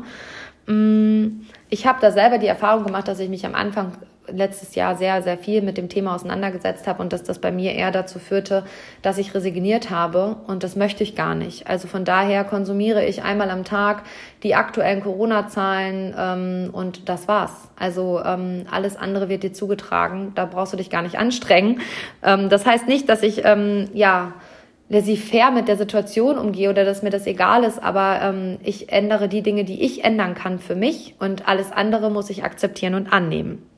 Mm, 0.66 1.42
ich 1.70 1.86
habe 1.86 2.00
da 2.02 2.12
selber 2.12 2.40
die 2.40 2.48
Erfahrung 2.48 2.84
gemacht, 2.84 3.08
dass 3.08 3.20
ich 3.20 3.30
mich 3.30 3.46
am 3.46 3.54
Anfang 3.54 3.92
letztes 4.32 4.76
Jahr 4.76 4.96
sehr, 4.96 5.22
sehr 5.22 5.38
viel 5.38 5.62
mit 5.62 5.78
dem 5.78 5.90
Thema 5.90 6.16
auseinandergesetzt 6.16 6.88
habe 6.88 7.02
und 7.02 7.14
dass 7.14 7.24
das 7.24 7.40
bei 7.40 7.52
mir 7.52 7.74
eher 7.74 7.92
dazu 7.92 8.20
führte, 8.20 8.64
dass 9.02 9.18
ich 9.18 9.34
resigniert 9.34 9.90
habe 9.90 10.38
und 10.48 10.64
das 10.64 10.76
möchte 10.76 11.04
ich 11.04 11.16
gar 11.16 11.36
nicht. 11.36 11.68
Also 11.68 11.88
von 11.88 12.06
daher 12.06 12.44
konsumiere 12.44 13.06
ich 13.06 13.24
einmal 13.24 13.50
am 13.50 13.64
Tag 13.64 14.04
die 14.44 14.56
aktuellen 14.56 15.02
Corona-Zahlen 15.02 16.16
ähm, 16.18 16.70
und 16.72 17.10
das 17.10 17.28
war's. 17.28 17.70
Also 17.78 18.22
ähm, 18.24 18.66
alles 18.72 18.96
andere 18.98 19.30
wird 19.30 19.44
dir 19.44 19.54
zugetragen, 19.54 20.34
da 20.36 20.46
brauchst 20.46 20.74
du 20.74 20.78
dich 20.78 20.90
gar 20.90 21.02
nicht 21.02 21.18
anstrengen. 21.18 21.82
Ähm, 22.24 22.50
das 22.50 22.66
heißt 22.66 22.88
nicht, 22.88 23.10
dass 23.10 23.24
ich 23.24 23.46
ähm, 23.46 23.90
ja 23.94 24.34
laissez-faire 24.90 25.52
mit 25.52 25.68
der 25.68 25.78
Situation 25.78 26.38
umgehe 26.38 26.70
oder 26.70 26.84
dass 26.84 27.04
mir 27.04 27.12
das 27.12 27.28
egal 27.28 27.64
ist, 27.64 27.82
aber 27.82 28.20
ähm, 28.22 28.58
ich 28.64 28.92
ändere 28.92 29.30
die 29.30 29.44
Dinge, 29.44 29.64
die 29.64 29.84
ich 29.84 30.04
ändern 30.04 30.34
kann 30.34 30.60
für 30.60 30.76
mich 30.76 31.16
und 31.20 31.48
alles 31.48 31.72
andere 31.72 32.10
muss 32.10 32.30
ich 32.30 32.44
akzeptieren 32.44 32.96
und 32.96 33.14
annehmen. 33.14 33.69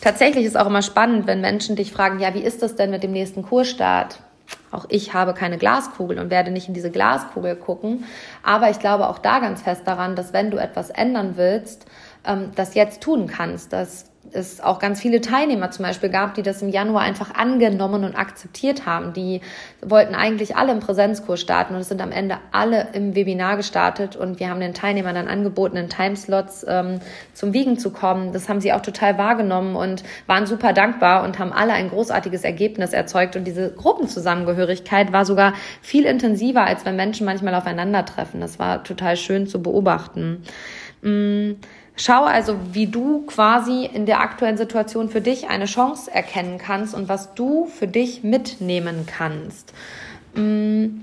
Tatsächlich 0.00 0.44
ist 0.44 0.56
auch 0.58 0.66
immer 0.66 0.82
spannend, 0.82 1.26
wenn 1.26 1.40
Menschen 1.40 1.76
dich 1.76 1.92
fragen, 1.92 2.18
ja, 2.18 2.34
wie 2.34 2.42
ist 2.42 2.62
das 2.62 2.74
denn 2.74 2.90
mit 2.90 3.02
dem 3.02 3.12
nächsten 3.12 3.42
Kursstart? 3.42 4.18
Auch 4.70 4.86
ich 4.88 5.14
habe 5.14 5.34
keine 5.34 5.58
Glaskugel 5.58 6.18
und 6.18 6.30
werde 6.30 6.50
nicht 6.50 6.66
in 6.66 6.74
diese 6.74 6.90
Glaskugel 6.90 7.56
gucken. 7.56 8.04
Aber 8.42 8.70
ich 8.70 8.78
glaube 8.78 9.08
auch 9.08 9.18
da 9.18 9.38
ganz 9.38 9.62
fest 9.62 9.82
daran, 9.84 10.16
dass 10.16 10.32
wenn 10.32 10.50
du 10.50 10.56
etwas 10.56 10.90
ändern 10.90 11.32
willst, 11.36 11.86
ähm, 12.26 12.50
das 12.54 12.74
jetzt 12.74 13.02
tun 13.02 13.26
kannst, 13.26 13.72
dass 13.72 14.06
es 14.34 14.60
auch 14.60 14.78
ganz 14.78 15.00
viele 15.00 15.20
Teilnehmer 15.20 15.70
zum 15.70 15.84
Beispiel 15.84 16.08
gab, 16.08 16.34
die 16.34 16.42
das 16.42 16.62
im 16.62 16.68
Januar 16.68 17.02
einfach 17.02 17.34
angenommen 17.34 18.04
und 18.04 18.14
akzeptiert 18.14 18.86
haben. 18.86 19.12
Die 19.12 19.40
wollten 19.80 20.14
eigentlich 20.14 20.56
alle 20.56 20.72
im 20.72 20.80
Präsenzkurs 20.80 21.40
starten 21.40 21.74
und 21.74 21.80
es 21.80 21.88
sind 21.88 22.00
am 22.00 22.12
Ende 22.12 22.38
alle 22.50 22.88
im 22.92 23.14
Webinar 23.14 23.56
gestartet 23.56 24.16
und 24.16 24.40
wir 24.40 24.48
haben 24.48 24.60
den 24.60 24.74
Teilnehmern 24.74 25.14
dann 25.14 25.28
angeboten, 25.28 25.76
in 25.76 25.88
Timeslots 25.88 26.64
ähm, 26.68 27.00
zum 27.34 27.52
Wiegen 27.52 27.78
zu 27.78 27.90
kommen. 27.90 28.32
Das 28.32 28.48
haben 28.48 28.60
sie 28.60 28.72
auch 28.72 28.82
total 28.82 29.18
wahrgenommen 29.18 29.76
und 29.76 30.02
waren 30.26 30.46
super 30.46 30.72
dankbar 30.72 31.24
und 31.24 31.38
haben 31.38 31.52
alle 31.52 31.72
ein 31.72 31.90
großartiges 31.90 32.44
Ergebnis 32.44 32.92
erzeugt 32.92 33.36
und 33.36 33.44
diese 33.44 33.72
Gruppenzusammengehörigkeit 33.72 35.12
war 35.12 35.24
sogar 35.24 35.54
viel 35.80 36.04
intensiver, 36.04 36.64
als 36.64 36.84
wenn 36.84 36.96
Menschen 36.96 37.26
manchmal 37.26 37.54
aufeinandertreffen. 37.54 38.40
Das 38.40 38.58
war 38.58 38.84
total 38.84 39.16
schön 39.16 39.46
zu 39.46 39.62
beobachten. 39.62 40.42
Mm. 41.02 41.52
Schau 41.96 42.24
also, 42.24 42.56
wie 42.72 42.86
du 42.86 43.22
quasi 43.26 43.84
in 43.84 44.06
der 44.06 44.20
aktuellen 44.20 44.56
Situation 44.56 45.08
für 45.10 45.20
dich 45.20 45.48
eine 45.50 45.66
Chance 45.66 46.10
erkennen 46.10 46.58
kannst 46.58 46.94
und 46.94 47.08
was 47.08 47.34
du 47.34 47.66
für 47.66 47.86
dich 47.86 48.24
mitnehmen 48.24 49.06
kannst. 49.06 49.74
Mm, 50.34 51.02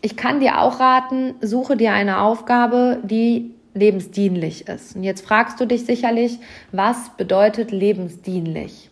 ich 0.00 0.16
kann 0.16 0.40
dir 0.40 0.60
auch 0.60 0.80
raten, 0.80 1.34
suche 1.40 1.76
dir 1.76 1.92
eine 1.92 2.20
Aufgabe, 2.20 3.00
die 3.02 3.54
lebensdienlich 3.74 4.66
ist. 4.66 4.96
Und 4.96 5.04
jetzt 5.04 5.26
fragst 5.26 5.60
du 5.60 5.66
dich 5.66 5.84
sicherlich, 5.84 6.38
was 6.72 7.10
bedeutet 7.16 7.70
lebensdienlich? 7.70 8.90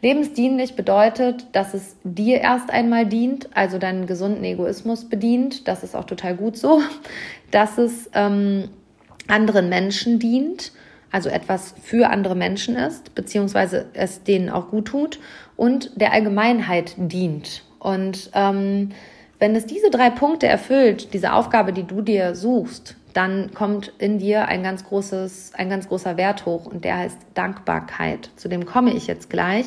Lebensdienlich 0.00 0.76
bedeutet, 0.76 1.46
dass 1.52 1.72
es 1.72 1.96
dir 2.04 2.40
erst 2.40 2.70
einmal 2.70 3.06
dient, 3.06 3.48
also 3.56 3.78
deinen 3.78 4.06
gesunden 4.06 4.44
Egoismus 4.44 5.08
bedient. 5.08 5.66
Das 5.66 5.82
ist 5.82 5.94
auch 5.96 6.04
total 6.04 6.36
gut 6.36 6.56
so. 6.56 6.82
Dass 7.50 7.78
es 7.78 8.10
ähm, 8.12 8.68
anderen 9.28 9.68
Menschen 9.68 10.18
dient, 10.18 10.72
also 11.10 11.28
etwas 11.28 11.74
für 11.82 12.10
andere 12.10 12.34
Menschen 12.34 12.76
ist, 12.76 13.14
beziehungsweise 13.14 13.86
es 13.94 14.22
denen 14.22 14.50
auch 14.50 14.70
gut 14.70 14.86
tut 14.86 15.20
und 15.56 15.90
der 16.00 16.12
Allgemeinheit 16.12 16.94
dient. 16.96 17.64
Und 17.78 18.30
ähm, 18.34 18.90
wenn 19.38 19.54
es 19.54 19.66
diese 19.66 19.90
drei 19.90 20.10
Punkte 20.10 20.46
erfüllt, 20.46 21.12
diese 21.14 21.32
Aufgabe, 21.32 21.72
die 21.72 21.84
du 21.84 22.00
dir 22.00 22.34
suchst, 22.34 22.96
dann 23.14 23.54
kommt 23.54 23.92
in 23.98 24.18
dir 24.18 24.48
ein 24.48 24.62
ganz 24.62 24.84
großes, 24.84 25.52
ein 25.54 25.70
ganz 25.70 25.88
großer 25.88 26.16
Wert 26.16 26.46
hoch 26.46 26.66
und 26.66 26.84
der 26.84 26.98
heißt 26.98 27.16
Dankbarkeit. 27.34 28.28
Zu 28.36 28.48
dem 28.48 28.66
komme 28.66 28.92
ich 28.92 29.06
jetzt 29.06 29.30
gleich. 29.30 29.66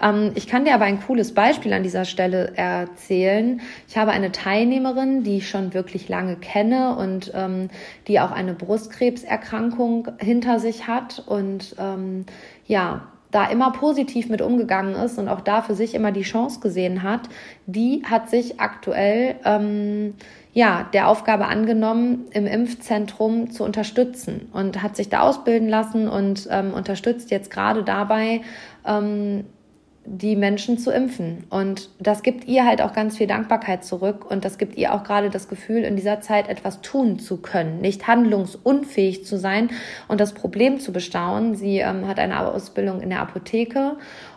Ähm, 0.00 0.32
ich 0.34 0.46
kann 0.46 0.64
dir 0.66 0.74
aber 0.74 0.84
ein 0.84 1.00
cooles 1.00 1.32
Beispiel 1.32 1.72
an 1.72 1.82
dieser 1.82 2.04
Stelle 2.04 2.52
erzählen. 2.54 3.62
Ich 3.88 3.96
habe 3.96 4.12
eine 4.12 4.30
Teilnehmerin, 4.30 5.24
die 5.24 5.38
ich 5.38 5.48
schon 5.48 5.72
wirklich 5.72 6.10
lange 6.10 6.36
kenne 6.36 6.94
und 6.96 7.32
ähm, 7.34 7.68
die 8.08 8.20
auch 8.20 8.30
eine 8.30 8.52
Brustkrebserkrankung 8.52 10.08
hinter 10.20 10.60
sich 10.60 10.86
hat 10.86 11.24
und 11.26 11.74
ähm, 11.78 12.26
ja, 12.66 13.08
da 13.30 13.46
immer 13.46 13.72
positiv 13.72 14.28
mit 14.28 14.42
umgegangen 14.42 14.94
ist 14.94 15.18
und 15.18 15.28
auch 15.28 15.40
da 15.40 15.62
für 15.62 15.74
sich 15.74 15.94
immer 15.94 16.12
die 16.12 16.22
Chance 16.22 16.60
gesehen 16.60 17.02
hat, 17.02 17.22
die 17.66 18.02
hat 18.04 18.28
sich 18.28 18.60
aktuell 18.60 19.36
ähm, 19.44 20.14
ja, 20.52 20.86
der 20.92 21.08
Aufgabe 21.08 21.46
angenommen, 21.46 22.26
im 22.30 22.46
Impfzentrum 22.46 23.50
zu 23.50 23.64
unterstützen 23.64 24.50
und 24.52 24.82
hat 24.82 24.96
sich 24.96 25.08
da 25.08 25.20
ausbilden 25.20 25.68
lassen 25.68 26.08
und 26.08 26.46
ähm, 26.50 26.74
unterstützt 26.74 27.30
jetzt 27.30 27.50
gerade 27.50 27.82
dabei, 27.82 28.42
ähm, 28.86 29.44
die 30.04 30.36
Menschen 30.36 30.78
zu 30.78 30.90
impfen. 30.90 31.44
Und 31.48 31.88
das 32.00 32.22
gibt 32.22 32.46
ihr 32.48 32.66
halt 32.66 32.82
auch 32.82 32.92
ganz 32.92 33.16
viel 33.16 33.26
Dankbarkeit 33.26 33.84
zurück 33.84 34.30
und 34.30 34.44
das 34.44 34.58
gibt 34.58 34.76
ihr 34.76 34.92
auch 34.92 35.04
gerade 35.04 35.30
das 35.30 35.48
Gefühl, 35.48 35.84
in 35.84 35.96
dieser 35.96 36.20
Zeit 36.20 36.48
etwas 36.48 36.82
tun 36.82 37.18
zu 37.18 37.38
können, 37.38 37.80
nicht 37.80 38.06
handlungsunfähig 38.06 39.24
zu 39.24 39.38
sein 39.38 39.70
und 40.08 40.20
das 40.20 40.34
Problem 40.34 40.80
zu 40.80 40.92
bestaunen. 40.92 41.54
Sie 41.54 41.78
ähm, 41.78 42.08
hat 42.08 42.18
eine 42.18 42.46
Ausbildung 42.46 43.00
in 43.00 43.10
der 43.10 43.20
Apotheke 43.20 43.96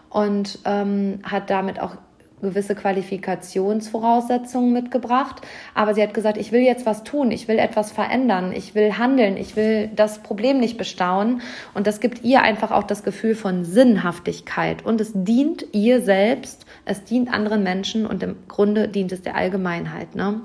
und 0.09 0.59
ähm, 0.65 1.19
hat 1.23 1.49
damit 1.49 1.81
auch 1.81 1.97
gewisse 2.41 2.75
Qualifikationsvoraussetzungen 2.75 4.73
mitgebracht. 4.73 5.41
Aber 5.73 5.93
sie 5.93 6.03
hat 6.03 6.13
gesagt, 6.13 6.37
ich 6.37 6.51
will 6.51 6.61
jetzt 6.61 6.85
was 6.85 7.03
tun, 7.03 7.31
ich 7.31 7.47
will 7.47 7.57
etwas 7.57 7.91
verändern, 7.91 8.51
ich 8.51 8.75
will 8.75 8.97
handeln, 8.97 9.37
ich 9.37 9.55
will 9.55 9.89
das 9.95 10.19
Problem 10.19 10.59
nicht 10.59 10.77
bestaunen. 10.77 11.41
Und 11.73 11.87
das 11.87 11.99
gibt 11.99 12.23
ihr 12.23 12.41
einfach 12.41 12.71
auch 12.71 12.83
das 12.83 13.03
Gefühl 13.03 13.35
von 13.35 13.65
Sinnhaftigkeit. 13.65 14.85
Und 14.85 15.01
es 15.01 15.11
dient 15.13 15.65
ihr 15.71 16.01
selbst, 16.01 16.65
es 16.85 17.03
dient 17.03 17.33
anderen 17.33 17.63
Menschen 17.63 18.05
und 18.05 18.21
im 18.23 18.35
Grunde 18.47 18.87
dient 18.87 19.11
es 19.11 19.21
der 19.21 19.35
Allgemeinheit. 19.35 20.15
Ne? 20.15 20.41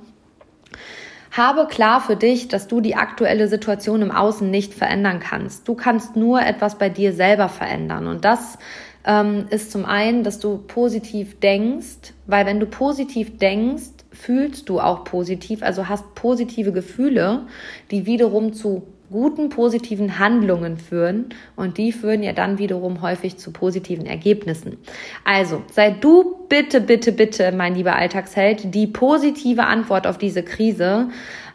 Habe 1.33 1.67
klar 1.69 2.01
für 2.01 2.17
dich, 2.17 2.49
dass 2.49 2.67
du 2.67 2.81
die 2.81 2.97
aktuelle 2.97 3.47
Situation 3.47 4.03
im 4.03 4.11
Außen 4.11 4.51
nicht 4.51 4.75
verändern 4.75 5.21
kannst. 5.21 5.69
Du 5.69 5.75
kannst 5.75 6.17
nur 6.17 6.43
etwas 6.43 6.77
bei 6.77 6.89
dir 6.89 7.13
selber 7.13 7.49
verändern. 7.49 8.09
Und 8.09 8.25
das 8.25 8.59
ähm, 9.05 9.47
ist 9.51 9.73
zum 9.73 9.85
einen, 9.85 10.25
dass 10.25 10.39
du 10.39 10.59
positiv 10.59 11.41
denkst, 11.41 12.15
weil 12.27 12.47
wenn 12.47 12.61
du 12.61 12.67
positiv 12.67 13.39
denkst, 13.39 13.91
fühlst 14.13 14.69
du 14.69 14.81
auch 14.81 15.05
positiv, 15.05 15.63
also 15.63 15.89
hast 15.89 16.15
positive 16.15 16.73
Gefühle, 16.73 17.47
die 17.91 18.07
wiederum 18.07 18.53
zu 18.53 18.83
guten 19.11 19.49
positiven 19.49 20.19
Handlungen 20.19 20.77
führen 20.77 21.27
und 21.57 21.79
die 21.79 21.91
führen 21.91 22.23
ja 22.23 22.33
dann 22.33 22.59
wiederum 22.59 23.03
häufig 23.03 23.39
zu 23.39 23.51
positiven 23.51 24.07
Ergebnissen. 24.07 24.77
Also 25.25 25.63
sei 25.73 25.91
du 25.91 26.47
bitte, 26.49 26.81
bitte, 26.81 27.11
bitte, 27.11 27.51
mein 27.53 27.75
lieber 27.75 27.97
Alltagsheld, 27.97 28.73
die 28.73 28.87
positive 28.87 29.65
Antwort 29.65 30.07
auf 30.07 30.17
diese 30.17 30.45
Krise 30.45 31.09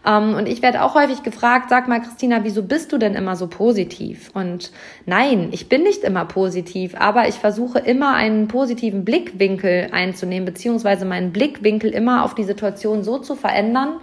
und 0.06 0.48
ich 0.48 0.62
werde 0.62 0.84
auch 0.84 0.94
häufig 0.94 1.24
gefragt, 1.24 1.70
sag 1.70 1.88
mal, 1.88 2.00
Christina, 2.00 2.44
wieso 2.44 2.62
bist 2.62 2.92
du 2.92 3.00
denn 3.00 3.16
immer 3.16 3.36
so 3.36 3.48
positiv? 3.48 4.30
Und 4.36 4.72
nein, 5.08 5.50
ich 5.52 5.68
bin 5.68 5.82
nicht 5.82 6.04
immer 6.04 6.26
positiv, 6.26 6.94
aber 6.96 7.28
ich 7.28 7.36
versuche 7.36 7.80
immer 7.80 8.14
einen 8.14 8.48
positiven 8.48 9.04
Blickwinkel 9.04 9.90
einzunehmen, 9.92 10.46
beziehungsweise 10.46 11.06
meinen 11.06 11.34
Blickwinkel 11.34 11.90
immer 11.90 12.24
auf 12.24 12.36
die 12.36 12.44
Situation 12.44 13.04
so 13.04 13.18
zu 13.18 13.36
verändern, 13.36 13.96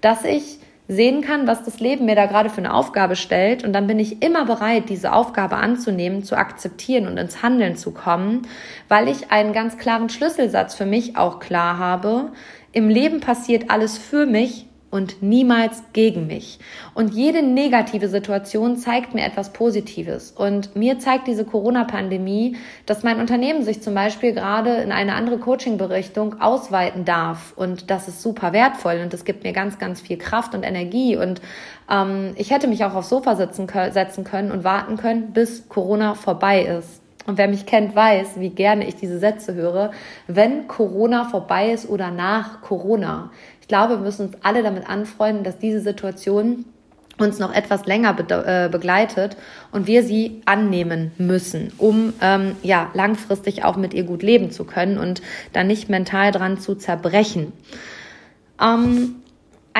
dass 0.00 0.24
ich 0.24 0.60
sehen 0.88 1.20
kann, 1.20 1.46
was 1.46 1.62
das 1.62 1.78
Leben 1.78 2.06
mir 2.06 2.16
da 2.16 2.26
gerade 2.26 2.48
für 2.48 2.58
eine 2.58 2.74
Aufgabe 2.74 3.14
stellt. 3.14 3.62
Und 3.62 3.74
dann 3.74 3.86
bin 3.86 3.98
ich 3.98 4.22
immer 4.22 4.46
bereit, 4.46 4.88
diese 4.88 5.12
Aufgabe 5.12 5.56
anzunehmen, 5.56 6.24
zu 6.24 6.36
akzeptieren 6.36 7.06
und 7.06 7.16
ins 7.16 7.42
Handeln 7.42 7.76
zu 7.76 7.92
kommen, 7.92 8.48
weil 8.88 9.08
ich 9.08 9.30
einen 9.30 9.52
ganz 9.52 9.78
klaren 9.78 10.08
Schlüsselsatz 10.08 10.74
für 10.74 10.86
mich 10.86 11.16
auch 11.16 11.38
klar 11.38 11.78
habe. 11.78 12.32
Im 12.72 12.88
Leben 12.88 13.20
passiert 13.20 13.70
alles 13.70 13.98
für 13.98 14.26
mich, 14.26 14.66
und 14.90 15.22
niemals 15.22 15.82
gegen 15.92 16.26
mich. 16.26 16.58
Und 16.94 17.14
jede 17.14 17.42
negative 17.42 18.08
Situation 18.08 18.76
zeigt 18.76 19.14
mir 19.14 19.24
etwas 19.24 19.52
Positives. 19.52 20.32
Und 20.32 20.74
mir 20.74 20.98
zeigt 20.98 21.28
diese 21.28 21.44
Corona-Pandemie, 21.44 22.56
dass 22.86 23.02
mein 23.02 23.20
Unternehmen 23.20 23.62
sich 23.62 23.82
zum 23.82 23.94
Beispiel 23.94 24.32
gerade 24.32 24.76
in 24.76 24.90
eine 24.92 25.14
andere 25.14 25.38
Coaching-Berichtung 25.38 26.40
ausweiten 26.40 27.04
darf. 27.04 27.52
Und 27.56 27.90
das 27.90 28.08
ist 28.08 28.20
super 28.20 28.52
wertvoll 28.52 29.00
und 29.02 29.14
es 29.14 29.24
gibt 29.24 29.44
mir 29.44 29.52
ganz, 29.52 29.78
ganz 29.78 30.00
viel 30.00 30.18
Kraft 30.18 30.54
und 30.54 30.64
Energie. 30.64 31.16
Und 31.16 31.40
ähm, 31.90 32.32
ich 32.36 32.50
hätte 32.50 32.66
mich 32.66 32.84
auch 32.84 32.94
aufs 32.94 33.08
Sofa 33.08 33.36
sitzen, 33.36 33.68
setzen 33.92 34.24
können 34.24 34.50
und 34.50 34.64
warten 34.64 34.96
können, 34.96 35.32
bis 35.32 35.68
Corona 35.68 36.14
vorbei 36.14 36.62
ist. 36.62 37.00
Und 37.26 37.38
wer 37.38 37.48
mich 37.48 37.66
kennt, 37.66 37.94
weiß, 37.94 38.40
wie 38.40 38.50
gerne 38.50 38.88
ich 38.88 38.96
diese 38.96 39.18
Sätze 39.18 39.54
höre. 39.54 39.92
Wenn 40.26 40.66
Corona 40.66 41.24
vorbei 41.24 41.70
ist 41.70 41.88
oder 41.88 42.10
nach 42.10 42.62
Corona 42.62 43.30
glaube, 43.70 43.94
wir 43.94 44.02
müssen 44.02 44.26
uns 44.26 44.36
alle 44.42 44.62
damit 44.62 44.90
anfreunden, 44.90 45.44
dass 45.44 45.58
diese 45.58 45.80
Situation 45.80 46.66
uns 47.18 47.38
noch 47.38 47.54
etwas 47.54 47.86
länger 47.86 48.16
äh, 48.18 48.68
begleitet 48.68 49.36
und 49.70 49.86
wir 49.86 50.02
sie 50.02 50.42
annehmen 50.44 51.12
müssen, 51.18 51.72
um 51.78 52.12
ähm, 52.20 52.56
ja 52.62 52.90
langfristig 52.94 53.64
auch 53.64 53.76
mit 53.76 53.94
ihr 53.94 54.02
gut 54.02 54.22
leben 54.22 54.50
zu 54.50 54.64
können 54.64 54.98
und 54.98 55.22
dann 55.52 55.68
nicht 55.68 55.88
mental 55.88 56.32
dran 56.32 56.58
zu 56.58 56.74
zerbrechen. 56.74 57.52
Ähm, 58.60 59.19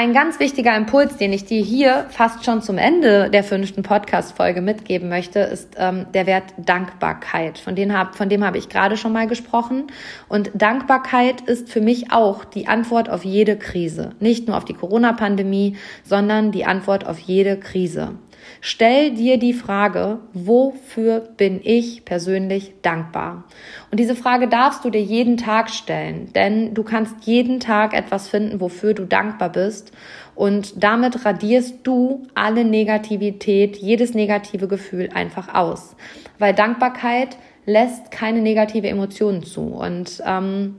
ein 0.01 0.15
ganz 0.15 0.41
wichtiger 0.41 0.75
Impuls, 0.75 1.19
den 1.19 1.31
ich 1.35 1.45
dir 1.45 1.63
hier 1.63 2.07
fast 2.09 2.47
schon 2.47 2.63
zum 2.63 2.79
Ende 2.79 3.29
der 3.29 3.45
fünften 3.45 3.83
Podcast-Folge 3.83 4.63
mitgeben 4.63 5.11
möchte, 5.11 5.41
ist 5.41 5.77
ähm, 5.77 6.07
der 6.15 6.25
Wert 6.25 6.55
Dankbarkeit. 6.57 7.59
Von 7.59 7.75
dem, 7.75 7.93
hab, 7.93 8.15
von 8.15 8.31
dem 8.31 8.43
habe 8.43 8.57
ich 8.57 8.71
gerade 8.71 8.97
schon 8.97 9.13
mal 9.13 9.27
gesprochen. 9.27 9.89
Und 10.27 10.53
Dankbarkeit 10.55 11.43
ist 11.43 11.69
für 11.69 11.83
mich 11.83 12.13
auch 12.13 12.47
die 12.47 12.67
Antwort 12.67 13.11
auf 13.11 13.27
jede 13.27 13.59
Krise. 13.59 14.13
Nicht 14.21 14.49
nur 14.49 14.57
auf 14.57 14.65
die 14.65 14.73
Corona-Pandemie, 14.73 15.77
sondern 16.03 16.51
die 16.51 16.65
Antwort 16.65 17.07
auf 17.07 17.19
jede 17.19 17.59
Krise. 17.59 18.15
Stell 18.61 19.15
dir 19.15 19.39
die 19.39 19.53
Frage, 19.53 20.19
wofür 20.33 21.21
bin 21.21 21.61
ich 21.63 22.05
persönlich 22.05 22.75
dankbar? 22.83 23.45
Und 23.91 23.99
diese 23.99 24.15
Frage 24.15 24.49
darfst 24.49 24.85
du 24.85 24.91
dir 24.91 25.03
jeden 25.03 25.37
Tag 25.37 25.71
stellen, 25.71 26.33
denn 26.35 26.75
du 26.75 26.83
kannst 26.83 27.25
jeden 27.25 27.61
Tag 27.61 27.95
etwas 27.95 28.29
finden, 28.29 28.61
wofür 28.61 28.95
du 28.95 29.05
dankbar 29.05 29.51
bist. 29.51 29.93
Und 30.35 30.83
damit 30.83 31.25
radierst 31.25 31.81
du 31.85 32.27
alle 32.35 32.65
Negativität, 32.65 33.77
jedes 33.77 34.15
negative 34.15 34.69
Gefühl 34.69 35.11
einfach 35.15 35.55
aus. 35.55 35.97
Weil 36.39 36.55
Dankbarkeit 36.55 37.37
lässt 37.67 38.11
keine 38.11 38.41
negative 38.41 38.89
Emotionen 38.89 39.43
zu. 39.43 39.63
Und 39.63 40.23
ähm, 40.27 40.77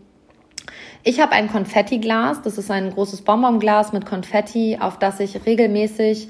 ich 1.04 1.20
habe 1.20 1.32
ein 1.32 1.50
Konfettiglas, 1.50 2.42
das 2.42 2.58
ist 2.58 2.70
ein 2.70 2.92
großes 2.92 3.24
Bonbonglas 3.24 3.92
mit 3.92 4.06
Konfetti, 4.06 4.78
auf 4.80 5.00
das 5.00 5.20
ich 5.20 5.46
regelmäßig 5.46 6.28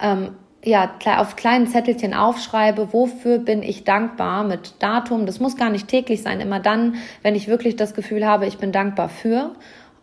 ähm, 0.00 0.30
ja, 0.64 0.90
auf 1.18 1.36
kleinen 1.36 1.66
Zettelchen 1.66 2.14
aufschreibe, 2.14 2.92
wofür 2.92 3.38
bin 3.38 3.62
ich 3.62 3.84
dankbar 3.84 4.44
mit 4.44 4.74
Datum. 4.78 5.26
Das 5.26 5.40
muss 5.40 5.56
gar 5.56 5.70
nicht 5.70 5.88
täglich 5.88 6.22
sein, 6.22 6.40
immer 6.40 6.60
dann, 6.60 6.96
wenn 7.22 7.34
ich 7.34 7.48
wirklich 7.48 7.76
das 7.76 7.94
Gefühl 7.94 8.26
habe, 8.26 8.46
ich 8.46 8.58
bin 8.58 8.72
dankbar 8.72 9.08
für. 9.08 9.50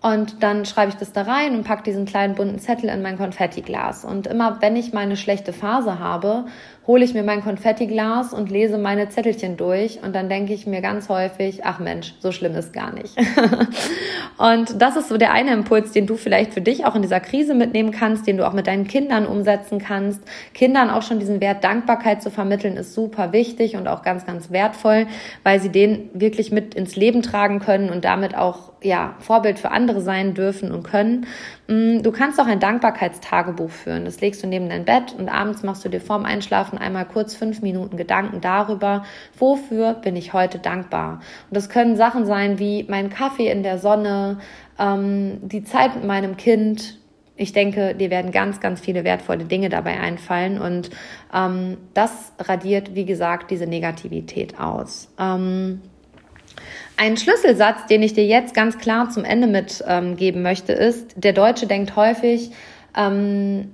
Und 0.02 0.42
dann 0.42 0.66
schreibe 0.66 0.90
ich 0.90 0.96
das 0.96 1.14
da 1.14 1.22
rein 1.22 1.54
und 1.56 1.64
pack 1.64 1.84
diesen 1.84 2.06
kleinen 2.06 2.34
bunten 2.34 2.58
Zettel 2.58 2.90
in 2.90 3.04
mein 3.04 3.18
Konfettiglas. 3.18 4.04
Und 4.04 4.26
immer 4.26 4.60
wenn 4.60 4.76
ich 4.76 4.94
meine 4.94 5.16
schlechte 5.16 5.54
Phase 5.54 6.00
habe 6.00 6.46
hole 6.88 7.06
ich 7.06 7.14
mir 7.14 7.24
mein 7.24 7.44
Konfettiglas 7.44 8.34
und 8.34 8.50
lese 8.50 8.78
meine 8.78 9.08
Zettelchen 9.10 9.56
durch 9.56 10.00
und 10.04 10.16
dann 10.16 10.30
denke 10.30 10.54
ich 10.54 10.66
mir 10.66 10.82
ganz 10.82 11.10
häufig, 11.10 11.64
ach 11.64 11.80
Mensch, 11.80 12.16
so 12.20 12.32
schlimm 12.32 12.56
ist 12.56 12.74
gar 12.74 12.92
nicht. 12.92 13.16
und 14.38 14.82
das 14.82 14.96
ist 14.96 15.10
so 15.10 15.18
der 15.18 15.32
eine 15.32 15.54
Impuls, 15.54 15.92
den 15.92 16.08
du 16.08 16.16
vielleicht 16.16 16.54
für 16.54 16.62
dich 16.62 16.86
auch 16.86 16.96
in 16.96 17.04
dieser 17.04 17.20
Krise 17.20 17.54
mitnehmen 17.54 17.92
kannst, 17.92 18.26
den 18.26 18.38
du 18.38 18.48
auch 18.48 18.54
mit 18.54 18.66
deinen 18.66 18.88
Kindern 18.88 19.28
umsetzen 19.28 19.78
kannst. 19.78 20.22
Kindern 20.54 20.90
auch 20.90 21.04
schon 21.04 21.20
diesen 21.20 21.40
Wert 21.40 21.64
Dankbarkeit 21.64 22.24
zu 22.24 22.32
vermitteln, 22.32 22.78
ist 22.78 22.96
super 22.96 23.32
wichtig 23.32 23.76
und 23.76 23.88
auch 23.88 24.02
ganz, 24.02 24.26
ganz 24.26 24.50
wertvoll, 24.50 25.06
weil 25.44 25.60
sie 25.60 25.70
den 25.70 26.10
wirklich 26.14 26.52
mit 26.52 26.74
ins 26.74 26.96
Leben 26.96 27.22
tragen 27.22 27.60
können 27.60 27.92
und 27.92 28.06
damit 28.06 28.36
auch 28.36 28.72
ja, 28.84 29.16
Vorbild 29.20 29.60
für 29.60 29.72
andere 29.72 30.02
sein 30.02 30.34
dürfen 30.34 30.72
und 30.72 30.84
können. 30.84 31.28
Mm, 31.72 32.04
du 32.04 32.12
kannst 32.12 32.38
auch 32.42 32.48
ein 32.48 32.60
Dankbarkeitstagebuch 32.60 33.70
führen. 33.70 34.04
Das 34.04 34.20
legst 34.20 34.44
du 34.44 34.48
neben 34.48 34.68
dein 34.68 34.84
Bett 34.84 35.16
und 35.18 35.30
abends 35.30 35.64
machst 35.64 35.86
du 35.86 35.90
dir 35.90 36.02
vorm 36.02 36.26
Einschlafen 36.26 36.78
einmal 36.78 37.06
kurz 37.06 37.34
fünf 37.34 37.62
Minuten 37.62 37.96
Gedanken 37.96 38.42
darüber, 38.42 39.06
wofür 39.40 39.94
bin 39.94 40.18
ich 40.18 40.34
heute 40.34 40.60
dankbar. 40.60 41.22
Und 41.50 41.56
das 41.56 41.70
können 41.70 41.96
Sachen 41.96 42.26
sein 42.26 42.60
wie 42.60 42.86
mein 42.90 43.10
Kaffee 43.10 43.50
in 43.50 43.64
der 43.64 43.78
Sonne, 43.80 44.40
ähm, 44.78 45.38
die 45.44 45.64
Zeit 45.64 45.96
mit 45.96 46.04
meinem 46.04 46.36
Kind, 46.36 46.98
ich 47.38 47.54
denke, 47.54 47.96
dir 47.96 48.10
werden 48.10 48.32
ganz, 48.32 48.60
ganz 48.60 48.82
viele 48.82 49.06
wertvolle 49.06 49.46
Dinge 49.46 49.70
dabei 49.70 49.98
einfallen 49.98 50.60
und 50.60 50.90
ähm, 51.34 51.78
das 51.94 52.34
radiert, 52.38 52.96
wie 52.96 53.06
gesagt, 53.06 53.50
diese 53.50 53.66
Negativität 53.66 54.60
aus. 54.60 55.08
Ähm, 55.18 55.82
ein 56.98 57.18
Schlüsselsatz, 57.18 57.88
den 57.88 58.04
ich 58.04 58.14
dir 58.14 58.26
jetzt 58.26 58.54
ganz 58.54 58.78
klar 58.78 59.10
zum 59.10 59.26
Ende 59.26 59.48
mitgeben 59.48 60.40
ähm, 60.40 60.44
möchte, 60.44 60.74
ist, 60.74 61.16
der 61.16 61.34
Deutsche 61.34 61.68
denkt 61.68 61.96
häufig, 61.96 62.52
ähm, 62.96 63.72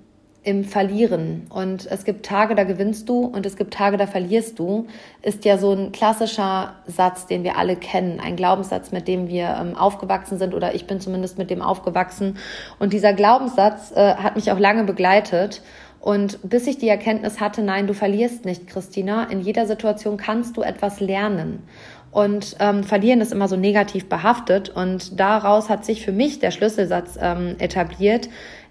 im 0.47 0.63
Verlieren. 0.63 1.45
Und 1.49 1.86
es 1.91 2.05
gibt 2.05 2.26
Tage, 2.26 2.55
da 2.55 2.63
gewinnst 2.63 3.09
du 3.09 3.26
und 3.26 3.45
es 3.45 3.57
gibt 3.57 3.74
Tage, 3.74 3.97
da 3.97 4.07
verlierst 4.07 4.57
du, 4.59 4.88
ist 5.22 5.43
ja 5.43 5.57
so 5.57 5.74
ein 5.74 5.91
klassischer 5.91 6.76
Satz, 6.86 7.28
den 7.28 7.43
wir 7.43 7.57
alle 7.57 7.76
kennen. 7.76 8.22
Ein 8.22 8.38
Glaubenssatz, 8.38 8.93
mit 8.93 9.09
dem 9.09 9.28
wir 9.28 9.57
ähm, 9.59 9.76
aufgewachsen 9.76 10.38
sind 10.38 10.53
oder 10.53 10.74
ich 10.74 10.88
bin 10.88 11.01
zumindest 11.01 11.38
mit 11.38 11.49
dem 11.49 11.61
aufgewachsen. 11.61 12.38
Und 12.80 12.93
dieser 12.93 13.11
Glaubenssatz 13.11 13.91
äh, 13.93 14.15
hat 14.15 14.38
mich 14.38 14.49
auch 14.49 14.57
lange 14.57 14.86
begleitet. 14.86 15.61
Und 15.99 16.39
bis 16.43 16.65
ich 16.68 16.78
die 16.78 16.88
Erkenntnis 16.88 17.41
hatte, 17.41 17.61
nein, 17.61 17.86
du 17.86 17.93
verlierst 17.93 18.45
nicht, 18.45 18.68
Christina. 18.68 19.26
In 19.26 19.41
jeder 19.41 19.65
Situation 19.65 20.15
kannst 20.15 20.55
du 20.55 20.61
etwas 20.61 21.01
lernen. 21.01 21.63
Und 22.12 22.55
ähm, 22.60 22.84
verlieren 22.84 23.22
ist 23.22 23.32
immer 23.32 23.47
so 23.47 23.55
negativ 23.55 24.08
behaftet. 24.08 24.70
Und 24.70 25.20
daraus 25.20 25.70
hat 25.70 25.86
sich 25.86 26.03
für 26.03 26.12
mich 26.12 26.39
der 26.39 26.51
Schlüsselsatz 26.51 27.18
ähm, 27.22 27.55
etabliert, 27.60 28.30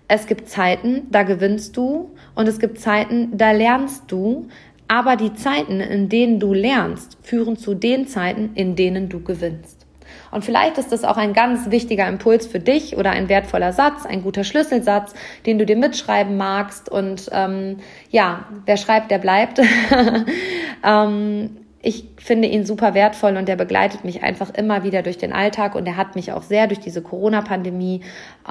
es 0.08 0.26
gibt 0.26 0.48
Zeiten, 0.48 1.08
da 1.10 1.24
gewinnst 1.24 1.76
du 1.76 2.10
und 2.36 2.46
es 2.46 2.60
gibt 2.60 2.78
Zeiten, 2.78 3.36
da 3.36 3.50
lernst 3.50 4.04
du. 4.06 4.46
Aber 4.88 5.16
die 5.16 5.34
Zeiten, 5.34 5.80
in 5.80 6.08
denen 6.08 6.38
du 6.38 6.54
lernst, 6.54 7.18
führen 7.22 7.56
zu 7.56 7.74
den 7.74 8.06
Zeiten, 8.06 8.50
in 8.54 8.76
denen 8.76 9.08
du 9.08 9.20
gewinnst. 9.20 9.84
Und 10.30 10.44
vielleicht 10.44 10.78
ist 10.78 10.92
das 10.92 11.02
auch 11.02 11.16
ein 11.16 11.32
ganz 11.32 11.70
wichtiger 11.70 12.08
Impuls 12.08 12.46
für 12.46 12.60
dich 12.60 12.96
oder 12.96 13.10
ein 13.10 13.28
wertvoller 13.28 13.72
Satz, 13.72 14.06
ein 14.06 14.22
guter 14.22 14.44
Schlüsselsatz, 14.44 15.14
den 15.44 15.58
du 15.58 15.66
dir 15.66 15.76
mitschreiben 15.76 16.36
magst. 16.36 16.88
Und 16.88 17.28
ähm, 17.32 17.78
ja, 18.10 18.46
wer 18.64 18.76
schreibt, 18.76 19.10
der 19.10 19.18
bleibt. 19.18 19.60
ähm, 20.84 21.56
ich 21.86 22.08
finde 22.16 22.48
ihn 22.48 22.66
super 22.66 22.94
wertvoll 22.94 23.36
und 23.36 23.46
der 23.46 23.54
begleitet 23.54 24.04
mich 24.04 24.24
einfach 24.24 24.52
immer 24.52 24.82
wieder 24.82 25.02
durch 25.02 25.18
den 25.18 25.32
Alltag 25.32 25.76
und 25.76 25.86
er 25.86 25.96
hat 25.96 26.16
mich 26.16 26.32
auch 26.32 26.42
sehr 26.42 26.66
durch 26.66 26.80
diese 26.80 27.00
Corona-Pandemie 27.00 28.00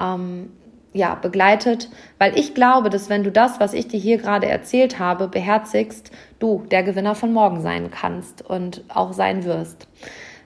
ähm, 0.00 0.48
ja, 0.94 1.16
begleitet, 1.16 1.90
weil 2.18 2.38
ich 2.38 2.54
glaube, 2.54 2.88
dass 2.88 3.10
wenn 3.10 3.24
du 3.24 3.30
das, 3.30 3.60
was 3.60 3.74
ich 3.74 3.88
dir 3.88 4.00
hier 4.00 4.16
gerade 4.16 4.46
erzählt 4.46 4.98
habe, 4.98 5.28
beherzigst, 5.28 6.10
du 6.38 6.64
der 6.70 6.82
Gewinner 6.82 7.14
von 7.14 7.34
morgen 7.34 7.60
sein 7.60 7.90
kannst 7.90 8.40
und 8.40 8.84
auch 8.88 9.12
sein 9.12 9.44
wirst. 9.44 9.86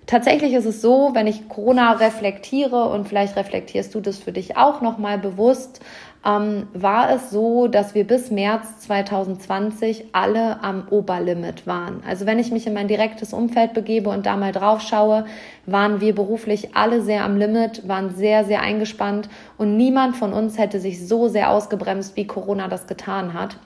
Tatsächlich 0.06 0.54
ist 0.54 0.64
es 0.64 0.82
so, 0.82 1.10
wenn 1.14 1.28
ich 1.28 1.48
Corona 1.48 1.92
reflektiere 1.92 2.88
und 2.88 3.06
vielleicht 3.06 3.36
reflektierst 3.36 3.94
du 3.94 4.00
das 4.00 4.18
für 4.18 4.32
dich 4.32 4.56
auch 4.56 4.80
nochmal 4.80 5.18
bewusst, 5.18 5.78
ähm, 6.24 6.68
war 6.74 7.10
es 7.10 7.30
so, 7.30 7.66
dass 7.66 7.94
wir 7.94 8.06
bis 8.06 8.30
März 8.30 8.80
2020 8.80 10.06
alle 10.12 10.62
am 10.62 10.86
Oberlimit 10.90 11.66
waren. 11.66 12.02
Also 12.06 12.26
wenn 12.26 12.38
ich 12.38 12.52
mich 12.52 12.66
in 12.66 12.74
mein 12.74 12.88
direktes 12.88 13.32
Umfeld 13.32 13.72
begebe 13.72 14.10
und 14.10 14.26
da 14.26 14.36
mal 14.36 14.52
drauf 14.52 14.82
schaue, 14.82 15.24
waren 15.66 16.00
wir 16.00 16.14
beruflich 16.14 16.74
alle 16.74 17.00
sehr 17.00 17.24
am 17.24 17.38
Limit, 17.38 17.88
waren 17.88 18.14
sehr, 18.14 18.44
sehr 18.44 18.60
eingespannt 18.60 19.28
und 19.56 19.76
niemand 19.76 20.16
von 20.16 20.32
uns 20.32 20.58
hätte 20.58 20.78
sich 20.78 21.06
so 21.06 21.28
sehr 21.28 21.50
ausgebremst, 21.50 22.16
wie 22.16 22.26
Corona 22.26 22.68
das 22.68 22.86
getan 22.86 23.32
hat. 23.32 23.56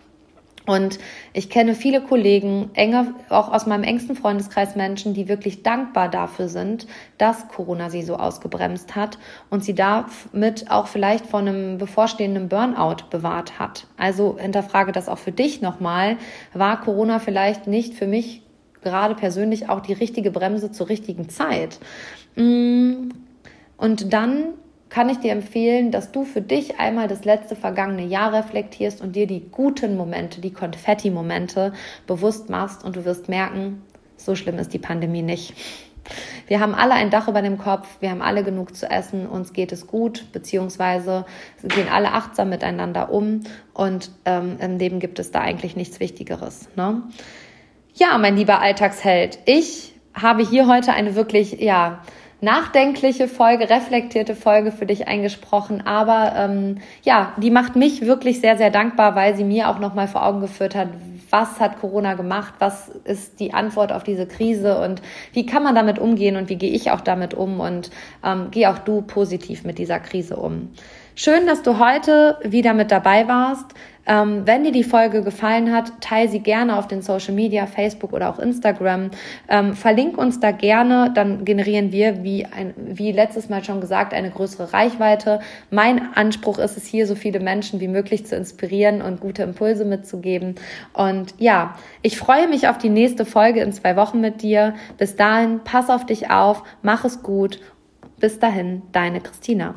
Und 0.66 0.98
ich 1.34 1.50
kenne 1.50 1.74
viele 1.74 2.00
Kollegen, 2.00 2.70
enge, 2.72 3.14
auch 3.28 3.52
aus 3.52 3.66
meinem 3.66 3.84
engsten 3.84 4.16
Freundeskreis 4.16 4.76
Menschen, 4.76 5.12
die 5.12 5.28
wirklich 5.28 5.62
dankbar 5.62 6.08
dafür 6.08 6.48
sind, 6.48 6.86
dass 7.18 7.48
Corona 7.48 7.90
sie 7.90 8.02
so 8.02 8.16
ausgebremst 8.16 8.96
hat 8.96 9.18
und 9.50 9.62
sie 9.62 9.74
damit 9.74 10.70
auch 10.70 10.86
vielleicht 10.86 11.26
vor 11.26 11.40
einem 11.40 11.76
bevorstehenden 11.76 12.48
Burnout 12.48 13.08
bewahrt 13.10 13.58
hat. 13.58 13.86
Also 13.98 14.38
hinterfrage 14.38 14.92
das 14.92 15.08
auch 15.08 15.18
für 15.18 15.32
dich 15.32 15.60
nochmal. 15.60 16.16
War 16.54 16.80
Corona 16.80 17.18
vielleicht 17.18 17.66
nicht 17.66 17.92
für 17.92 18.06
mich 18.06 18.42
gerade 18.82 19.14
persönlich 19.14 19.68
auch 19.68 19.80
die 19.80 19.92
richtige 19.92 20.30
Bremse 20.30 20.72
zur 20.72 20.88
richtigen 20.88 21.28
Zeit? 21.28 21.78
Mm. 22.36 23.10
Und 23.76 24.12
dann 24.12 24.54
kann 24.94 25.08
ich 25.08 25.18
dir 25.18 25.32
empfehlen, 25.32 25.90
dass 25.90 26.12
du 26.12 26.24
für 26.24 26.40
dich 26.40 26.78
einmal 26.78 27.08
das 27.08 27.24
letzte 27.24 27.56
vergangene 27.56 28.04
Jahr 28.04 28.32
reflektierst 28.32 29.00
und 29.00 29.16
dir 29.16 29.26
die 29.26 29.40
guten 29.50 29.96
Momente, 29.96 30.40
die 30.40 30.52
Konfetti-Momente 30.52 31.72
bewusst 32.06 32.48
machst 32.48 32.84
und 32.84 32.94
du 32.94 33.04
wirst 33.04 33.28
merken, 33.28 33.82
so 34.16 34.36
schlimm 34.36 34.56
ist 34.56 34.72
die 34.72 34.78
Pandemie 34.78 35.22
nicht. 35.22 35.54
Wir 36.46 36.60
haben 36.60 36.76
alle 36.76 36.94
ein 36.94 37.10
Dach 37.10 37.26
über 37.26 37.42
dem 37.42 37.58
Kopf, 37.58 37.88
wir 37.98 38.12
haben 38.12 38.22
alle 38.22 38.44
genug 38.44 38.76
zu 38.76 38.88
essen, 38.88 39.26
uns 39.26 39.52
geht 39.52 39.72
es 39.72 39.88
gut, 39.88 40.26
beziehungsweise 40.30 41.26
gehen 41.64 41.88
alle 41.90 42.12
achtsam 42.12 42.50
miteinander 42.50 43.10
um 43.10 43.40
und 43.72 44.12
ähm, 44.26 44.58
im 44.60 44.78
Leben 44.78 45.00
gibt 45.00 45.18
es 45.18 45.32
da 45.32 45.40
eigentlich 45.40 45.74
nichts 45.74 45.98
Wichtigeres. 45.98 46.68
Ne? 46.76 47.02
Ja, 47.94 48.16
mein 48.18 48.36
lieber 48.36 48.60
Alltagsheld, 48.60 49.40
ich 49.44 49.96
habe 50.14 50.48
hier 50.48 50.68
heute 50.68 50.92
eine 50.92 51.16
wirklich, 51.16 51.60
ja, 51.60 52.04
nachdenkliche 52.40 53.28
Folge, 53.28 53.70
reflektierte 53.70 54.34
Folge 54.34 54.72
für 54.72 54.86
dich 54.86 55.08
eingesprochen. 55.08 55.86
Aber 55.86 56.34
ähm, 56.36 56.78
ja, 57.02 57.32
die 57.38 57.50
macht 57.50 57.76
mich 57.76 58.02
wirklich 58.02 58.40
sehr, 58.40 58.56
sehr 58.56 58.70
dankbar, 58.70 59.14
weil 59.14 59.36
sie 59.36 59.44
mir 59.44 59.68
auch 59.68 59.78
nochmal 59.78 60.08
vor 60.08 60.24
Augen 60.26 60.40
geführt 60.40 60.74
hat, 60.74 60.88
was 61.30 61.58
hat 61.58 61.80
Corona 61.80 62.14
gemacht, 62.14 62.54
was 62.60 62.90
ist 63.04 63.40
die 63.40 63.54
Antwort 63.54 63.92
auf 63.92 64.04
diese 64.04 64.26
Krise 64.26 64.80
und 64.80 65.02
wie 65.32 65.46
kann 65.46 65.64
man 65.64 65.74
damit 65.74 65.98
umgehen 65.98 66.36
und 66.36 66.48
wie 66.48 66.56
gehe 66.56 66.70
ich 66.70 66.92
auch 66.92 67.00
damit 67.00 67.34
um 67.34 67.58
und 67.58 67.90
ähm, 68.24 68.48
geh 68.52 68.68
auch 68.68 68.78
du 68.78 69.02
positiv 69.02 69.64
mit 69.64 69.78
dieser 69.78 69.98
Krise 69.98 70.36
um. 70.36 70.70
Schön, 71.16 71.46
dass 71.46 71.62
du 71.62 71.78
heute 71.78 72.38
wieder 72.42 72.74
mit 72.74 72.90
dabei 72.90 73.26
warst. 73.28 73.66
Ähm, 74.06 74.42
wenn 74.46 74.64
dir 74.64 74.72
die 74.72 74.84
Folge 74.84 75.22
gefallen 75.22 75.72
hat, 75.72 75.92
teile 76.00 76.28
sie 76.28 76.40
gerne 76.40 76.76
auf 76.78 76.88
den 76.88 77.02
Social 77.02 77.34
Media, 77.34 77.66
Facebook 77.66 78.12
oder 78.12 78.28
auch 78.28 78.38
Instagram. 78.38 79.10
Ähm, 79.48 79.74
verlink 79.74 80.18
uns 80.18 80.40
da 80.40 80.50
gerne, 80.50 81.10
dann 81.14 81.44
generieren 81.44 81.92
wir, 81.92 82.22
wie, 82.22 82.44
ein, 82.44 82.74
wie 82.76 83.12
letztes 83.12 83.48
Mal 83.48 83.64
schon 83.64 83.80
gesagt, 83.80 84.12
eine 84.12 84.30
größere 84.30 84.72
Reichweite. 84.72 85.40
Mein 85.70 86.14
Anspruch 86.14 86.58
ist 86.58 86.76
es 86.76 86.86
hier, 86.86 87.06
so 87.06 87.14
viele 87.14 87.40
Menschen 87.40 87.80
wie 87.80 87.88
möglich 87.88 88.26
zu 88.26 88.36
inspirieren 88.36 89.02
und 89.02 89.20
gute 89.20 89.42
Impulse 89.42 89.84
mitzugeben. 89.84 90.56
Und 90.92 91.34
ja, 91.38 91.74
ich 92.02 92.18
freue 92.18 92.48
mich 92.48 92.68
auf 92.68 92.78
die 92.78 92.90
nächste 92.90 93.24
Folge 93.24 93.60
in 93.60 93.72
zwei 93.72 93.96
Wochen 93.96 94.20
mit 94.20 94.42
dir. 94.42 94.74
Bis 94.98 95.16
dahin, 95.16 95.60
pass 95.64 95.88
auf 95.90 96.06
dich 96.06 96.30
auf, 96.30 96.62
mach 96.82 97.04
es 97.04 97.22
gut. 97.22 97.60
Bis 98.18 98.38
dahin, 98.38 98.82
deine 98.92 99.20
Christina. 99.20 99.74